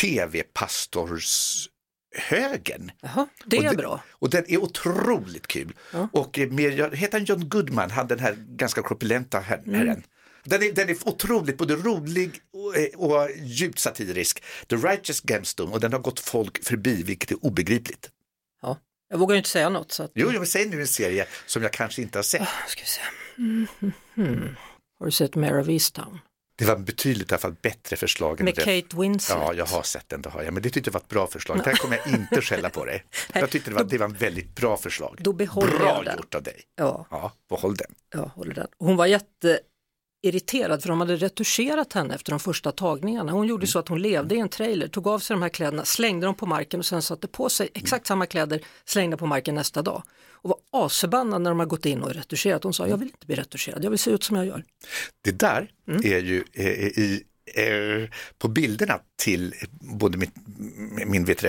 tv-pastorshögen. 0.00 2.90
Jaha, 3.00 3.26
det 3.44 3.56
är 3.56 3.70
och 3.70 3.76
bra. 3.76 4.02
Och 4.12 4.30
den 4.30 4.44
är 4.48 4.56
otroligt 4.56 5.46
kul. 5.46 5.72
Ja. 5.92 6.08
Och 6.12 6.38
med, 6.50 6.94
heter 6.94 7.18
han 7.18 7.24
John 7.24 7.48
Goodman, 7.48 7.90
han 7.90 8.06
den 8.06 8.18
här 8.18 8.36
ganska 8.48 8.82
korpulenta 8.82 9.40
herren. 9.40 9.74
Mm. 9.74 10.02
Den 10.44 10.62
är, 10.62 10.72
den 10.72 10.88
är 10.88 11.08
otroligt 11.08 11.58
både 11.58 11.76
rolig 11.76 12.40
och, 12.52 12.74
och 13.04 13.30
djupt 13.36 13.78
satirisk. 13.78 14.42
The 14.68 14.76
Righteous 14.76 15.22
Gemstone 15.30 15.72
och 15.72 15.80
den 15.80 15.92
har 15.92 16.00
gått 16.00 16.20
folk 16.20 16.64
förbi 16.64 17.02
vilket 17.02 17.30
är 17.30 17.44
obegripligt. 17.44 18.10
Ja, 18.62 18.78
jag 19.08 19.18
vågar 19.18 19.36
inte 19.36 19.48
säga 19.48 19.68
något. 19.68 19.92
Så 19.92 20.02
att... 20.02 20.10
Jo, 20.14 20.32
jag 20.32 20.48
säga 20.48 20.70
nu 20.70 20.80
en 20.80 20.86
serie 20.86 21.26
som 21.46 21.62
jag 21.62 21.72
kanske 21.72 22.02
inte 22.02 22.18
har 22.18 22.22
sett. 22.22 22.48
Se. 22.84 23.00
Mm. 23.38 24.56
Har 24.98 25.06
du 25.06 25.12
sett 25.12 25.34
Mare 25.34 25.60
of 25.60 25.68
Easttown? 25.68 26.18
Det 26.58 26.64
var 26.64 26.76
betydligt 26.76 27.30
i 27.30 27.34
alla 27.34 27.40
fall 27.40 27.54
bättre 27.62 27.96
förslag. 27.96 28.40
än 28.40 28.44
Med. 28.44 28.54
Kate 28.56 28.96
Winslet. 28.96 29.38
Ja, 29.40 29.54
jag 29.54 29.66
har 29.66 29.82
sett 29.82 30.08
den, 30.08 30.22
det 30.22 30.28
har 30.28 30.42
jag. 30.42 30.54
Men 30.54 30.62
det 30.62 30.70
tyckte 30.70 30.88
jag 30.88 30.92
var 30.92 31.00
ett 31.00 31.08
bra 31.08 31.26
förslag. 31.26 31.58
Det 31.58 31.70
här 31.70 31.76
kommer 31.76 31.96
jag 31.96 32.06
inte 32.14 32.40
skälla 32.42 32.70
på 32.70 32.84
dig. 32.84 33.04
Jag 33.34 33.50
tyckte 33.50 33.70
det 33.70 33.74
var, 33.74 33.84
det 33.84 33.98
var 33.98 34.06
en 34.06 34.12
väldigt 34.12 34.54
bra 34.54 34.76
förslag. 34.76 35.18
Då 35.20 35.32
behåller 35.32 35.78
bra 35.78 35.86
jag 35.86 36.04
den. 36.04 36.16
gjort 36.16 36.34
av 36.34 36.42
dig. 36.42 36.62
Ja. 36.76 37.06
Ja, 37.10 37.32
behåll 37.48 37.74
den. 37.76 37.94
Ja, 38.10 38.30
håller 38.34 38.54
den. 38.54 38.66
Hon 38.78 38.96
var 38.96 39.06
jätteirriterad 40.22 40.82
för 40.82 40.88
de 40.88 41.00
hade 41.00 41.16
retuscherat 41.16 41.92
henne 41.92 42.14
efter 42.14 42.32
de 42.32 42.40
första 42.40 42.72
tagningarna. 42.72 43.32
Hon 43.32 43.46
gjorde 43.46 43.66
så 43.66 43.78
att 43.78 43.88
hon 43.88 44.02
levde 44.02 44.34
i 44.34 44.38
en 44.38 44.48
trailer, 44.48 44.88
tog 44.88 45.08
av 45.08 45.18
sig 45.18 45.34
de 45.34 45.42
här 45.42 45.48
kläderna, 45.48 45.84
slängde 45.84 46.26
dem 46.26 46.34
på 46.34 46.46
marken 46.46 46.80
och 46.80 46.86
sen 46.86 47.02
satte 47.02 47.28
på 47.28 47.48
sig 47.48 47.68
exakt 47.74 48.06
samma 48.06 48.26
kläder, 48.26 48.60
slängde 48.84 49.16
på 49.16 49.26
marken 49.26 49.54
nästa 49.54 49.82
dag. 49.82 50.02
Och 50.42 50.50
var 50.50 50.84
asförbannad 50.84 51.42
när 51.42 51.50
de 51.50 51.58
har 51.58 51.66
gått 51.66 51.86
in 51.86 52.02
och 52.02 52.14
retuscherat. 52.14 52.64
Hon 52.64 52.74
sa, 52.74 52.88
jag 52.88 52.96
vill 52.96 53.08
inte 53.08 53.26
bli 53.26 53.36
retuscherad, 53.36 53.84
jag 53.84 53.90
vill 53.90 53.98
se 53.98 54.10
ut 54.10 54.24
som 54.24 54.36
jag 54.36 54.46
gör. 54.46 54.64
Det 55.24 55.38
där 55.38 55.70
Mm. 55.88 56.00
är 56.04 56.18
ju 56.18 56.44
eh, 56.52 56.66
i, 56.68 57.22
eh, 57.54 58.10
på 58.38 58.48
bilderna 58.48 59.00
till 59.22 59.54
både 59.80 60.18
mitt, 60.18 60.32
min 61.06 61.24
vet 61.24 61.40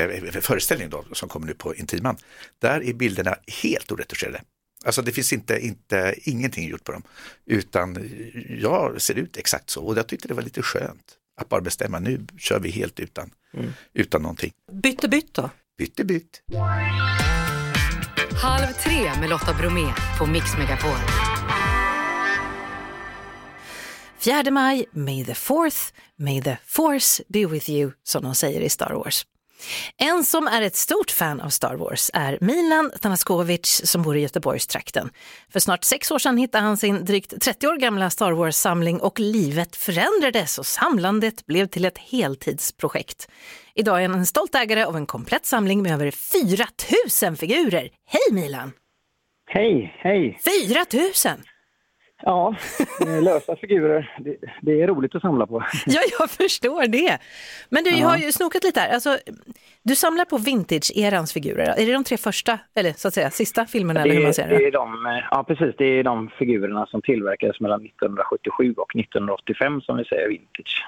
föreställning 0.46 0.90
då, 0.90 1.06
som 1.14 1.30
kommer 1.30 1.48
nu 1.48 1.54
på 1.54 1.76
Intiman, 1.76 2.18
där 2.60 2.84
är 2.84 2.94
bilderna 2.94 3.36
helt 3.64 3.92
oretuscherade. 3.92 4.42
Alltså 4.88 5.02
det 5.02 5.12
finns 5.12 5.34
inte, 5.34 5.60
inte, 5.60 6.16
ingenting 6.18 6.68
gjort 6.70 6.84
på 6.84 6.92
dem, 6.92 7.04
utan 7.46 8.10
jag 8.62 9.02
ser 9.02 9.16
ut 9.16 9.38
exakt 9.38 9.70
så 9.70 9.84
och 9.86 9.98
jag 9.98 10.08
tyckte 10.08 10.28
det 10.28 10.34
var 10.34 10.42
lite 10.42 10.62
skönt 10.62 11.14
att 11.42 11.50
bara 11.50 11.62
bestämma, 11.62 12.00
nu 12.00 12.26
kör 12.38 12.60
vi 12.60 12.70
helt 12.72 13.00
utan, 13.00 13.32
Mm. 13.54 13.74
utan 13.94 14.22
någonting. 14.22 14.52
Bytte 14.72 15.08
bytt 15.08 15.34
då? 15.34 15.50
Bytte 15.78 16.04
bytt. 16.06 16.42
Halv 18.44 18.74
tre 18.84 19.20
med 19.20 19.30
Lotta 19.30 19.54
Bromé 19.54 19.94
på 20.20 20.26
Mix 20.26 20.58
Megapol. 20.58 20.98
4 24.20 24.52
maj, 24.52 24.86
May 24.92 25.26
the 25.26 25.34
4th, 25.34 25.94
May 26.20 26.42
the 26.42 26.58
force 26.66 27.24
be 27.28 27.46
with 27.46 27.70
you, 27.70 27.92
som 28.04 28.24
de 28.24 28.36
säger 28.36 28.62
i 28.62 28.70
Star 28.70 28.94
Wars. 28.94 29.26
En 29.98 30.24
som 30.24 30.48
är 30.48 30.62
ett 30.62 30.76
stort 30.76 31.12
fan 31.12 31.42
av 31.42 31.50
Star 31.50 31.76
Wars 31.76 32.12
är 32.14 32.38
Milan 32.42 32.92
Tanaskovic 33.02 33.82
som 33.86 34.02
bor 34.02 34.18
i 34.18 34.22
Göteborgstrakten. 34.22 35.10
För 35.54 35.60
snart 35.60 35.84
sex 35.84 36.12
år 36.12 36.20
sedan 36.20 36.38
hittade 36.38 36.64
han 36.64 36.78
sin 36.78 37.06
drygt 37.06 37.42
30 37.42 37.68
år 37.68 37.78
gamla 37.78 38.10
Star 38.10 38.32
Wars-samling 38.32 39.00
och 39.00 39.20
livet 39.20 39.76
förändrades 39.76 40.58
och 40.58 40.66
samlandet 40.66 41.46
blev 41.46 41.66
till 41.66 41.86
ett 41.86 41.98
heltidsprojekt. 41.98 43.28
Idag 43.76 44.04
är 44.04 44.10
han 44.10 44.20
en 44.20 44.26
stolt 44.26 44.56
ägare 44.56 44.84
av 44.84 44.96
en 44.96 45.06
komplett 45.06 45.46
samling 45.46 45.82
med 45.82 45.94
över 45.94 46.12
4 46.12 46.66
000 47.24 47.36
figurer. 47.38 47.90
Hej 48.06 48.32
Milan! 48.32 48.72
Hej, 49.50 49.96
hej! 50.00 50.40
4 50.66 50.86
000! 50.94 51.38
Ja, 52.22 52.56
eh, 53.06 53.22
lösa 53.24 53.56
figurer, 53.56 54.16
det, 54.20 54.36
det 54.62 54.82
är 54.82 54.88
roligt 54.88 55.16
att 55.16 55.22
samla 55.22 55.48
på. 55.48 55.64
Ja, 55.86 56.02
jag 56.20 56.30
förstår 56.30 56.88
det. 56.88 57.18
Men 57.70 57.84
du 57.84 57.90
jag 57.90 58.00
Ja. 58.00 58.08
har 58.08 58.18
ju 58.18 58.32
snokat 58.32 58.64
lite 58.64 58.80
här. 58.80 58.94
Alltså, 58.94 59.18
du 59.84 59.96
samlar 59.96 60.26
på 60.26 60.38
vintage-erans 60.38 61.34
figurer. 61.34 61.74
Är 61.78 61.86
det 61.86 61.94
de 61.94 62.04
tre 62.04 62.18
första, 62.18 62.60
eller 62.76 62.92
så 62.94 63.08
att 63.08 63.14
säga 63.14 63.30
sista 63.30 63.66
filmerna? 63.66 64.02
eller 64.02 64.16
hur 64.16 64.24
man 64.24 64.34
säger 64.34 64.50
det 64.50 64.58
det? 64.58 64.66
är 64.68 64.72
de, 64.72 65.06
eh, 65.06 65.24
ja, 65.32 65.44
precis. 65.44 65.76
Det 65.78 65.86
är 65.86 66.04
de 66.04 66.30
figurerna 66.40 66.86
som 66.86 67.02
tillverkades 67.02 67.60
mellan 67.60 67.82
1977 67.86 68.74
och 68.78 68.96
1985 68.96 69.82
som 69.82 69.98
vi 69.98 70.06
säger 70.06 70.30
vintage. 70.30 70.86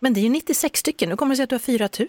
Men 0.00 0.14
det 0.14 0.20
är 0.20 0.22
ju 0.22 0.28
96 0.28 0.80
stycken. 0.80 1.08
Nu 1.08 1.16
kommer 1.16 1.32
det 1.32 1.36
sig 1.36 1.42
att 1.44 1.50
du 1.50 1.54
har 1.54 1.60
4 1.60 1.88
000. 1.98 2.08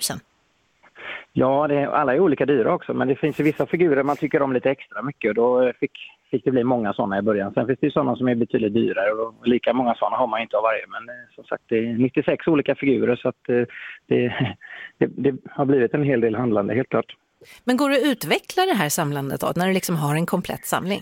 Ja, 1.34 1.68
det, 1.68 1.86
alla 1.90 2.14
är 2.16 2.20
olika 2.20 2.46
dyra 2.46 2.74
också, 2.74 2.94
men 2.94 3.08
det 3.08 3.16
finns 3.16 3.40
ju 3.40 3.44
vissa 3.44 3.66
figurer 3.66 4.04
man 4.04 4.18
tycker 4.18 4.42
om 4.42 4.54
lite 4.54 4.70
extra 4.72 5.02
mycket 5.02 5.30
och 5.30 5.36
då 5.36 5.62
eh, 5.62 5.74
fick, 5.80 5.92
fick 6.32 6.46
det 6.46 6.52
bli 6.52 6.64
många 6.64 6.94
sådana 6.94 7.20
i 7.20 7.22
början. 7.22 7.54
Sen 7.54 7.68
finns 7.68 7.80
det 7.80 7.88
ju 7.88 7.92
sådana 7.92 8.16
som 8.16 8.28
är 8.28 8.36
betydligt 8.36 8.74
dyrare 8.74 9.12
och 9.12 9.48
lika 9.48 9.74
många 9.74 9.96
sådana 9.96 10.18
har 10.18 10.28
man 10.28 10.42
inte 10.42 10.58
av 10.58 10.64
varje. 10.64 10.88
Men 10.88 11.10
eh, 11.10 11.36
som 11.36 11.44
sagt, 11.44 11.64
det 11.68 11.78
är 11.78 11.94
96 11.94 12.48
olika 12.48 12.76
figurer 12.76 13.16
så 13.16 13.30
att 13.30 13.50
eh, 13.50 13.64
det, 14.08 14.34
det, 14.98 15.08
det 15.08 15.36
har 15.52 15.66
blivit 15.66 15.94
en 15.94 16.04
hel 16.04 16.22
del 16.22 16.36
handlande, 16.36 16.74
helt 16.74 16.90
klart. 16.90 17.16
Men 17.64 17.78
går 17.78 17.90
det 17.90 17.96
att 17.96 18.12
utveckla 18.12 18.66
det 18.66 18.74
här 18.74 18.90
samlandet 18.90 19.42
då, 19.42 19.52
när 19.56 19.68
du 19.68 19.74
liksom 19.74 19.96
har 19.96 20.16
en 20.16 20.26
komplett 20.26 20.66
samling? 20.66 21.02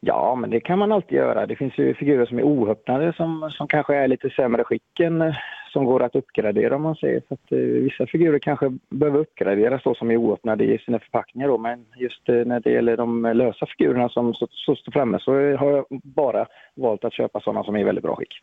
Ja, 0.00 0.34
men 0.34 0.50
det 0.50 0.60
kan 0.60 0.78
man 0.78 0.92
alltid 0.92 1.18
göra. 1.18 1.46
Det 1.46 1.56
finns 1.56 1.78
ju 1.78 1.94
figurer 1.94 2.26
som 2.26 2.38
är 2.38 2.42
oöppnade 2.42 3.12
som, 3.12 3.50
som 3.52 3.68
kanske 3.68 3.96
är 3.96 4.08
lite 4.08 4.30
sämre 4.30 4.64
skick 4.64 5.00
än 5.00 5.22
eh, 5.22 5.34
som 5.68 5.84
går 5.84 6.02
att 6.02 6.14
uppgradera 6.14 6.76
om 6.76 6.82
man 6.82 6.94
säger. 6.94 7.22
Så 7.28 7.34
att, 7.34 7.52
eh, 7.52 7.58
vissa 7.58 8.06
figurer 8.06 8.38
kanske 8.38 8.78
behöver 8.90 9.18
uppgraderas 9.18 9.82
då 9.84 9.94
som 9.94 10.10
är 10.10 10.16
oöppnade 10.16 10.64
i 10.64 10.78
sina 10.78 10.98
förpackningar 10.98 11.48
då. 11.48 11.58
Men 11.58 11.86
just 11.96 12.28
eh, 12.28 12.34
när 12.34 12.60
det 12.60 12.70
gäller 12.70 12.96
de 12.96 13.22
lösa 13.22 13.66
figurerna 13.66 14.08
som 14.08 14.34
så, 14.34 14.48
så 14.50 14.76
står 14.76 14.92
framme 14.92 15.18
så 15.20 15.38
eh, 15.38 15.58
har 15.58 15.70
jag 15.70 15.84
bara 15.90 16.46
valt 16.74 17.04
att 17.04 17.12
köpa 17.14 17.40
sådana 17.40 17.64
som 17.64 17.76
är 17.76 17.80
i 17.80 17.84
väldigt 17.84 18.04
bra 18.04 18.16
skick. 18.16 18.42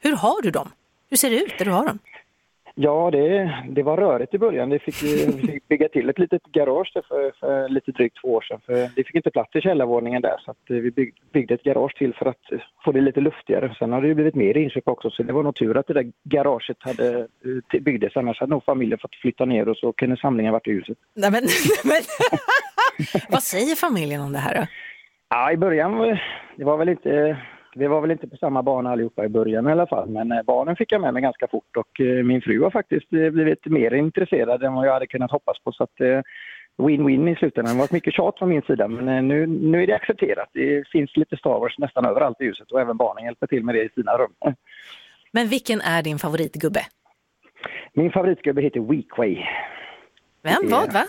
Hur 0.00 0.16
har 0.16 0.42
du 0.42 0.50
dem? 0.50 0.68
Hur 1.10 1.16
ser 1.16 1.30
det 1.30 1.36
ut 1.36 1.58
där 1.58 1.64
du 1.64 1.70
har 1.70 1.86
dem? 1.86 1.98
Ja, 2.74 3.10
det, 3.10 3.54
det 3.68 3.82
var 3.82 3.96
rörigt 3.96 4.34
i 4.34 4.38
början. 4.38 4.70
Det 4.70 4.78
fick, 4.78 5.02
vi 5.02 5.46
fick 5.46 5.68
bygga 5.68 5.88
till 5.88 6.10
ett 6.10 6.18
litet 6.18 6.42
garage 6.42 6.92
för, 7.08 7.32
för 7.40 7.68
lite 7.68 7.92
drygt 7.92 8.16
två 8.20 8.28
år 8.28 8.40
sedan. 8.40 8.60
För 8.66 8.72
det 8.74 9.04
fick 9.04 9.14
inte 9.14 9.30
plats 9.30 9.56
i 9.56 9.60
källarvåningen 9.60 10.22
där 10.22 10.36
så 10.44 10.50
eh, 10.50 10.80
vi 10.80 10.90
bygg, 10.90 11.14
byggde 11.32 11.54
ett 11.54 11.62
garage 11.62 11.94
till 11.94 12.14
för 12.14 12.26
att 12.26 12.40
få 12.84 12.92
det 12.92 13.00
lite 13.00 13.20
luftigare. 13.20 13.74
Sen 13.78 13.92
har 13.92 14.02
det 14.02 14.08
ju 14.08 14.14
blivit 14.14 14.34
mer 14.34 14.56
inköp 14.56 14.88
också 14.88 15.10
så 15.10 15.22
det 15.22 15.32
var 15.32 15.42
nog 15.42 15.54
tur 15.54 15.76
att 15.76 15.86
det 15.86 15.94
där 15.94 16.12
garaget 16.24 16.76
hade, 16.80 17.18
eh, 17.18 17.80
byggdes. 17.80 18.16
Annars 18.16 18.40
hade 18.40 18.50
nog 18.50 18.64
familjen 18.64 18.98
fått 18.98 19.14
flytta 19.14 19.44
ner 19.44 19.68
och 19.68 19.76
så 19.76 19.92
kunde 19.92 20.16
samlingen 20.16 20.52
varit 20.52 20.68
i 20.68 20.72
huset. 20.72 20.98
Nej, 21.14 21.30
men, 21.30 21.42
men, 21.84 22.02
vad 23.28 23.42
säger 23.42 23.76
familjen 23.76 24.20
om 24.20 24.32
det 24.32 24.38
här 24.38 24.54
då? 24.54 24.66
Ja, 25.28 25.52
i 25.52 25.56
början 25.56 26.18
det 26.56 26.64
var 26.64 26.76
väl 26.76 26.88
inte 26.88 27.36
vi 27.76 27.86
var 27.86 28.00
väl 28.00 28.10
inte 28.10 28.28
på 28.28 28.36
samma 28.36 28.62
bana 28.62 28.90
allihopa 28.90 29.24
i 29.24 29.28
början 29.28 29.68
i 29.68 29.72
alla 29.72 29.86
fall, 29.86 30.08
men 30.08 30.32
eh, 30.32 30.42
barnen 30.42 30.76
fick 30.76 30.92
jag 30.92 31.00
med 31.00 31.12
mig 31.12 31.22
ganska 31.22 31.48
fort 31.48 31.76
och 31.76 32.00
eh, 32.00 32.24
min 32.24 32.42
fru 32.42 32.62
har 32.62 32.70
faktiskt 32.70 33.12
eh, 33.12 33.30
blivit 33.30 33.66
mer 33.66 33.94
intresserad 33.94 34.62
än 34.62 34.74
vad 34.74 34.86
jag 34.86 34.92
hade 34.92 35.06
kunnat 35.06 35.30
hoppas 35.30 35.58
på. 35.58 35.72
Så 35.72 35.84
att 35.84 36.24
win-win 36.78 37.28
i 37.28 37.36
slutändan. 37.36 37.74
Det 37.74 37.78
har 37.78 37.84
varit 37.84 37.92
mycket 37.92 38.14
tjat 38.14 38.38
från 38.38 38.48
min 38.48 38.62
sida, 38.62 38.88
men 38.88 39.28
nu, 39.28 39.46
nu 39.46 39.82
är 39.82 39.86
det 39.86 39.94
accepterat. 39.94 40.48
Det 40.52 40.88
finns 40.88 41.16
lite 41.16 41.36
Star 41.36 41.58
Wars 41.60 41.78
nästan 41.78 42.04
överallt 42.04 42.40
i 42.40 42.44
huset 42.44 42.72
och 42.72 42.80
även 42.80 42.96
barnen 42.96 43.24
hjälper 43.24 43.46
till 43.46 43.64
med 43.64 43.74
det 43.74 43.84
i 43.84 43.88
sina 43.88 44.18
rum. 44.18 44.32
Men 45.32 45.48
vilken 45.48 45.80
är 45.80 46.02
din 46.02 46.18
favoritgubbe? 46.18 46.80
Min 47.92 48.12
favoritgubbe 48.12 48.62
heter 48.62 48.80
Weequay. 48.80 49.46
Vem? 50.42 50.70
Vad? 50.70 50.92
Va? 50.92 51.04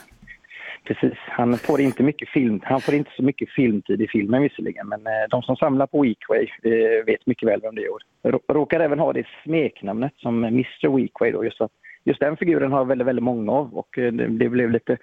Precis, 0.83 1.17
han 1.17 1.57
får 1.57 1.81
inte 1.81 2.03
mycket 2.03 2.29
film, 2.29 2.59
han 2.63 2.81
får 2.81 2.93
inte 2.93 3.11
så 3.15 3.23
mycket 3.23 3.49
filmtid 3.49 4.01
i 4.01 4.07
filmen 4.07 4.41
visserligen, 4.41 4.87
men 4.87 5.07
eh, 5.07 5.29
de 5.29 5.41
som 5.41 5.55
samlar 5.55 5.87
på 5.87 6.01
Weekway 6.01 6.47
eh, 6.63 7.05
vet 7.05 7.25
mycket 7.25 7.49
väl 7.49 7.61
vem 7.61 7.75
det 7.75 7.81
är. 7.81 8.53
Råkar 8.53 8.79
även 8.79 8.99
ha 8.99 9.13
det 9.13 9.27
smeknamnet 9.43 10.13
som 10.17 10.43
Mr 10.43 10.95
Weekway. 10.95 11.31
då, 11.31 11.45
just 11.45 11.61
att 11.61 11.71
just 12.03 12.19
den 12.19 12.37
figuren 12.37 12.71
har 12.71 12.85
väldigt, 12.85 13.07
väldigt 13.07 13.23
många 13.23 13.51
av 13.51 13.73
och 13.73 13.97
eh, 13.97 14.11
det 14.13 14.49
blev 14.49 14.71
lite, 14.71 14.97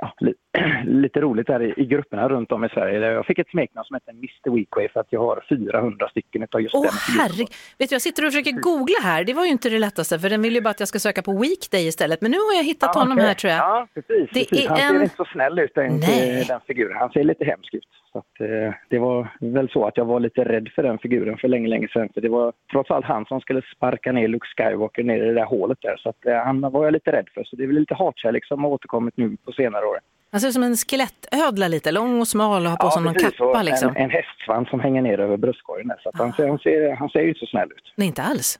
ja, 0.00 0.14
li, 0.20 0.34
lite 1.02 1.20
roligt 1.20 1.46
där 1.46 1.62
i, 1.62 1.74
i 1.82 1.86
grupperna 1.86 2.28
runt 2.28 2.52
om 2.52 2.64
i 2.64 2.68
Sverige. 2.68 2.98
Jag 3.12 3.26
fick 3.26 3.38
ett 3.38 3.48
smeknamn 3.50 3.84
som 3.84 3.94
heter 3.94 4.12
Mr 4.12 4.50
Weequay 4.56 4.88
för 4.88 5.00
att 5.00 5.06
jag 5.10 5.20
har 5.20 5.44
400 5.48 6.08
stycken 6.08 6.42
utav 6.42 6.60
just 6.60 6.74
Åh 6.74 6.82
den 6.82 6.92
figuren. 6.92 7.20
herregud, 7.28 7.48
vet 7.78 7.88
du 7.88 7.94
jag 7.94 8.02
sitter 8.02 8.26
och 8.26 8.32
försöker 8.32 8.52
googla 8.52 8.96
här, 9.02 9.24
det 9.24 9.32
var 9.34 9.44
ju 9.44 9.50
inte 9.50 9.68
det 9.68 9.78
lättaste 9.78 10.18
för 10.18 10.30
den 10.30 10.42
vill 10.42 10.54
ju 10.54 10.60
bara 10.60 10.70
att 10.70 10.80
jag 10.80 10.88
ska 10.88 10.98
söka 10.98 11.22
på 11.22 11.32
Weekday 11.38 11.86
istället, 11.88 12.20
men 12.20 12.30
nu 12.30 12.36
har 12.36 12.54
jag 12.56 12.64
hittat 12.64 12.90
Ja, 12.94 13.00
honom 13.00 13.18
okej. 13.18 13.26
här 13.26 13.34
tror 13.34 13.50
jag. 13.50 13.58
Ja, 13.60 13.86
precis. 13.94 14.28
Det 14.32 14.40
precis. 14.48 14.64
är 14.64 14.68
Han 14.68 14.78
en- 14.80 14.88
ser 14.96 15.02
inte 15.02 15.16
så 15.16 15.24
snäll 15.24 15.58
ut 15.58 15.74
den, 15.74 16.00
den 16.48 16.60
figuren. 16.66 16.96
Han 16.96 17.10
ser 17.10 17.24
lite 17.24 17.44
hemsk 17.44 17.74
ut. 17.74 17.84
Så 18.12 18.18
att, 18.18 18.40
eh, 18.40 18.74
det 18.88 18.98
var 18.98 19.28
väl 19.40 19.68
så 19.70 19.86
att 19.86 19.96
jag 19.96 20.04
var 20.04 20.20
lite 20.20 20.44
rädd 20.44 20.68
för 20.74 20.82
den 20.82 20.98
figuren 20.98 21.38
för 21.38 21.48
länge, 21.48 21.68
länge 21.68 21.88
sedan. 21.88 22.08
För 22.14 22.20
det 22.20 22.28
var 22.28 22.52
trots 22.72 22.90
allt 22.90 23.04
han 23.04 23.24
som 23.26 23.40
skulle 23.40 23.62
sparka 23.76 24.12
ner 24.12 24.28
Luke 24.28 24.46
Skywalker 24.46 25.02
ner 25.02 25.22
i 25.22 25.26
det 25.26 25.34
där 25.34 25.44
hålet 25.44 25.78
där. 25.80 25.96
Så 25.96 26.08
att, 26.08 26.26
eh, 26.26 26.36
han 26.36 26.60
var 26.60 26.84
jag 26.84 26.92
lite 26.92 27.12
rädd 27.12 27.28
för. 27.34 27.44
Så 27.44 27.56
det 27.56 27.62
är 27.62 27.66
väl 27.66 27.76
lite 27.76 27.94
hatkärlek 27.94 28.46
som 28.46 28.64
har 28.64 28.70
återkommit 28.70 29.16
nu 29.16 29.36
på 29.44 29.52
senare 29.52 29.86
år. 29.86 29.98
Han 30.30 30.40
ser 30.40 30.48
ut 30.48 30.54
som 30.54 30.62
en 30.62 30.76
skelettödla 30.76 31.68
lite, 31.68 31.92
lång 31.92 32.20
och 32.20 32.28
smal 32.28 32.64
och 32.64 32.70
har 32.70 32.76
på 32.76 32.90
sig 32.90 33.02
någon 33.02 33.14
kappa 33.14 33.62
liksom. 33.62 33.88
en, 33.88 33.96
en 33.96 34.10
hästsvans 34.10 34.68
som 34.68 34.80
hänger 34.80 35.02
ner 35.02 35.20
över 35.20 35.36
bröstkorgen. 35.36 35.92
Så 36.02 36.08
att 36.08 36.18
han, 36.18 36.32
ser, 36.32 36.48
han, 36.48 36.58
ser, 36.58 36.96
han 36.96 37.08
ser 37.08 37.20
ju 37.20 37.28
inte 37.28 37.40
så 37.40 37.46
snäll 37.46 37.72
ut. 37.72 37.92
Nej, 37.96 38.06
inte 38.06 38.22
alls. 38.22 38.58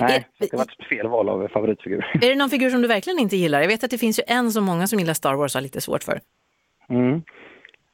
Nej, 0.00 0.26
så 0.38 0.44
det 0.50 0.56
var 0.56 0.64
ett 0.64 0.88
fel 0.88 1.08
val 1.08 1.28
av 1.28 1.48
favoritfigur. 1.48 2.06
Är 2.14 2.28
det 2.28 2.34
någon 2.34 2.50
figur 2.50 2.70
som 2.70 2.82
du 2.82 2.88
verkligen 2.88 3.18
inte 3.18 3.36
gillar? 3.36 3.60
Jag 3.60 3.68
vet 3.68 3.84
att 3.84 3.90
det 3.90 3.98
finns 3.98 4.18
ju 4.18 4.22
en 4.26 4.52
som 4.52 4.64
många 4.64 4.86
som 4.86 4.98
gillar 4.98 5.14
Star 5.14 5.34
Wars 5.34 5.54
har 5.54 5.60
lite 5.60 5.80
svårt 5.80 6.04
för. 6.04 6.20
Mm. 6.88 7.22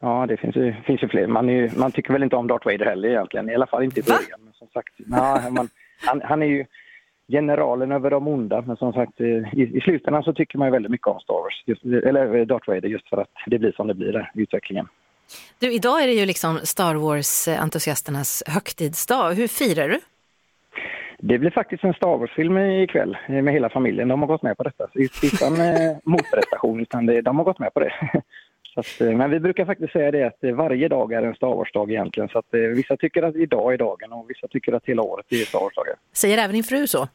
Ja, 0.04 0.26
det 0.26 0.36
finns 0.36 0.56
ju, 0.56 0.74
finns 0.86 1.02
ju 1.02 1.08
fler. 1.08 1.26
Man, 1.26 1.48
ju, 1.48 1.70
man 1.76 1.92
tycker 1.92 2.12
väl 2.12 2.22
inte 2.22 2.36
om 2.36 2.46
Darth 2.46 2.66
Vader 2.66 2.84
heller 2.84 3.08
egentligen, 3.08 3.50
i 3.50 3.54
alla 3.54 3.66
fall 3.66 3.82
inte 3.82 4.00
i 4.00 4.02
början. 4.02 4.40
Men 4.44 4.52
som 4.52 4.68
sagt, 4.68 4.94
ja, 4.96 5.42
man, 5.50 5.68
han, 6.06 6.20
han 6.24 6.42
är 6.42 6.46
ju 6.46 6.64
generalen 7.28 7.92
över 7.92 8.10
de 8.10 8.28
onda, 8.28 8.62
men 8.66 8.76
som 8.76 8.92
sagt 8.92 9.20
eh, 9.20 9.26
i, 9.26 9.70
i 9.74 9.80
slutändan 9.80 10.22
så 10.22 10.32
tycker 10.32 10.58
man 10.58 10.68
ju 10.68 10.72
väldigt 10.72 10.90
mycket 10.90 11.06
om 11.06 11.20
Star 11.20 11.34
Wars, 11.34 11.62
just, 11.66 11.84
eller 11.84 12.36
eh, 12.36 12.46
Darth 12.46 12.68
Vader, 12.68 12.88
just 12.88 13.08
för 13.08 13.16
att 13.16 13.28
det 13.46 13.58
blir 13.58 13.72
som 13.72 13.86
det 13.86 13.94
blir 13.94 14.12
där 14.12 14.30
utvecklingen. 14.34 14.88
Du, 15.58 15.72
idag 15.72 16.02
är 16.02 16.06
det 16.06 16.12
ju 16.12 16.26
liksom 16.26 16.58
Star 16.62 16.94
Wars-entusiasternas 16.94 18.42
högtidsdag. 18.46 19.32
Hur 19.32 19.48
firar 19.48 19.88
du? 19.88 20.00
Det 21.18 21.38
blir 21.38 21.50
faktiskt 21.50 21.84
en 21.84 21.94
Star 21.94 22.16
Wars-film 22.18 22.58
ikväll 22.58 23.18
eh, 23.28 23.42
med 23.42 23.54
hela 23.54 23.68
familjen. 23.70 24.08
De 24.08 24.20
har 24.20 24.26
gått 24.26 24.42
med 24.42 24.56
på 24.56 24.62
detta. 24.62 24.88
Utan 25.22 25.52
motprestation, 26.04 26.80
utan 26.80 27.06
det, 27.06 27.20
de 27.20 27.36
har 27.36 27.44
gått 27.44 27.58
med 27.58 27.74
på 27.74 27.80
det. 27.80 27.92
Att, 28.74 29.00
eh, 29.00 29.10
men 29.10 29.30
vi 29.30 29.40
brukar 29.40 29.64
faktiskt 29.64 29.92
säga 29.92 30.10
det 30.10 30.26
att 30.26 30.44
eh, 30.44 30.52
varje 30.52 30.88
dag 30.88 31.12
är 31.12 31.22
en 31.22 31.34
Star 31.34 31.54
Wars-dag 31.54 31.90
egentligen. 31.90 32.28
Så 32.28 32.38
att 32.38 32.54
eh, 32.54 32.60
vissa 32.60 32.96
tycker 32.96 33.22
att 33.22 33.36
idag 33.36 33.72
är 33.72 33.78
dagen 33.78 34.12
och 34.12 34.30
vissa 34.30 34.48
tycker 34.48 34.72
att 34.72 34.84
hela 34.86 35.02
året 35.02 35.26
är 35.28 35.36
Star 35.36 35.60
Wars-dagar. 35.60 35.94
Säger 36.12 36.38
även 36.38 36.52
din 36.52 36.64
fru 36.64 36.86
så? 36.86 37.08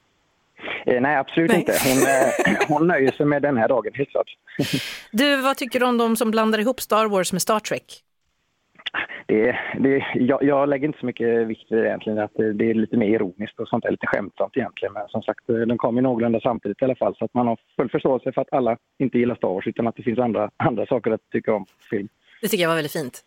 Eh, 0.85 1.01
nej, 1.01 1.15
absolut 1.17 1.51
Nej. 1.51 1.59
inte. 1.59 1.73
Hon, 1.85 2.77
hon 2.77 2.87
nöjer 2.87 3.11
sig 3.11 3.25
med 3.25 3.41
den 3.41 3.57
här 3.57 3.67
dagen, 3.67 3.91
helt 3.95 4.09
klart. 4.09 4.27
Du, 5.11 5.41
vad 5.41 5.57
tycker 5.57 5.79
du 5.79 5.85
om 5.85 5.97
de 5.97 6.15
som 6.15 6.31
blandar 6.31 6.59
ihop 6.59 6.81
Star 6.81 7.05
Wars 7.05 7.33
med 7.33 7.41
Star 7.41 7.59
Trek? 7.59 8.03
Det, 9.25 9.59
det, 9.79 10.05
jag, 10.13 10.43
jag 10.43 10.69
lägger 10.69 10.87
inte 10.87 10.99
så 10.99 11.05
mycket 11.05 11.47
vikt 11.47 11.71
vid 11.71 11.79
det 11.79 11.87
egentligen, 11.87 12.19
att 12.19 12.33
det, 12.35 12.53
det 12.53 12.69
är 12.69 12.73
lite 12.73 12.97
mer 12.97 13.07
ironiskt 13.07 13.59
och 13.59 13.67
sånt 13.67 13.83
där, 13.83 13.91
lite 13.91 14.07
skämtsamt 14.07 14.57
egentligen. 14.57 14.93
Men 14.93 15.07
som 15.07 15.21
sagt, 15.21 15.49
eh, 15.49 15.55
de 15.55 15.77
kommer 15.77 16.01
ju 16.01 16.03
någorlunda 16.03 16.39
samtidigt 16.39 16.81
i 16.81 16.85
alla 16.85 16.95
fall, 16.95 17.15
så 17.15 17.25
att 17.25 17.33
man 17.33 17.47
har 17.47 17.57
full 17.75 17.89
förståelse 17.89 18.31
för 18.31 18.41
att 18.41 18.53
alla 18.53 18.77
inte 18.99 19.17
gillar 19.17 19.35
Star 19.35 19.47
Wars, 19.47 19.67
utan 19.67 19.87
att 19.87 19.95
det 19.95 20.03
finns 20.03 20.19
andra, 20.19 20.51
andra 20.57 20.85
saker 20.85 21.11
att 21.11 21.29
tycka 21.31 21.53
om 21.53 21.65
på 21.65 21.71
film. 21.89 22.07
Det 22.41 22.47
tycker 22.47 22.61
jag 22.63 22.69
var 22.69 22.75
väldigt 22.75 22.93
fint. 22.93 23.23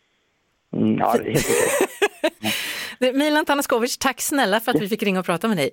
Mm, 0.73 0.99
ja, 0.99 1.15
det 1.19 1.31
är 1.31 1.33
helt 1.33 1.47
okej. 2.99 3.13
Milan 3.19 3.45
Tanaskovic, 3.45 3.99
tack 3.99 4.21
snälla 4.21 4.61
för 4.61 4.71
att 4.73 4.83
vi 4.83 4.89
fick 4.89 5.03
ringa 5.03 5.21
och 5.21 5.27
prata 5.27 5.49
med 5.49 5.57
dig. 5.57 5.71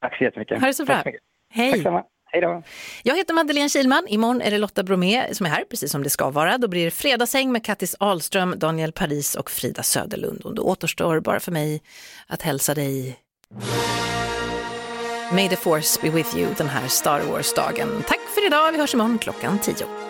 Tack 0.00 0.18
så 0.18 0.24
jättemycket. 0.24 0.60
Ha 0.60 0.66
det 0.66 0.74
så 0.74 0.84
bra. 0.84 0.94
Tack 0.94 1.14
så. 1.14 1.20
Hej. 1.52 1.72
Tack 1.72 1.82
samma. 1.82 2.04
Hej 2.32 2.40
då. 2.40 2.62
Jag 3.02 3.16
heter 3.16 3.34
Madeleine 3.34 3.68
Kilman. 3.68 4.06
Imorgon 4.08 4.40
är 4.40 4.50
det 4.50 4.58
Lotta 4.58 4.82
Bromé 4.82 5.34
som 5.34 5.46
är 5.46 5.50
här, 5.50 5.64
precis 5.64 5.92
som 5.92 6.02
det 6.02 6.10
ska 6.10 6.30
vara. 6.30 6.58
Då 6.58 6.68
blir 6.68 6.84
det 6.84 6.90
fredagshäng 6.90 7.52
med 7.52 7.64
Kattis 7.64 7.96
Ahlström, 8.00 8.54
Daniel 8.58 8.92
Paris 8.92 9.34
och 9.34 9.50
Frida 9.50 9.82
Söderlund. 9.82 10.42
Och 10.42 10.54
då 10.54 10.62
återstår 10.62 11.20
bara 11.20 11.40
för 11.40 11.52
mig 11.52 11.82
att 12.26 12.42
hälsa 12.42 12.74
dig 12.74 13.18
May 15.32 15.48
the 15.48 15.56
force 15.56 16.00
be 16.02 16.10
with 16.10 16.36
you 16.36 16.54
den 16.58 16.68
här 16.68 16.88
Star 16.88 17.20
Wars-dagen. 17.20 18.04
Tack 18.08 18.20
för 18.34 18.46
idag. 18.46 18.72
Vi 18.72 18.78
hörs 18.78 18.94
imorgon 18.94 19.18
klockan 19.18 19.58
10. 19.58 20.09